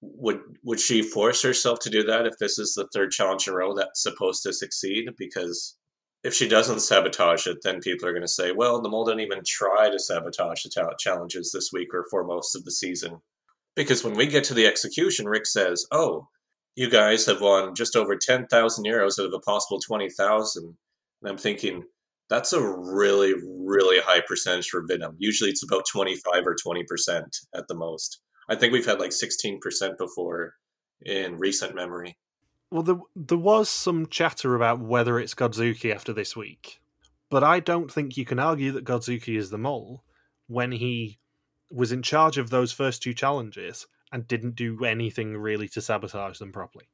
would 0.01 0.39
would 0.63 0.79
she 0.79 1.01
force 1.01 1.41
herself 1.41 1.79
to 1.79 1.89
do 1.89 2.03
that 2.03 2.27
if 2.27 2.37
this 2.37 2.59
is 2.59 2.75
the 2.75 2.87
third 2.93 3.09
challenge 3.11 3.47
in 3.47 3.53
a 3.53 3.57
row 3.57 3.73
that's 3.73 4.03
supposed 4.03 4.43
to 4.43 4.53
succeed? 4.53 5.09
Because 5.17 5.75
if 6.23 6.35
she 6.35 6.47
doesn't 6.47 6.81
sabotage 6.81 7.47
it, 7.47 7.57
then 7.63 7.79
people 7.79 8.07
are 8.07 8.11
going 8.11 8.21
to 8.21 8.27
say, 8.27 8.51
"Well, 8.51 8.79
the 8.79 8.89
mole 8.89 9.05
didn't 9.05 9.21
even 9.21 9.41
try 9.43 9.89
to 9.89 9.97
sabotage 9.97 10.63
the 10.63 10.95
challenges 10.99 11.51
this 11.51 11.71
week 11.73 11.89
or 11.93 12.05
for 12.11 12.23
most 12.23 12.55
of 12.55 12.63
the 12.63 12.71
season." 12.71 13.21
Because 13.75 14.03
when 14.03 14.15
we 14.15 14.27
get 14.27 14.43
to 14.45 14.53
the 14.53 14.67
execution, 14.67 15.27
Rick 15.27 15.47
says, 15.47 15.87
"Oh, 15.91 16.27
you 16.77 16.91
guys 16.91 17.25
have 17.25 17.41
won 17.41 17.73
just 17.73 17.95
over 17.95 18.15
ten 18.15 18.45
thousand 18.45 18.85
euros 18.85 19.19
out 19.19 19.25
of 19.25 19.33
a 19.33 19.39
possible 19.39 19.79
twenty 19.79 20.09
thousand. 20.09 20.77
And 21.21 21.31
I'm 21.31 21.37
thinking 21.37 21.83
that's 22.29 22.53
a 22.53 22.61
really, 22.61 23.33
really 23.43 23.97
high 23.99 24.21
percentage 24.27 24.69
for 24.69 24.85
Venom. 24.87 25.15
Usually, 25.17 25.49
it's 25.49 25.63
about 25.63 25.87
twenty-five 25.91 26.45
or 26.45 26.55
twenty 26.55 26.83
percent 26.83 27.35
at 27.55 27.67
the 27.67 27.75
most. 27.75 28.21
I 28.47 28.55
think 28.55 28.71
we've 28.71 28.85
had 28.85 28.99
like 28.99 29.11
sixteen 29.11 29.59
percent 29.59 29.97
before 29.97 30.53
in 31.01 31.39
recent 31.39 31.73
memory. 31.73 32.15
Well, 32.69 32.83
there, 32.83 32.99
there 33.15 33.37
was 33.37 33.69
some 33.69 34.07
chatter 34.07 34.53
about 34.53 34.79
whether 34.79 35.19
it's 35.19 35.33
Godzooky 35.33 35.93
after 35.93 36.13
this 36.13 36.35
week, 36.35 36.79
but 37.31 37.43
I 37.43 37.59
don't 37.59 37.91
think 37.91 38.17
you 38.17 38.25
can 38.25 38.39
argue 38.39 38.71
that 38.73 38.85
Godzooky 38.85 39.35
is 39.35 39.49
the 39.49 39.57
mole 39.57 40.03
when 40.47 40.73
he 40.73 41.17
was 41.71 41.91
in 41.91 42.03
charge 42.03 42.37
of 42.37 42.49
those 42.49 42.71
first 42.71 43.01
two 43.01 43.13
challenges 43.13 43.87
and 44.11 44.27
didn't 44.27 44.55
do 44.55 44.85
anything 44.85 45.37
really 45.37 45.67
to 45.69 45.81
sabotage 45.81 46.39
them 46.39 46.51
properly. 46.51 46.87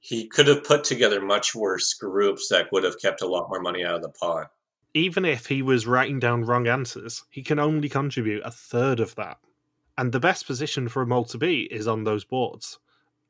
He 0.00 0.26
could 0.26 0.46
have 0.48 0.64
put 0.64 0.84
together 0.84 1.20
much 1.20 1.54
worse 1.54 1.94
groups 1.94 2.48
that 2.48 2.70
would 2.72 2.84
have 2.84 3.00
kept 3.00 3.22
a 3.22 3.26
lot 3.26 3.48
more 3.48 3.60
money 3.60 3.84
out 3.84 3.96
of 3.96 4.02
the 4.02 4.10
pot. 4.10 4.50
Even 4.92 5.24
if 5.24 5.46
he 5.46 5.62
was 5.62 5.86
writing 5.86 6.20
down 6.20 6.44
wrong 6.44 6.68
answers, 6.68 7.24
he 7.30 7.42
can 7.42 7.58
only 7.58 7.88
contribute 7.88 8.42
a 8.44 8.50
third 8.50 9.00
of 9.00 9.14
that. 9.16 9.38
And 9.96 10.12
the 10.12 10.20
best 10.20 10.46
position 10.46 10.88
for 10.88 11.02
a 11.02 11.06
mole 11.06 11.24
to 11.26 11.38
be 11.38 11.62
is 11.72 11.88
on 11.88 12.04
those 12.04 12.24
boards 12.24 12.78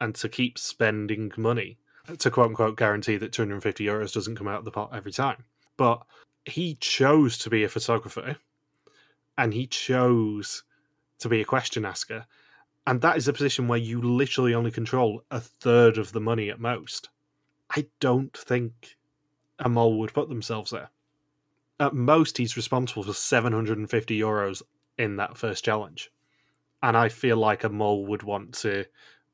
and 0.00 0.14
to 0.16 0.28
keep 0.28 0.58
spending 0.58 1.32
money 1.36 1.78
to 2.18 2.30
quote 2.30 2.48
unquote 2.48 2.76
guarantee 2.76 3.16
that 3.16 3.32
250 3.32 3.84
euros 3.84 4.12
doesn't 4.12 4.36
come 4.36 4.48
out 4.48 4.58
of 4.58 4.64
the 4.64 4.70
pot 4.70 4.90
every 4.92 5.12
time. 5.12 5.44
But 5.76 6.02
he 6.44 6.74
chose 6.80 7.38
to 7.38 7.50
be 7.50 7.64
a 7.64 7.68
photographer 7.68 8.36
and 9.38 9.54
he 9.54 9.66
chose 9.66 10.62
to 11.20 11.28
be 11.28 11.40
a 11.40 11.44
question 11.44 11.84
asker. 11.84 12.26
And 12.86 13.00
that 13.00 13.16
is 13.16 13.28
a 13.28 13.32
position 13.32 13.66
where 13.66 13.78
you 13.78 14.00
literally 14.00 14.54
only 14.54 14.70
control 14.70 15.22
a 15.30 15.40
third 15.40 15.96
of 15.96 16.12
the 16.12 16.20
money 16.20 16.50
at 16.50 16.60
most. 16.60 17.08
I 17.74 17.86
don't 18.00 18.36
think 18.36 18.96
a 19.58 19.68
mole 19.68 19.98
would 20.00 20.12
put 20.12 20.28
themselves 20.28 20.70
there. 20.70 20.90
At 21.80 21.94
most, 21.94 22.36
he's 22.38 22.56
responsible 22.56 23.02
for 23.02 23.14
750 23.14 24.18
euros 24.18 24.62
in 24.98 25.16
that 25.16 25.36
first 25.36 25.64
challenge. 25.64 26.12
And 26.82 26.96
I 26.96 27.08
feel 27.08 27.38
like 27.38 27.64
a 27.64 27.68
mole 27.68 28.06
would 28.06 28.22
want 28.22 28.52
to 28.58 28.84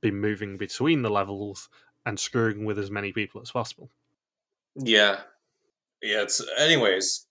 be 0.01 0.11
moving 0.11 0.57
between 0.57 1.03
the 1.03 1.11
levels 1.11 1.69
and 2.07 2.19
screwing 2.19 2.65
with 2.65 2.79
as 2.79 2.91
many 2.91 3.13
people 3.13 3.41
as 3.43 3.51
possible. 3.51 3.91
Yeah. 4.77 5.21
Yeah, 6.03 6.23
it's 6.23 6.41
anyways, 6.57 7.27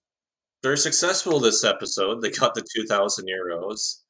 they're 0.62 0.76
successful 0.76 1.40
this 1.40 1.64
episode. 1.64 2.22
They 2.22 2.30
got 2.30 2.54
the 2.54 2.64
2000 2.76 3.28
euros. 3.28 4.02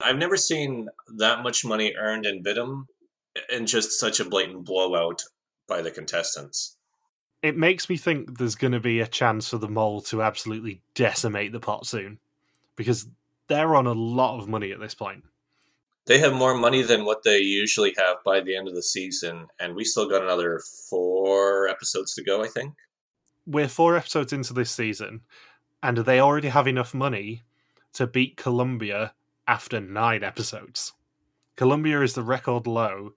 I've 0.00 0.18
never 0.18 0.36
seen 0.36 0.88
that 1.16 1.42
much 1.42 1.64
money 1.64 1.94
earned 1.96 2.26
in 2.26 2.42
Vidum 2.42 2.86
in 3.50 3.66
just 3.66 3.98
such 3.98 4.20
a 4.20 4.24
blatant 4.24 4.64
blowout 4.64 5.22
by 5.66 5.82
the 5.82 5.90
contestants. 5.90 6.76
It 7.42 7.56
makes 7.56 7.88
me 7.88 7.96
think 7.96 8.38
there's 8.38 8.54
going 8.54 8.72
to 8.72 8.80
be 8.80 9.00
a 9.00 9.06
chance 9.06 9.48
for 9.48 9.58
the 9.58 9.68
mole 9.68 10.00
to 10.02 10.22
absolutely 10.22 10.80
decimate 10.94 11.52
the 11.52 11.60
pot 11.60 11.86
soon 11.86 12.18
because 12.76 13.06
they're 13.48 13.76
on 13.76 13.86
a 13.86 13.92
lot 13.92 14.40
of 14.40 14.48
money 14.48 14.72
at 14.72 14.80
this 14.80 14.94
point. 14.94 15.24
They 16.06 16.18
have 16.18 16.34
more 16.34 16.54
money 16.54 16.82
than 16.82 17.04
what 17.04 17.22
they 17.22 17.38
usually 17.38 17.94
have 17.96 18.16
by 18.24 18.40
the 18.40 18.56
end 18.56 18.68
of 18.68 18.74
the 18.74 18.82
season, 18.82 19.46
and 19.58 19.74
we 19.74 19.84
still 19.84 20.08
got 20.08 20.22
another 20.22 20.60
four 20.90 21.68
episodes 21.68 22.14
to 22.14 22.24
go, 22.24 22.42
I 22.42 22.48
think. 22.48 22.74
We're 23.46 23.68
four 23.68 23.96
episodes 23.96 24.32
into 24.32 24.52
this 24.52 24.70
season, 24.70 25.22
and 25.82 25.98
they 25.98 26.20
already 26.20 26.48
have 26.48 26.66
enough 26.66 26.92
money 26.92 27.42
to 27.94 28.06
beat 28.06 28.36
Colombia 28.36 29.14
after 29.46 29.80
nine 29.80 30.22
episodes. 30.22 30.92
Colombia 31.56 32.02
is 32.02 32.14
the 32.14 32.22
record 32.22 32.66
low 32.66 33.12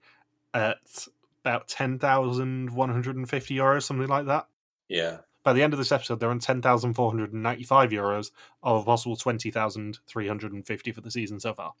at 0.54 1.08
about 1.44 1.68
10,150 1.68 3.54
euros, 3.54 3.82
something 3.82 4.08
like 4.08 4.26
that. 4.26 4.46
Yeah. 4.88 5.18
By 5.44 5.52
the 5.52 5.62
end 5.62 5.72
of 5.72 5.78
this 5.78 5.92
episode, 5.92 6.20
they're 6.20 6.30
on 6.30 6.40
10,495 6.40 7.90
euros 7.90 8.30
of 8.62 8.82
a 8.82 8.84
possible 8.84 9.16
20,350 9.16 10.92
for 10.92 11.00
the 11.00 11.10
season 11.10 11.40
so 11.40 11.54
far. 11.54 11.72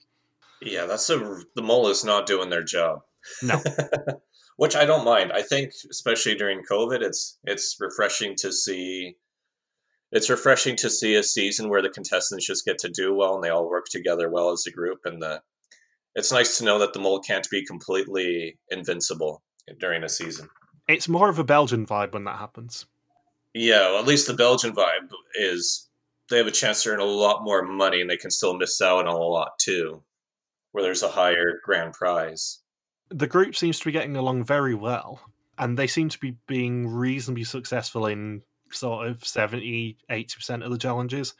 Yeah, 0.60 0.86
that's 0.86 1.08
a 1.10 1.18
the 1.54 1.62
mole 1.62 1.88
is 1.88 2.04
not 2.04 2.26
doing 2.26 2.50
their 2.50 2.64
job. 2.64 3.02
No. 3.42 3.62
Which 4.56 4.74
I 4.74 4.84
don't 4.84 5.04
mind. 5.04 5.32
I 5.32 5.42
think 5.42 5.72
especially 5.88 6.34
during 6.34 6.62
COVID, 6.68 7.00
it's 7.00 7.38
it's 7.44 7.76
refreshing 7.78 8.34
to 8.36 8.52
see 8.52 9.16
it's 10.12 10.30
refreshing 10.30 10.76
to 10.76 10.90
see 10.90 11.14
a 11.14 11.22
season 11.22 11.68
where 11.68 11.82
the 11.82 11.90
contestants 11.90 12.46
just 12.46 12.64
get 12.64 12.78
to 12.78 12.88
do 12.88 13.14
well 13.14 13.34
and 13.34 13.44
they 13.44 13.50
all 13.50 13.68
work 13.68 13.86
together 13.90 14.30
well 14.30 14.50
as 14.50 14.64
a 14.66 14.70
group 14.70 15.00
and 15.04 15.20
the 15.22 15.40
it's 16.14 16.32
nice 16.32 16.58
to 16.58 16.64
know 16.64 16.78
that 16.78 16.92
the 16.92 16.98
mole 16.98 17.20
can't 17.20 17.48
be 17.50 17.64
completely 17.64 18.58
invincible 18.70 19.42
during 19.78 20.02
a 20.02 20.08
season. 20.08 20.48
It's 20.88 21.08
more 21.08 21.28
of 21.28 21.38
a 21.38 21.44
Belgian 21.44 21.86
vibe 21.86 22.12
when 22.12 22.24
that 22.24 22.38
happens. 22.38 22.86
Yeah, 23.54 23.90
well, 23.90 23.98
at 23.98 24.06
least 24.06 24.26
the 24.26 24.34
Belgian 24.34 24.74
vibe 24.74 25.10
is 25.34 25.88
they 26.28 26.38
have 26.38 26.46
a 26.46 26.52
chance 26.52 26.82
to 26.82 26.90
earn 26.90 27.00
a 27.00 27.04
lot 27.04 27.44
more 27.44 27.62
money 27.62 28.00
and 28.00 28.10
they 28.10 28.16
can 28.16 28.30
still 28.30 28.56
miss 28.56 28.80
out 28.80 29.06
on 29.06 29.14
a 29.14 29.16
lot 29.16 29.58
too, 29.58 30.02
where 30.72 30.82
there's 30.82 31.02
a 31.02 31.08
higher 31.08 31.60
grand 31.64 31.92
prize. 31.92 32.60
The 33.10 33.26
group 33.26 33.54
seems 33.54 33.78
to 33.78 33.84
be 33.84 33.92
getting 33.92 34.16
along 34.16 34.44
very 34.44 34.74
well, 34.74 35.20
and 35.56 35.78
they 35.78 35.86
seem 35.86 36.08
to 36.08 36.18
be 36.18 36.36
being 36.46 36.88
reasonably 36.88 37.44
successful 37.44 38.06
in 38.06 38.42
sort 38.74 39.06
of 39.06 39.24
70 39.24 39.96
80% 40.10 40.64
of 40.64 40.70
the 40.70 40.78
challenges, 40.78 41.34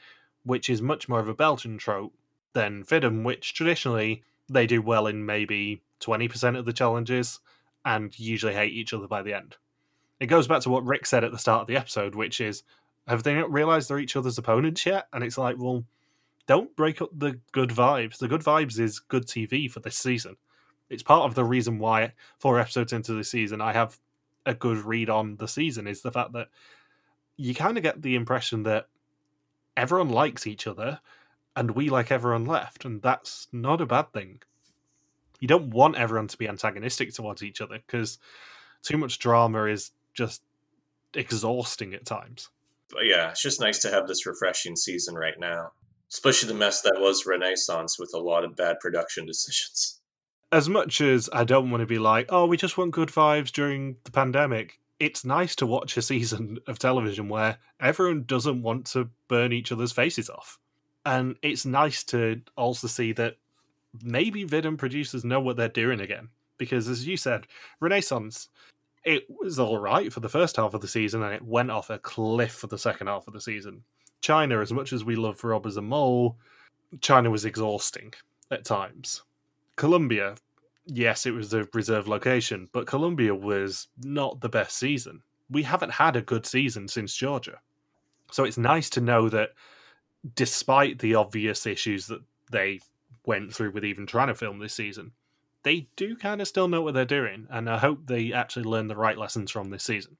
which 0.45 0.68
is 0.68 0.83
much 0.83 1.09
more 1.09 1.20
of 1.20 1.29
a 1.29 1.35
Belgian 1.35 1.79
trope 1.79 2.12
than 2.53 2.85
Vidum, 2.85 3.24
which 3.24 3.55
traditionally 3.55 4.22
they 4.49 4.66
do 4.66 4.81
well 4.81 5.07
in 5.07 5.24
maybe 5.24 5.83
20% 6.01 6.59
of 6.59 6.64
the 6.64 6.72
challenges 6.72 7.41
and 7.85 8.18
usually 8.18 8.55
hate 8.55 8.72
each 8.72 8.93
other 8.93 9.07
by 9.07 9.22
the 9.22 9.35
end. 9.35 9.57
It 10.20 10.26
goes 10.26 10.49
back 10.49 10.62
to 10.62 10.70
what 10.70 10.85
Rick 10.85 11.07
said 11.07 11.24
at 11.24 11.33
the 11.33 11.39
start 11.39 11.62
of 11.62 11.66
the 11.66 11.76
episode, 11.76 12.14
which 12.14 12.41
is, 12.41 12.62
have 13.07 13.22
they 13.22 13.35
not 13.35 13.53
realized 13.53 13.89
they're 13.89 13.99
each 13.99 14.16
other's 14.16 14.39
opponents 14.39 14.85
yet? 14.85 15.07
And 15.12 15.22
it's 15.22 15.39
like, 15.39 15.57
well, 15.59 15.85
don't 16.47 16.74
break 16.76 17.01
up 17.01 17.11
the 17.16 17.39
good 17.53 17.70
vibes. 17.70 18.18
The 18.18 18.29
good 18.29 18.43
vibes 18.43 18.81
is 18.81 18.99
good 18.99 19.26
TV 19.26 19.70
for 19.70 19.81
this 19.81 19.97
season. 19.97 20.37
It's 20.91 21.03
part 21.03 21.26
of 21.29 21.35
the 21.35 21.45
reason 21.45 21.79
why 21.79 22.12
four 22.39 22.59
episodes 22.59 22.93
into 22.93 23.12
the 23.12 23.24
season 23.24 23.61
I 23.61 23.72
have 23.72 23.99
a 24.47 24.55
good 24.55 24.79
read 24.79 25.11
on 25.11 25.37
the 25.37 25.47
season 25.47 25.87
is 25.87 26.01
the 26.01 26.11
fact 26.11 26.33
that 26.33 26.49
you 27.39 27.55
kind 27.55 27.78
of 27.78 27.82
get 27.82 28.03
the 28.03 28.16
impression 28.16 28.64
that 28.64 28.89
everyone 29.76 30.11
likes 30.11 30.47
each 30.47 30.66
other 30.66 31.01
and 31.57 31.70
we 31.70 31.89
like 31.89 32.12
everyone 32.12 32.45
left, 32.45 32.84
and 32.84 33.01
that's 33.01 33.49
not 33.53 33.80
a 33.80 33.86
bad 33.86 34.12
thing. 34.12 34.41
You 35.41 35.49
don't 35.49 35.70
want 35.70 35.97
everyone 35.97 36.28
to 36.28 36.36
be 36.36 36.49
antagonistic 36.49 37.12
towards 37.14 37.43
each 37.43 37.61
other 37.61 37.78
because 37.84 38.18
too 38.82 38.97
much 38.97 39.18
drama 39.18 39.64
is 39.64 39.91
just 40.14 40.43
exhausting 41.14 41.95
at 41.95 42.05
times. 42.05 42.51
But 42.91 43.07
yeah, 43.07 43.30
it's 43.30 43.43
just 43.43 43.61
nice 43.61 43.80
to 43.80 43.91
have 43.91 44.07
this 44.07 44.26
refreshing 44.26 44.76
season 44.76 45.14
right 45.14 45.39
now, 45.39 45.72
especially 46.11 46.49
the 46.49 46.55
mess 46.55 46.82
that 46.82 46.99
was 46.99 47.26
Renaissance 47.26 47.99
with 47.99 48.12
a 48.14 48.18
lot 48.18 48.45
of 48.45 48.57
bad 48.57 48.78
production 48.80 49.26
decisions. 49.26 50.01
As 50.51 50.68
much 50.68 51.01
as 51.01 51.28
I 51.32 51.45
don't 51.45 51.70
want 51.70 51.82
to 51.82 51.86
be 51.86 51.99
like, 51.99 52.26
oh, 52.30 52.47
we 52.47 52.57
just 52.57 52.78
want 52.78 52.93
good 52.93 53.11
vibes 53.11 53.51
during 53.51 53.97
the 54.05 54.12
pandemic, 54.12 54.78
it's 55.01 55.24
nice 55.24 55.55
to 55.57 55.66
watch 55.66 55.96
a 55.96 56.03
season 56.03 56.59
of 56.66 56.78
television 56.78 57.28
where 57.28 57.57
everyone 57.80 58.24
doesn't 58.24 58.62
want 58.62 58.86
to 58.86 59.09
burn 59.28 59.53
each 59.53 59.72
other's 59.72 59.92
faces 59.92 60.28
off. 60.28 60.59
And 61.07 61.36
it's 61.42 61.64
nice 61.64 62.03
to 62.05 62.40
also 62.57 62.86
see 62.88 63.12
that 63.12 63.36
maybe 64.03 64.44
Vidum 64.44 64.76
producers 64.76 65.24
know 65.24 65.40
what 65.40 65.57
they're 65.57 65.68
doing 65.68 66.01
again. 66.01 66.28
Because 66.59 66.88
as 66.88 67.07
you 67.07 67.16
said, 67.16 67.46
Renaissance, 67.80 68.49
it 69.05 69.24
was 69.30 69.59
all 69.59 69.78
right 69.78 70.12
for 70.12 70.20
the 70.20 70.28
first 70.28 70.57
half 70.57 70.74
of 70.74 70.80
the 70.80 70.88
season 70.88 71.22
and 71.22 71.32
it 71.32 71.42
went 71.42 71.70
off 71.70 71.90
a 71.90 71.99
cliff 71.99 72.53
for 72.53 72.66
the 72.66 72.76
second 72.76 73.07
half 73.07 73.26
of 73.28 73.32
the 73.32 73.40
season. 73.40 73.82
China, 74.20 74.61
as 74.61 74.72
much 74.72 74.92
as 74.92 75.05
we 75.05 75.14
love 75.14 75.42
Rob 75.44 75.66
as 75.66 75.76
a 75.76 75.82
mole, 75.82 76.36
China 77.01 77.30
was 77.30 77.44
exhausting 77.44 78.12
at 78.51 78.64
times. 78.64 79.22
Colombia, 79.76 80.34
yes, 80.89 81.26
it 81.26 81.32
was 81.32 81.53
a 81.55 81.68
reserve 81.74 82.09
location, 82.09 82.68
but 82.72 82.86
Colombia 82.86 83.34
was 83.34 83.89
not 84.03 84.41
the 84.41 84.49
best 84.49 84.76
season. 84.76 85.22
We 85.51 85.62
haven't 85.62 85.93
had 85.93 86.16
a 86.16 86.22
good 86.22 86.47
season 86.47 86.89
since 86.89 87.14
Georgia. 87.14 87.61
So 88.30 88.45
it's 88.45 88.59
nice 88.59 88.91
to 88.91 89.01
know 89.01 89.28
that 89.28 89.51
despite 90.34 90.99
the 90.99 91.14
obvious 91.14 91.66
issues 91.66 92.07
that 92.09 92.20
they 92.51 92.80
went 93.26 93.55
through 93.55 93.72
with 93.72 93.84
even 93.84 94.07
trying 94.07 94.28
to 94.28 94.34
film 94.34 94.59
this 94.59 94.74
season, 94.74 95.12
they 95.62 95.89
do 95.97 96.16
kind 96.16 96.41
of 96.41 96.49
still 96.49 96.68
know 96.68 96.82
what 96.82 96.95
they're 96.95 97.05
doing, 97.05 97.47
and 97.51 97.68
I 97.68 97.78
hope 97.78 98.07
they 98.07 98.32
actually 98.32 98.64
learn 98.64 98.86
the 98.86 98.97
right 98.97 99.18
lessons 99.18 99.51
from 99.51 99.70
this 99.70 99.84
season. 99.84 100.16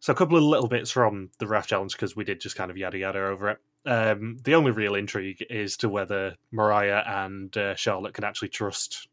So, 0.00 0.12
a 0.12 0.16
couple 0.16 0.36
of 0.36 0.44
little 0.44 0.68
bits 0.68 0.90
from 0.90 1.30
the 1.38 1.46
Raft 1.46 1.70
Challenge 1.70 1.92
because 1.92 2.14
we 2.14 2.24
did 2.24 2.40
just 2.40 2.54
kind 2.54 2.70
of 2.70 2.76
yada 2.76 2.98
yada 2.98 3.18
over 3.18 3.50
it. 3.50 3.58
Um, 3.86 4.36
the 4.44 4.54
only 4.54 4.70
real 4.70 4.94
intrigue 4.94 5.44
is 5.50 5.76
to 5.78 5.88
whether 5.88 6.36
Mariah 6.52 7.02
and 7.06 7.56
uh, 7.56 7.74
Charlotte 7.74 8.14
can 8.14 8.24
actually 8.24 8.50
trust 8.50 9.08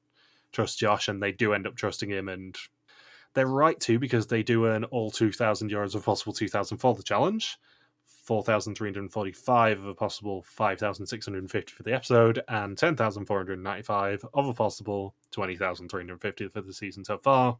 trust 0.55 0.79
Josh, 0.79 1.07
and 1.07 1.21
they 1.21 1.31
do 1.31 1.53
end 1.53 1.67
up 1.67 1.75
trusting 1.75 2.09
him, 2.09 2.29
and 2.29 2.57
they're 3.33 3.47
right 3.47 3.79
to 3.81 3.99
because 3.99 4.27
they 4.27 4.43
do 4.43 4.65
earn 4.65 4.85
all 4.85 5.11
two 5.11 5.31
thousand 5.31 5.71
euros 5.71 5.95
of 5.95 6.05
possible 6.05 6.33
two 6.33 6.47
thousand 6.47 6.77
for 6.77 6.95
the 6.95 7.03
challenge 7.03 7.57
4,345 8.25 9.79
of 9.79 9.85
a 9.85 9.93
possible 9.93 10.41
5,650 10.41 11.73
for 11.73 11.83
the 11.83 11.93
episode, 11.93 12.41
and 12.47 12.75
10,495 12.75 14.25
of 14.33 14.47
a 14.47 14.53
possible 14.53 15.13
20,350 15.31 16.47
for 16.47 16.61
the 16.61 16.73
season 16.73 17.05
so 17.05 17.19
far. 17.19 17.59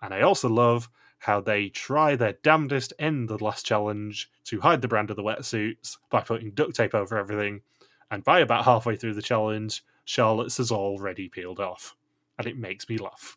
And 0.00 0.14
I 0.14 0.20
also 0.20 0.48
love 0.48 0.88
how 1.18 1.40
they 1.40 1.68
try 1.68 2.14
their 2.14 2.34
damnedest 2.44 2.92
in 3.00 3.26
the 3.26 3.42
last 3.42 3.66
challenge 3.66 4.30
to 4.44 4.60
hide 4.60 4.82
the 4.82 4.88
brand 4.88 5.10
of 5.10 5.16
the 5.16 5.22
wetsuits 5.24 5.96
by 6.10 6.20
putting 6.20 6.52
duct 6.52 6.76
tape 6.76 6.94
over 6.94 7.18
everything. 7.18 7.62
And 8.12 8.22
by 8.22 8.38
about 8.38 8.64
halfway 8.64 8.94
through 8.94 9.14
the 9.14 9.22
challenge, 9.22 9.84
Charlotte's 10.04 10.58
has 10.58 10.70
already 10.70 11.28
peeled 11.28 11.58
off. 11.58 11.96
And 12.38 12.46
it 12.46 12.56
makes 12.56 12.88
me 12.88 12.98
laugh. 12.98 13.36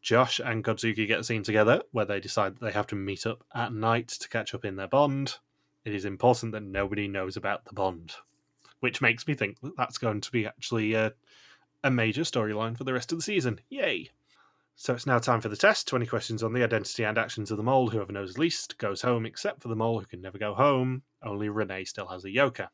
Josh 0.00 0.40
and 0.40 0.64
Godzooky 0.64 1.06
get 1.06 1.20
a 1.20 1.24
scene 1.24 1.42
together 1.42 1.82
where 1.92 2.04
they 2.04 2.20
decide 2.20 2.54
that 2.54 2.64
they 2.64 2.72
have 2.72 2.86
to 2.88 2.94
meet 2.94 3.26
up 3.26 3.44
at 3.54 3.72
night 3.72 4.08
to 4.08 4.28
catch 4.28 4.54
up 4.54 4.64
in 4.64 4.76
their 4.76 4.86
bond. 4.86 5.36
It 5.84 5.94
is 5.94 6.04
important 6.04 6.52
that 6.52 6.62
nobody 6.62 7.08
knows 7.08 7.36
about 7.36 7.64
the 7.64 7.72
bond, 7.72 8.14
which 8.80 9.00
makes 9.00 9.26
me 9.26 9.34
think 9.34 9.60
that 9.60 9.76
that's 9.76 9.98
going 9.98 10.20
to 10.20 10.30
be 10.30 10.46
actually 10.46 10.94
a, 10.94 11.12
a 11.82 11.90
major 11.90 12.22
storyline 12.22 12.76
for 12.76 12.84
the 12.84 12.92
rest 12.92 13.12
of 13.12 13.18
the 13.18 13.22
season. 13.22 13.60
Yay! 13.70 14.10
So 14.76 14.94
it's 14.94 15.06
now 15.06 15.18
time 15.18 15.40
for 15.40 15.48
the 15.48 15.56
test. 15.56 15.88
20 15.88 16.06
questions 16.06 16.42
on 16.44 16.52
the 16.52 16.62
identity 16.62 17.02
and 17.02 17.18
actions 17.18 17.50
of 17.50 17.56
the 17.56 17.64
mole. 17.64 17.90
Whoever 17.90 18.12
knows 18.12 18.38
least 18.38 18.78
goes 18.78 19.02
home, 19.02 19.26
except 19.26 19.60
for 19.60 19.66
the 19.66 19.74
mole 19.74 19.98
who 19.98 20.06
can 20.06 20.20
never 20.20 20.38
go 20.38 20.54
home. 20.54 21.02
Only 21.20 21.48
Renee 21.48 21.84
still 21.84 22.06
has 22.06 22.24
a 22.24 22.28
yoker. 22.28 22.68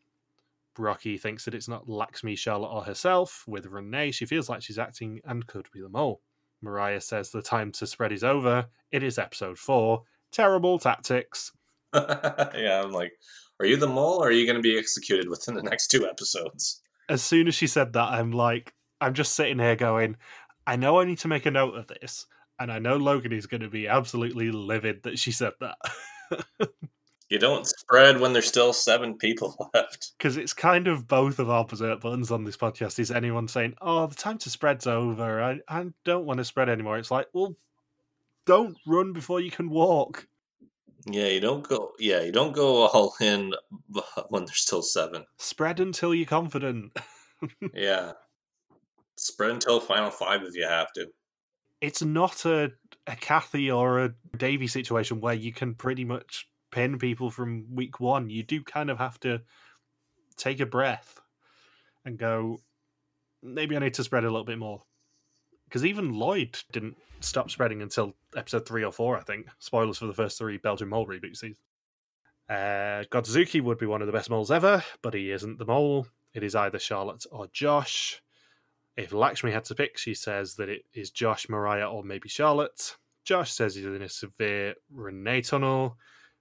Rocky 0.78 1.18
thinks 1.18 1.44
that 1.44 1.54
it's 1.54 1.68
not 1.68 1.88
Lakshmi, 1.88 2.36
Charlotte, 2.36 2.68
or 2.72 2.82
herself. 2.82 3.44
With 3.46 3.66
Renee, 3.66 4.10
she 4.10 4.26
feels 4.26 4.48
like 4.48 4.62
she's 4.62 4.78
acting 4.78 5.20
and 5.24 5.46
could 5.46 5.68
be 5.72 5.80
the 5.80 5.88
mole. 5.88 6.20
Mariah 6.62 7.00
says 7.00 7.30
the 7.30 7.42
time 7.42 7.72
to 7.72 7.86
spread 7.86 8.12
is 8.12 8.24
over. 8.24 8.66
It 8.90 9.02
is 9.02 9.18
episode 9.18 9.58
four. 9.58 10.04
Terrible 10.32 10.78
tactics. 10.78 11.52
yeah, 11.94 12.82
I'm 12.84 12.92
like, 12.92 13.12
are 13.60 13.66
you 13.66 13.76
the 13.76 13.86
mole 13.86 14.22
or 14.22 14.28
are 14.28 14.32
you 14.32 14.46
going 14.46 14.56
to 14.56 14.62
be 14.62 14.78
executed 14.78 15.28
within 15.28 15.54
the 15.54 15.62
next 15.62 15.88
two 15.88 16.06
episodes? 16.06 16.80
As 17.08 17.22
soon 17.22 17.48
as 17.48 17.54
she 17.54 17.66
said 17.66 17.92
that, 17.92 18.12
I'm 18.12 18.32
like, 18.32 18.72
I'm 19.00 19.14
just 19.14 19.34
sitting 19.34 19.58
here 19.58 19.76
going, 19.76 20.16
I 20.66 20.76
know 20.76 20.98
I 20.98 21.04
need 21.04 21.18
to 21.18 21.28
make 21.28 21.46
a 21.46 21.50
note 21.50 21.76
of 21.76 21.86
this. 21.86 22.26
And 22.58 22.72
I 22.72 22.78
know 22.78 22.96
Logan 22.96 23.32
is 23.32 23.46
going 23.46 23.62
to 23.62 23.68
be 23.68 23.88
absolutely 23.88 24.50
livid 24.50 25.02
that 25.02 25.18
she 25.18 25.32
said 25.32 25.52
that. 25.60 25.76
you 27.30 27.38
don't 27.38 27.66
spread 27.66 28.20
when 28.20 28.32
there's 28.32 28.48
still 28.48 28.72
seven 28.72 29.16
people 29.16 29.70
left. 29.74 30.12
Because 30.18 30.36
it's 30.36 30.52
kind 30.52 30.86
of 30.86 31.08
both 31.08 31.38
of 31.38 31.50
our 31.50 31.64
berserk 31.64 32.00
buttons 32.00 32.30
on 32.30 32.44
this 32.44 32.56
podcast. 32.56 32.98
Is 32.98 33.10
anyone 33.10 33.48
saying, 33.48 33.74
"Oh, 33.80 34.06
the 34.06 34.14
time 34.14 34.38
to 34.38 34.50
spread's 34.50 34.86
over. 34.86 35.42
I, 35.42 35.60
I 35.68 35.86
don't 36.04 36.26
want 36.26 36.38
to 36.38 36.44
spread 36.44 36.68
anymore." 36.68 36.98
It's 36.98 37.10
like, 37.10 37.28
well, 37.32 37.56
don't 38.46 38.76
run 38.86 39.12
before 39.12 39.40
you 39.40 39.50
can 39.50 39.70
walk. 39.70 40.26
Yeah, 41.06 41.26
you 41.26 41.40
don't 41.40 41.66
go. 41.66 41.92
Yeah, 41.98 42.22
you 42.22 42.32
don't 42.32 42.54
go 42.54 42.86
all 42.86 43.14
in 43.20 43.52
when 44.28 44.44
there's 44.44 44.60
still 44.60 44.82
seven. 44.82 45.24
Spread 45.38 45.80
until 45.80 46.14
you're 46.14 46.26
confident. 46.26 46.92
yeah, 47.74 48.12
spread 49.16 49.50
until 49.50 49.80
final 49.80 50.10
five 50.10 50.42
if 50.42 50.54
you 50.54 50.66
have 50.66 50.92
to. 50.94 51.08
It's 51.80 52.02
not 52.02 52.44
a 52.44 52.72
a 53.06 53.16
Kathy 53.16 53.70
or 53.70 54.04
a 54.04 54.14
Davy 54.36 54.66
situation 54.66 55.20
where 55.20 55.34
you 55.34 55.52
can 55.52 55.74
pretty 55.74 56.04
much 56.04 56.48
pin 56.74 56.98
people 56.98 57.30
from 57.30 57.74
week 57.74 58.00
one. 58.00 58.28
You 58.28 58.42
do 58.42 58.62
kind 58.62 58.90
of 58.90 58.98
have 58.98 59.20
to 59.20 59.40
take 60.36 60.58
a 60.58 60.66
breath 60.66 61.20
and 62.04 62.18
go. 62.18 62.58
Maybe 63.42 63.76
I 63.76 63.78
need 63.78 63.94
to 63.94 64.04
spread 64.04 64.24
a 64.24 64.30
little 64.30 64.44
bit 64.44 64.58
more 64.58 64.82
because 65.64 65.86
even 65.86 66.14
Lloyd 66.14 66.58
didn't 66.72 66.96
stop 67.20 67.50
spreading 67.50 67.80
until 67.80 68.14
episode 68.36 68.66
three 68.66 68.84
or 68.84 68.92
four, 68.92 69.16
I 69.16 69.22
think. 69.22 69.46
Spoilers 69.60 69.98
for 69.98 70.06
the 70.06 70.14
first 70.14 70.36
three 70.36 70.58
Belgian 70.58 70.88
mole 70.88 71.06
reboot 71.06 71.36
seasons. 71.36 71.60
Uh, 72.48 73.04
Godzooky 73.10 73.62
would 73.62 73.78
be 73.78 73.86
one 73.86 74.02
of 74.02 74.06
the 74.06 74.12
best 74.12 74.28
moles 74.28 74.50
ever, 74.50 74.82
but 75.00 75.14
he 75.14 75.30
isn't 75.30 75.58
the 75.58 75.64
mole. 75.64 76.08
It 76.34 76.42
is 76.42 76.56
either 76.56 76.78
Charlotte 76.78 77.24
or 77.30 77.46
Josh. 77.52 78.20
If 78.96 79.12
Lakshmi 79.12 79.52
had 79.52 79.64
to 79.66 79.74
pick, 79.74 79.96
she 79.96 80.14
says 80.14 80.56
that 80.56 80.68
it 80.68 80.84
is 80.92 81.10
Josh, 81.10 81.48
Mariah, 81.48 81.88
or 81.88 82.02
maybe 82.02 82.28
Charlotte. 82.28 82.96
Josh 83.24 83.52
says 83.52 83.74
he's 83.74 83.86
in 83.86 84.02
a 84.02 84.08
severe 84.08 84.74
Renee 84.92 85.42
tunnel. 85.42 85.96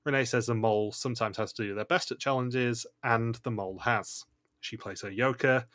Renee 0.05 0.25
says 0.25 0.45
the 0.45 0.55
mole 0.55 0.91
sometimes 0.91 1.37
has 1.37 1.53
to 1.53 1.63
do 1.63 1.75
their 1.75 1.85
best 1.85 2.11
at 2.11 2.19
challenges, 2.19 2.85
and 3.03 3.35
the 3.43 3.51
mole 3.51 3.79
has. 3.79 4.25
She 4.59 4.77
plays 4.77 5.01
her 5.01 5.11
yoker. 5.11 5.65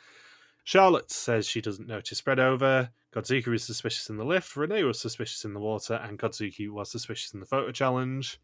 Charlotte 0.65 1.11
says 1.11 1.47
she 1.47 1.61
doesn't 1.61 1.89
know 1.89 2.01
to 2.03 2.15
spread 2.15 2.39
over. 2.39 2.91
Godzooky 3.15 3.47
was 3.47 3.65
suspicious 3.65 4.11
in 4.11 4.19
the 4.19 4.25
lift, 4.25 4.55
Renee 4.55 4.85
was 4.85 5.01
suspicious 5.01 5.47
in 5.47 5.55
the 5.55 5.61
water, 5.61 5.95
and 5.95 6.19
Godzooky 6.19 6.69
was 6.69 6.91
suspicious 6.91 7.33
in 7.33 7.41
the 7.41 7.47
photo 7.47 7.73
challenge. 7.73 8.39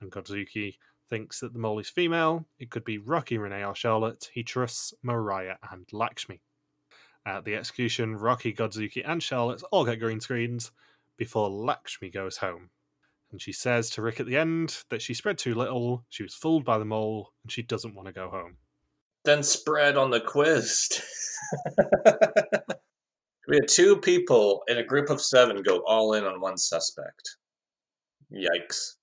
And 0.00 0.12
Godzooky 0.12 0.76
thinks 1.08 1.40
that 1.40 1.54
the 1.54 1.58
mole 1.58 1.78
is 1.78 1.88
female. 1.88 2.46
It 2.58 2.70
could 2.70 2.84
be 2.84 2.98
Rocky, 2.98 3.38
Renee, 3.38 3.64
or 3.64 3.74
Charlotte. 3.74 4.30
He 4.34 4.42
trusts 4.42 4.92
Mariah 5.02 5.56
and 5.70 5.86
Lakshmi. 5.92 6.42
At 7.24 7.44
the 7.44 7.54
execution, 7.54 8.16
Rocky, 8.16 8.52
Godzooky, 8.52 9.02
and 9.04 9.22
Charlotte 9.22 9.62
all 9.70 9.84
get 9.84 10.00
green 10.00 10.20
screens 10.20 10.72
before 11.16 11.48
Lakshmi 11.48 12.10
goes 12.10 12.36
home. 12.36 12.70
And 13.32 13.40
she 13.40 13.52
says 13.52 13.88
to 13.90 14.02
Rick 14.02 14.20
at 14.20 14.26
the 14.26 14.36
end 14.36 14.78
that 14.90 15.00
she 15.02 15.14
spread 15.14 15.38
too 15.38 15.54
little, 15.54 16.04
she 16.10 16.22
was 16.22 16.34
fooled 16.34 16.64
by 16.64 16.78
the 16.78 16.84
mole, 16.84 17.32
and 17.42 17.50
she 17.50 17.62
doesn't 17.62 17.94
want 17.94 18.06
to 18.06 18.12
go 18.12 18.28
home. 18.28 18.58
Then 19.24 19.42
spread 19.42 19.96
on 19.96 20.10
the 20.10 20.20
quiz. 20.20 21.00
we 23.48 23.56
had 23.56 23.68
two 23.68 23.96
people 23.96 24.62
in 24.68 24.78
a 24.78 24.84
group 24.84 25.08
of 25.08 25.20
seven 25.20 25.62
go 25.62 25.78
all 25.86 26.12
in 26.14 26.24
on 26.24 26.40
one 26.40 26.58
suspect. 26.58 27.36
Yikes. 28.30 28.96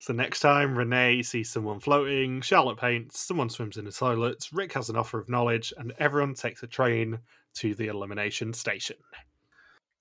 So 0.00 0.12
next 0.12 0.40
time 0.40 0.76
Renee 0.76 1.22
sees 1.22 1.48
someone 1.48 1.78
floating, 1.78 2.40
Charlotte 2.40 2.78
paints, 2.78 3.20
someone 3.20 3.48
swims 3.48 3.76
in 3.76 3.84
the 3.84 3.92
toilet, 3.92 4.48
Rick 4.52 4.72
has 4.72 4.90
an 4.90 4.96
offer 4.96 5.20
of 5.20 5.28
knowledge, 5.28 5.72
and 5.76 5.92
everyone 6.00 6.34
takes 6.34 6.64
a 6.64 6.66
train 6.66 7.20
to 7.54 7.76
the 7.76 7.86
elimination 7.86 8.52
station. 8.52 8.96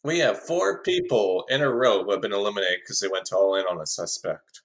We 0.04 0.20
have 0.20 0.40
four 0.40 0.82
people 0.82 1.46
in 1.50 1.62
a 1.62 1.70
row 1.70 2.04
who 2.04 2.12
have 2.12 2.22
been 2.22 2.34
eliminated 2.34 2.80
because 2.84 3.00
they 3.00 3.08
went 3.08 3.32
all 3.32 3.56
in 3.56 3.66
on 3.66 3.80
a 3.80 3.86
suspect. 3.86 4.62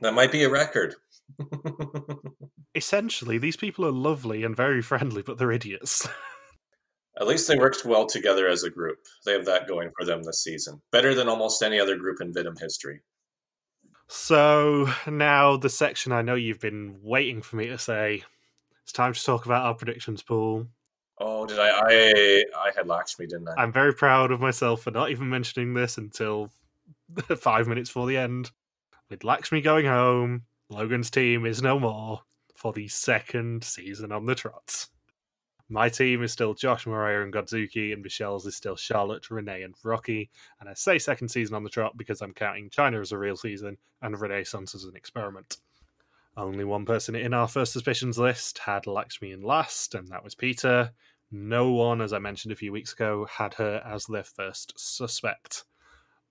That 0.00 0.14
might 0.14 0.32
be 0.32 0.44
a 0.44 0.50
record. 0.50 0.94
Essentially, 2.74 3.38
these 3.38 3.56
people 3.56 3.84
are 3.84 3.92
lovely 3.92 4.44
and 4.44 4.56
very 4.56 4.80
friendly, 4.80 5.22
but 5.22 5.38
they're 5.38 5.52
idiots. 5.52 6.08
At 7.20 7.26
least 7.26 7.48
they 7.48 7.58
worked 7.58 7.84
well 7.84 8.06
together 8.06 8.48
as 8.48 8.62
a 8.62 8.70
group. 8.70 8.98
They 9.26 9.32
have 9.32 9.44
that 9.46 9.68
going 9.68 9.90
for 9.98 10.06
them 10.06 10.22
this 10.22 10.42
season. 10.42 10.80
Better 10.92 11.14
than 11.14 11.28
almost 11.28 11.62
any 11.62 11.78
other 11.78 11.96
group 11.96 12.20
in 12.20 12.32
Vidum 12.32 12.58
history. 12.58 13.02
So 14.08 14.88
now 15.06 15.56
the 15.56 15.68
section 15.68 16.12
I 16.12 16.22
know 16.22 16.34
you've 16.34 16.60
been 16.60 16.98
waiting 17.02 17.42
for 17.42 17.56
me 17.56 17.66
to 17.66 17.78
say. 17.78 18.24
It's 18.82 18.92
time 18.92 19.12
to 19.12 19.22
talk 19.22 19.44
about 19.44 19.66
our 19.66 19.74
predictions 19.74 20.22
pool. 20.22 20.66
Oh, 21.20 21.44
did 21.46 21.58
I? 21.58 21.68
I 21.68 22.44
I 22.56 22.70
had 22.74 22.86
Lakshmi, 22.86 23.26
didn't 23.26 23.48
I? 23.48 23.54
I'm 23.62 23.72
very 23.72 23.92
proud 23.92 24.32
of 24.32 24.40
myself 24.40 24.82
for 24.82 24.90
not 24.90 25.10
even 25.10 25.28
mentioning 25.28 25.74
this 25.74 25.98
until 25.98 26.50
five 27.36 27.68
minutes 27.68 27.90
before 27.90 28.06
the 28.06 28.16
end. 28.16 28.50
With 29.10 29.24
Lakshmi 29.24 29.60
going 29.60 29.86
home, 29.86 30.44
Logan's 30.70 31.10
team 31.10 31.44
is 31.44 31.62
no 31.62 31.78
more 31.78 32.22
for 32.54 32.72
the 32.72 32.88
second 32.88 33.64
season 33.64 34.12
on 34.12 34.24
the 34.24 34.34
trots. 34.34 34.88
My 35.68 35.88
team 35.88 36.22
is 36.22 36.32
still 36.32 36.54
Josh, 36.54 36.86
Mariah, 36.86 37.22
and 37.22 37.32
Godzooky, 37.32 37.92
and 37.92 38.02
Michelle's 38.02 38.44
is 38.44 38.56
still 38.56 38.74
Charlotte, 38.74 39.30
Renee, 39.30 39.62
and 39.62 39.74
Rocky. 39.84 40.28
And 40.58 40.68
I 40.68 40.74
say 40.74 40.98
second 40.98 41.28
season 41.28 41.54
on 41.54 41.62
the 41.62 41.70
trot 41.70 41.96
because 41.96 42.22
I'm 42.22 42.34
counting 42.34 42.70
China 42.70 43.00
as 43.00 43.12
a 43.12 43.18
real 43.18 43.36
season 43.36 43.76
and 44.02 44.20
Renaissance 44.20 44.74
as 44.74 44.84
an 44.84 44.96
experiment. 44.96 45.58
Only 46.36 46.64
one 46.64 46.86
person 46.86 47.14
in 47.14 47.34
our 47.34 47.46
first 47.46 47.72
suspicions 47.72 48.18
list 48.18 48.58
had 48.58 48.86
Lakshmi 48.86 49.30
in 49.30 49.42
last, 49.42 49.94
and 49.94 50.08
that 50.08 50.24
was 50.24 50.34
Peter. 50.34 50.90
No 51.32 51.70
one, 51.70 52.00
as 52.00 52.12
I 52.12 52.18
mentioned 52.18 52.52
a 52.52 52.56
few 52.56 52.72
weeks 52.72 52.92
ago, 52.92 53.24
had 53.26 53.54
her 53.54 53.80
as 53.84 54.06
their 54.06 54.24
first 54.24 54.72
suspect. 54.76 55.64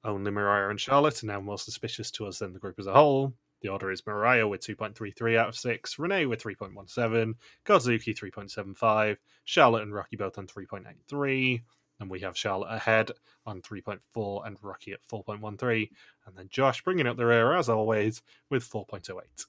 Only 0.04 0.32
Mariah 0.32 0.70
and 0.70 0.80
Charlotte 0.80 1.24
are 1.24 1.28
now 1.28 1.40
more 1.40 1.58
suspicious 1.58 2.12
to 2.12 2.26
us 2.26 2.40
than 2.40 2.54
the 2.54 2.60
group 2.60 2.80
as 2.80 2.88
a 2.88 2.94
whole. 2.94 3.34
The 3.62 3.70
order 3.70 3.92
is 3.92 4.06
Mariah 4.06 4.48
with 4.48 4.62
2.33 4.62 5.38
out 5.38 5.50
of 5.50 5.56
6, 5.56 6.00
Renee 6.00 6.26
with 6.26 6.42
3.17, 6.42 7.34
Godzooky 7.66 8.18
3.75, 8.18 9.18
Charlotte 9.44 9.84
and 9.84 9.94
Rocky 9.94 10.16
both 10.16 10.38
on 10.38 10.48
3.83, 10.48 11.62
and 12.00 12.10
we 12.10 12.22
have 12.22 12.38
Charlotte 12.38 12.74
ahead 12.74 13.12
on 13.46 13.62
3.4 13.62 14.48
and 14.48 14.58
Rocky 14.62 14.94
at 14.94 15.06
4.13, 15.08 15.90
and 16.26 16.38
then 16.38 16.48
Josh 16.50 16.82
bringing 16.84 17.08
up 17.08 17.18
the 17.18 17.26
rear 17.26 17.54
as 17.54 17.68
always 17.68 18.22
with 18.50 18.70
4.08. 18.70 19.46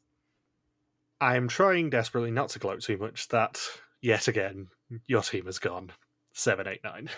I 1.21 1.37
am 1.37 1.47
trying 1.49 1.91
desperately 1.91 2.33
not 2.33 2.49
to 2.51 2.59
gloat 2.59 2.83
too 2.83 2.97
much 2.97 3.29
that, 3.29 3.61
yet 4.01 4.27
again, 4.27 4.69
your 5.07 5.23
team 5.23 5.47
has 5.47 5.59
gone 5.59 5.93
789. 6.33 7.09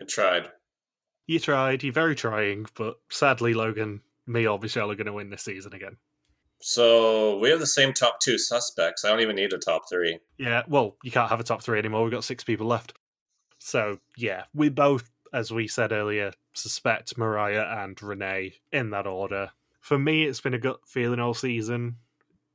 I 0.00 0.04
tried. 0.04 0.48
You 1.26 1.38
tried, 1.38 1.82
you're 1.82 1.92
very 1.92 2.14
trying, 2.14 2.66
but 2.74 2.98
sadly, 3.08 3.54
Logan, 3.54 4.00
me 4.26 4.46
or 4.46 4.58
Michelle 4.58 4.90
are 4.90 4.96
going 4.96 5.06
to 5.06 5.12
win 5.12 5.30
this 5.30 5.42
season 5.42 5.74
again. 5.74 5.96
So 6.60 7.38
we 7.38 7.50
have 7.50 7.60
the 7.60 7.66
same 7.66 7.92
top 7.92 8.20
two 8.20 8.36
suspects. 8.36 9.04
I 9.04 9.08
don't 9.08 9.20
even 9.20 9.36
need 9.36 9.52
a 9.52 9.58
top 9.58 9.88
three. 9.88 10.18
Yeah, 10.38 10.62
well, 10.68 10.96
you 11.02 11.10
can't 11.10 11.30
have 11.30 11.40
a 11.40 11.44
top 11.44 11.62
three 11.62 11.78
anymore. 11.78 12.02
We've 12.02 12.12
got 12.12 12.24
six 12.24 12.44
people 12.44 12.66
left. 12.66 12.94
So, 13.58 13.98
yeah, 14.16 14.44
we 14.54 14.68
both, 14.68 15.10
as 15.32 15.50
we 15.50 15.68
said 15.68 15.92
earlier, 15.92 16.32
suspect 16.54 17.16
Mariah 17.16 17.84
and 17.84 18.00
Renee 18.02 18.54
in 18.72 18.90
that 18.90 19.06
order. 19.06 19.50
For 19.80 19.98
me, 19.98 20.24
it's 20.24 20.40
been 20.40 20.54
a 20.54 20.58
gut 20.58 20.80
feeling 20.86 21.20
all 21.20 21.34
season. 21.34 21.96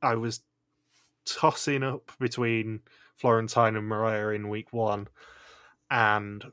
I 0.02 0.14
was 0.14 0.40
tossing 1.24 1.82
up 1.82 2.12
between 2.20 2.80
Florentine 3.16 3.76
and 3.76 3.86
Mariah 3.86 4.30
in 4.30 4.48
week 4.48 4.72
one, 4.72 5.08
and 5.90 6.44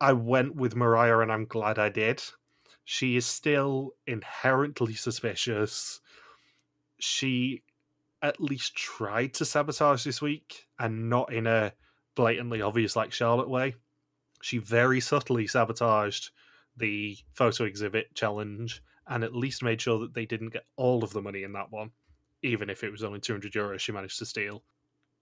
I 0.00 0.12
went 0.12 0.56
with 0.56 0.76
Mariah, 0.76 1.20
and 1.20 1.32
I'm 1.32 1.46
glad 1.46 1.78
I 1.78 1.88
did. 1.88 2.22
She 2.84 3.16
is 3.16 3.26
still 3.26 3.94
inherently 4.06 4.94
suspicious. 4.94 6.00
She 6.98 7.62
at 8.22 8.40
least 8.40 8.74
tried 8.74 9.34
to 9.34 9.44
sabotage 9.44 10.04
this 10.04 10.22
week, 10.22 10.66
and 10.78 11.08
not 11.08 11.32
in 11.32 11.46
a 11.46 11.72
blatantly 12.14 12.62
obvious 12.62 12.96
like 12.96 13.12
Charlotte 13.12 13.48
way. 13.48 13.74
She 14.42 14.58
very 14.58 15.00
subtly 15.00 15.46
sabotaged 15.46 16.30
the 16.76 17.16
photo 17.34 17.64
exhibit 17.64 18.14
challenge 18.14 18.82
and 19.08 19.24
at 19.24 19.34
least 19.34 19.62
made 19.62 19.80
sure 19.80 19.98
that 20.00 20.14
they 20.14 20.26
didn't 20.26 20.50
get 20.50 20.66
all 20.76 21.02
of 21.02 21.12
the 21.12 21.22
money 21.22 21.42
in 21.42 21.52
that 21.52 21.70
one, 21.70 21.90
even 22.42 22.70
if 22.70 22.84
it 22.84 22.90
was 22.90 23.02
only 23.02 23.20
200 23.20 23.52
euros 23.52 23.80
she 23.80 23.92
managed 23.92 24.18
to 24.18 24.26
steal. 24.26 24.62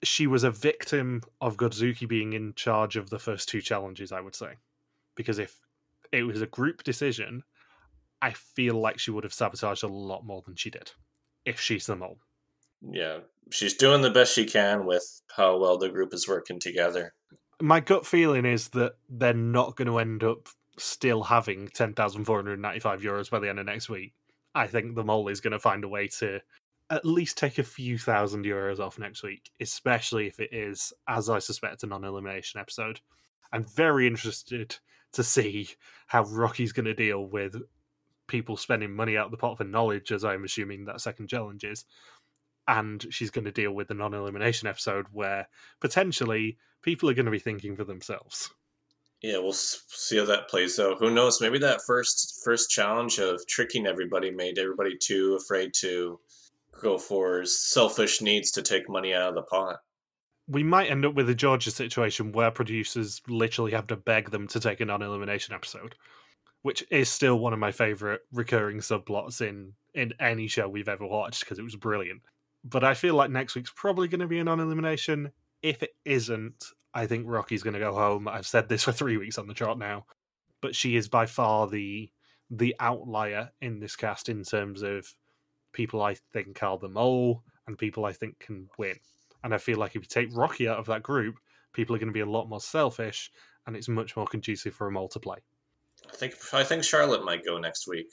She 0.06 0.26
was 0.26 0.44
a 0.44 0.50
victim 0.50 1.22
of 1.40 1.56
Godzooky 1.56 2.06
being 2.06 2.32
in 2.32 2.54
charge 2.54 2.96
of 2.96 3.10
the 3.10 3.18
first 3.18 3.48
two 3.48 3.60
challenges, 3.60 4.12
I 4.12 4.20
would 4.20 4.36
say. 4.36 4.52
Because 5.16 5.38
if 5.38 5.58
it 6.12 6.22
was 6.22 6.40
a 6.42 6.46
group 6.46 6.84
decision, 6.84 7.42
I 8.22 8.30
feel 8.30 8.80
like 8.80 8.98
she 8.98 9.10
would 9.10 9.24
have 9.24 9.34
sabotaged 9.34 9.82
a 9.82 9.88
lot 9.88 10.24
more 10.24 10.42
than 10.42 10.54
she 10.54 10.70
did, 10.70 10.92
if 11.44 11.60
she's 11.60 11.86
the 11.86 11.96
mole. 11.96 12.18
Yeah, 12.82 13.18
she's 13.50 13.74
doing 13.74 14.02
the 14.02 14.10
best 14.10 14.32
she 14.32 14.44
can 14.44 14.86
with 14.86 15.22
how 15.34 15.58
well 15.58 15.76
the 15.76 15.88
group 15.88 16.14
is 16.14 16.28
working 16.28 16.60
together. 16.60 17.14
My 17.60 17.80
gut 17.80 18.06
feeling 18.06 18.44
is 18.44 18.68
that 18.70 18.94
they're 19.08 19.34
not 19.34 19.76
going 19.76 19.88
to 19.88 19.98
end 19.98 20.22
up 20.22 20.48
still 20.78 21.24
having 21.24 21.68
10,495 21.68 23.00
euros 23.02 23.30
by 23.30 23.38
the 23.38 23.48
end 23.48 23.58
of 23.58 23.66
next 23.66 23.88
week. 23.88 24.12
I 24.54 24.66
think 24.66 24.94
the 24.94 25.04
mole 25.04 25.28
is 25.28 25.40
going 25.40 25.52
to 25.52 25.58
find 25.58 25.84
a 25.84 25.88
way 25.88 26.08
to 26.18 26.40
at 26.90 27.04
least 27.04 27.36
take 27.36 27.58
a 27.58 27.64
few 27.64 27.98
thousand 27.98 28.44
euros 28.44 28.78
off 28.78 28.98
next 28.98 29.22
week, 29.22 29.50
especially 29.60 30.26
if 30.26 30.38
it 30.38 30.52
is, 30.52 30.92
as 31.08 31.28
I 31.28 31.38
suspect, 31.38 31.82
a 31.82 31.86
non 31.86 32.04
elimination 32.04 32.60
episode. 32.60 33.00
I'm 33.52 33.64
very 33.64 34.06
interested 34.06 34.76
to 35.12 35.24
see 35.24 35.68
how 36.06 36.24
Rocky's 36.24 36.72
going 36.72 36.86
to 36.86 36.94
deal 36.94 37.24
with 37.26 37.56
people 38.28 38.56
spending 38.56 38.94
money 38.94 39.16
out 39.16 39.26
of 39.26 39.30
the 39.30 39.36
pot 39.36 39.58
for 39.58 39.64
knowledge, 39.64 40.12
as 40.12 40.24
I'm 40.24 40.44
assuming 40.44 40.84
that 40.84 41.00
second 41.00 41.28
challenge 41.28 41.64
is. 41.64 41.84
And 42.68 43.04
she's 43.10 43.30
going 43.30 43.44
to 43.44 43.52
deal 43.52 43.72
with 43.72 43.88
the 43.88 43.94
non 43.94 44.14
elimination 44.14 44.68
episode 44.68 45.06
where 45.12 45.48
potentially 45.80 46.58
people 46.82 47.08
are 47.08 47.14
going 47.14 47.26
to 47.26 47.32
be 47.32 47.38
thinking 47.38 47.76
for 47.76 47.84
themselves. 47.84 48.50
Yeah, 49.22 49.38
we'll 49.38 49.52
see 49.52 50.18
how 50.18 50.26
that 50.26 50.48
plays 50.48 50.78
out. 50.78 50.98
Who 50.98 51.10
knows? 51.10 51.40
Maybe 51.40 51.58
that 51.58 51.80
first 51.86 52.40
first 52.44 52.70
challenge 52.70 53.18
of 53.18 53.46
tricking 53.46 53.86
everybody 53.86 54.30
made 54.30 54.58
everybody 54.58 54.96
too 54.96 55.38
afraid 55.40 55.72
to 55.80 56.20
go 56.80 56.98
for 56.98 57.44
selfish 57.44 58.20
needs 58.20 58.50
to 58.52 58.62
take 58.62 58.88
money 58.88 59.14
out 59.14 59.28
of 59.28 59.34
the 59.34 59.42
pot. 59.42 59.78
We 60.48 60.62
might 60.62 60.90
end 60.90 61.04
up 61.04 61.14
with 61.14 61.28
a 61.28 61.34
Georgia 61.34 61.70
situation 61.70 62.32
where 62.32 62.50
producers 62.50 63.20
literally 63.28 63.72
have 63.72 63.88
to 63.88 63.96
beg 63.96 64.30
them 64.30 64.46
to 64.48 64.60
take 64.60 64.80
a 64.80 64.84
non-elimination 64.84 65.54
episode, 65.54 65.96
which 66.62 66.84
is 66.90 67.08
still 67.08 67.38
one 67.38 67.52
of 67.52 67.58
my 67.58 67.72
favorite 67.72 68.20
recurring 68.32 68.78
subplots 68.78 69.40
in 69.40 69.72
in 69.94 70.12
any 70.20 70.46
show 70.46 70.68
we've 70.68 70.88
ever 70.88 71.06
watched 71.06 71.40
because 71.40 71.58
it 71.58 71.64
was 71.64 71.74
brilliant. 71.74 72.20
But 72.64 72.84
I 72.84 72.94
feel 72.94 73.14
like 73.14 73.30
next 73.30 73.54
week's 73.54 73.72
probably 73.74 74.08
going 74.08 74.20
to 74.20 74.26
be 74.26 74.38
a 74.38 74.44
non-elimination. 74.44 75.32
If 75.62 75.82
it 75.82 75.96
isn't, 76.04 76.64
I 76.92 77.06
think 77.06 77.26
Rocky's 77.26 77.62
going 77.62 77.74
to 77.74 77.80
go 77.80 77.94
home. 77.94 78.28
I've 78.28 78.46
said 78.46 78.68
this 78.68 78.84
for 78.84 78.92
three 78.92 79.16
weeks 79.16 79.38
on 79.38 79.46
the 79.46 79.54
chart 79.54 79.78
now, 79.78 80.04
but 80.60 80.76
she 80.76 80.96
is 80.96 81.08
by 81.08 81.26
far 81.26 81.66
the 81.66 82.10
the 82.50 82.76
outlier 82.78 83.50
in 83.60 83.80
this 83.80 83.96
cast 83.96 84.28
in 84.28 84.44
terms 84.44 84.82
of 84.82 85.12
people 85.76 86.02
I 86.02 86.14
think 86.32 86.62
are 86.62 86.78
the 86.78 86.88
mole 86.88 87.44
and 87.66 87.78
people 87.78 88.06
I 88.06 88.12
think 88.12 88.38
can 88.38 88.68
win. 88.78 88.96
And 89.44 89.54
I 89.54 89.58
feel 89.58 89.78
like 89.78 89.94
if 89.94 90.02
you 90.02 90.08
take 90.08 90.34
Rocky 90.34 90.66
out 90.66 90.78
of 90.78 90.86
that 90.86 91.02
group, 91.02 91.36
people 91.74 91.94
are 91.94 91.98
going 91.98 92.08
to 92.08 92.14
be 92.14 92.20
a 92.20 92.26
lot 92.26 92.48
more 92.48 92.60
selfish, 92.60 93.30
and 93.66 93.76
it's 93.76 93.86
much 93.86 94.16
more 94.16 94.26
conducive 94.26 94.74
for 94.74 94.88
a 94.88 94.90
mole 94.90 95.08
to 95.10 95.20
play. 95.20 95.36
I 96.10 96.16
think 96.16 96.34
I 96.52 96.64
think 96.64 96.82
Charlotte 96.82 97.24
might 97.24 97.44
go 97.44 97.58
next 97.58 97.86
week. 97.86 98.08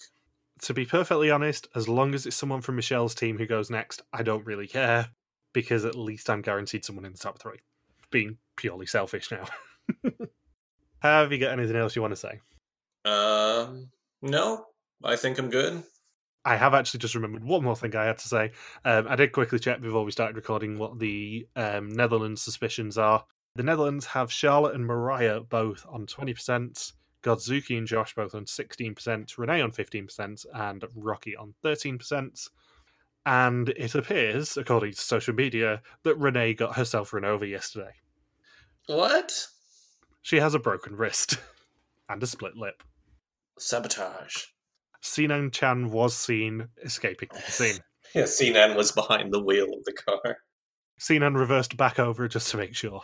To 0.64 0.74
be 0.74 0.86
perfectly 0.86 1.32
honest, 1.32 1.68
as 1.76 1.88
long 1.88 2.14
as 2.14 2.26
it's 2.26 2.36
someone 2.36 2.61
from 2.61 2.76
Michelle's 2.76 3.16
team 3.16 3.38
who 3.38 3.47
goes 3.47 3.70
next, 3.70 4.01
I 4.11 4.22
don't 4.22 4.45
really 4.45 4.68
care 4.68 5.07
because 5.53 5.86
at 5.86 5.95
least 5.95 6.30
I'm 6.30 6.41
guaranteed 6.41 6.86
someone 6.86 7.05
in 7.05 7.14
the 7.14 7.18
top 7.18 7.39
three 7.39 7.59
being 8.11 8.38
purely 8.55 8.86
selfish 8.86 9.32
now. 9.32 9.45
Have 10.99 11.32
you 11.32 11.39
got 11.39 11.57
anything 11.57 11.76
else 11.76 11.95
you 11.95 12.01
want 12.01 12.14
to 12.14 12.16
say? 12.16 12.39
Um, 13.05 13.89
no, 14.22 14.66
I 15.03 15.16
think 15.16 15.38
I'm 15.39 15.49
good. 15.49 15.84
I 16.46 16.58
have 16.58 16.74
actually 16.74 17.00
just 17.00 17.16
remembered 17.16 17.44
one 17.44 17.64
more 17.64 17.76
thing 17.76 17.96
I 17.96 18.06
had 18.06 18.18
to 18.18 18.28
say. 18.28 18.52
Um, 18.84 19.08
I 19.08 19.16
did 19.16 19.32
quickly 19.32 19.60
check 19.60 19.82
before 19.82 20.04
we 20.04 20.12
started 20.12 20.36
recording 20.36 20.78
what 20.78 21.00
the 21.00 21.48
um, 21.56 21.89
Netherlands 21.89 22.41
suspicions 22.41 22.98
are. 22.98 23.24
The 23.56 23.64
Netherlands 23.64 24.06
have 24.08 24.32
Charlotte 24.32 24.76
and 24.76 24.86
Mariah 24.86 25.41
both 25.41 25.86
on 25.88 26.06
20%, 26.06 26.94
Godzooky 27.22 27.78
and 27.78 27.88
Josh 27.88 28.14
both 28.16 28.36
on 28.36 28.46
16%, 28.46 29.38
Renee 29.38 29.62
on 29.62 29.72
15%, 29.72 30.46
and 30.54 30.84
Rocky 30.96 31.36
on 31.36 31.54
13%. 31.64 32.50
And 33.26 33.70
it 33.70 33.96
appears, 33.96 34.58
according 34.58 34.94
to 34.94 35.00
social 35.00 35.34
media, 35.34 35.82
that 36.04 36.18
Renee 36.18 36.56
got 36.56 36.76
herself 36.76 37.14
run 37.14 37.24
over 37.24 37.46
yesterday. 37.46 37.94
What? 38.88 39.48
She 40.24 40.38
has 40.38 40.56
a 40.56 40.60
broken 40.60 40.98
wrist 40.98 41.38
and 42.10 42.22
a 42.22 42.28
split 42.28 42.58
lip. 42.58 42.84
Sabotage. 43.58 44.48
Sinan 45.04 45.51
Can 45.51 45.91
was 45.91 46.16
seen 46.16 46.70
escaping 46.82 47.30
the 47.34 47.51
scene. 47.51 47.80
yeah, 48.16 48.26
Sinan 48.26 48.76
was 48.76 48.93
behind 48.93 49.34
the 49.34 49.43
wheel 49.43 49.68
of 49.74 49.84
the 49.84 49.91
car. 49.91 50.38
Sinan 50.97 51.36
reversed 51.36 51.76
back 51.76 51.99
over 51.99 52.28
just 52.30 52.49
to 52.51 52.58
make 52.58 52.74
sure. 52.74 53.01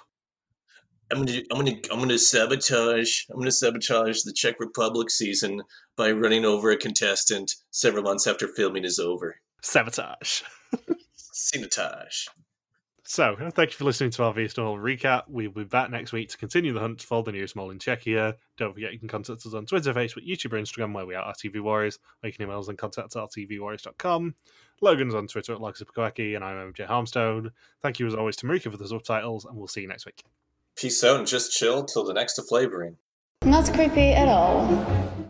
I'm 1.12 1.26
gonna, 1.26 1.39
I'm 1.52 1.58
gonna, 1.58 1.78
I'm 1.91 2.00
gonna 2.00 2.18
sabotage. 2.18 3.24
I'm 3.30 3.39
gonna 3.39 3.52
sabotage 3.52 4.22
the 4.22 4.32
Czech 4.32 4.60
Republic 4.60 5.10
season 5.10 5.62
by 5.97 6.12
running 6.12 6.45
over 6.45 6.72
a 6.72 6.78
contestant 6.78 7.54
several 7.72 8.04
months 8.04 8.28
after 8.28 8.47
filming 8.47 8.86
is 8.86 9.00
over. 9.00 9.36
Sabotage. 9.62 10.43
Sabotage. 11.16 12.28
So, 13.12 13.36
thank 13.53 13.72
you 13.72 13.76
for 13.76 13.86
listening 13.86 14.12
to 14.12 14.24
our 14.24 14.34
Viestal 14.36 14.78
recap. 14.78 15.24
We'll 15.28 15.49
be 15.49 15.64
back 15.64 15.89
next 15.89 16.12
week 16.12 16.30
to 16.30 16.38
continue 16.38 16.74
the 16.74 16.80
hunt 16.80 17.01
for 17.01 17.24
the 17.24 17.32
newest 17.32 17.55
mole 17.55 17.72
in 17.72 17.80
Czechia. 17.80 18.36
Don't 18.55 18.72
forget 18.72 18.93
you 18.93 18.99
can 18.99 19.07
contact 19.07 19.43
us 19.47 19.55
on 19.55 19.66
Twitter, 19.66 19.95
Facebook, 19.95 20.30
YouTube, 20.30 20.53
or 20.53 20.62
Instagram, 20.62 20.93
where 20.93 21.07
we 21.07 21.16
are 21.16 21.34
RTV 21.34 21.60
Warriors. 21.60 21.97
Or 22.22 22.28
you 22.28 22.34
can 22.34 22.43
email 22.43 22.60
us 22.60 22.68
and 22.68 22.78
contact 22.78 23.16
at 23.16 23.24
rtvwarriors.com. 23.24 24.36
Logan's 24.84 25.16
on 25.16 25.26
Twitter 25.26 25.53
at 25.53 25.60
Logsupakawaki, 25.60 26.36
and 26.36 26.45
I'm 26.45 26.72
MJ 26.72 26.88
Harmstone. 26.88 27.49
Thank 27.82 27.97
you 27.97 28.05
as 28.05 28.14
always 28.14 28.36
to 28.36 28.45
Marika 28.45 28.70
for 28.70 28.78
the 28.78 28.88
subtitles, 28.88 29.43
and 29.43 29.57
we'll 29.57 29.68
see 29.68 29.82
you 29.82 29.88
next 29.88 30.05
week. 30.05 30.24
Peace 30.76 31.03
out 31.03 31.18
and 31.18 31.26
just 31.26 31.51
chill 31.51 31.86
till 31.86 32.03
the 32.03 32.14
next 32.14 32.39
flavoring. 32.47 32.97
Not 33.43 33.74
creepy 33.74 34.12
at 34.12 34.28
all. 34.28 35.26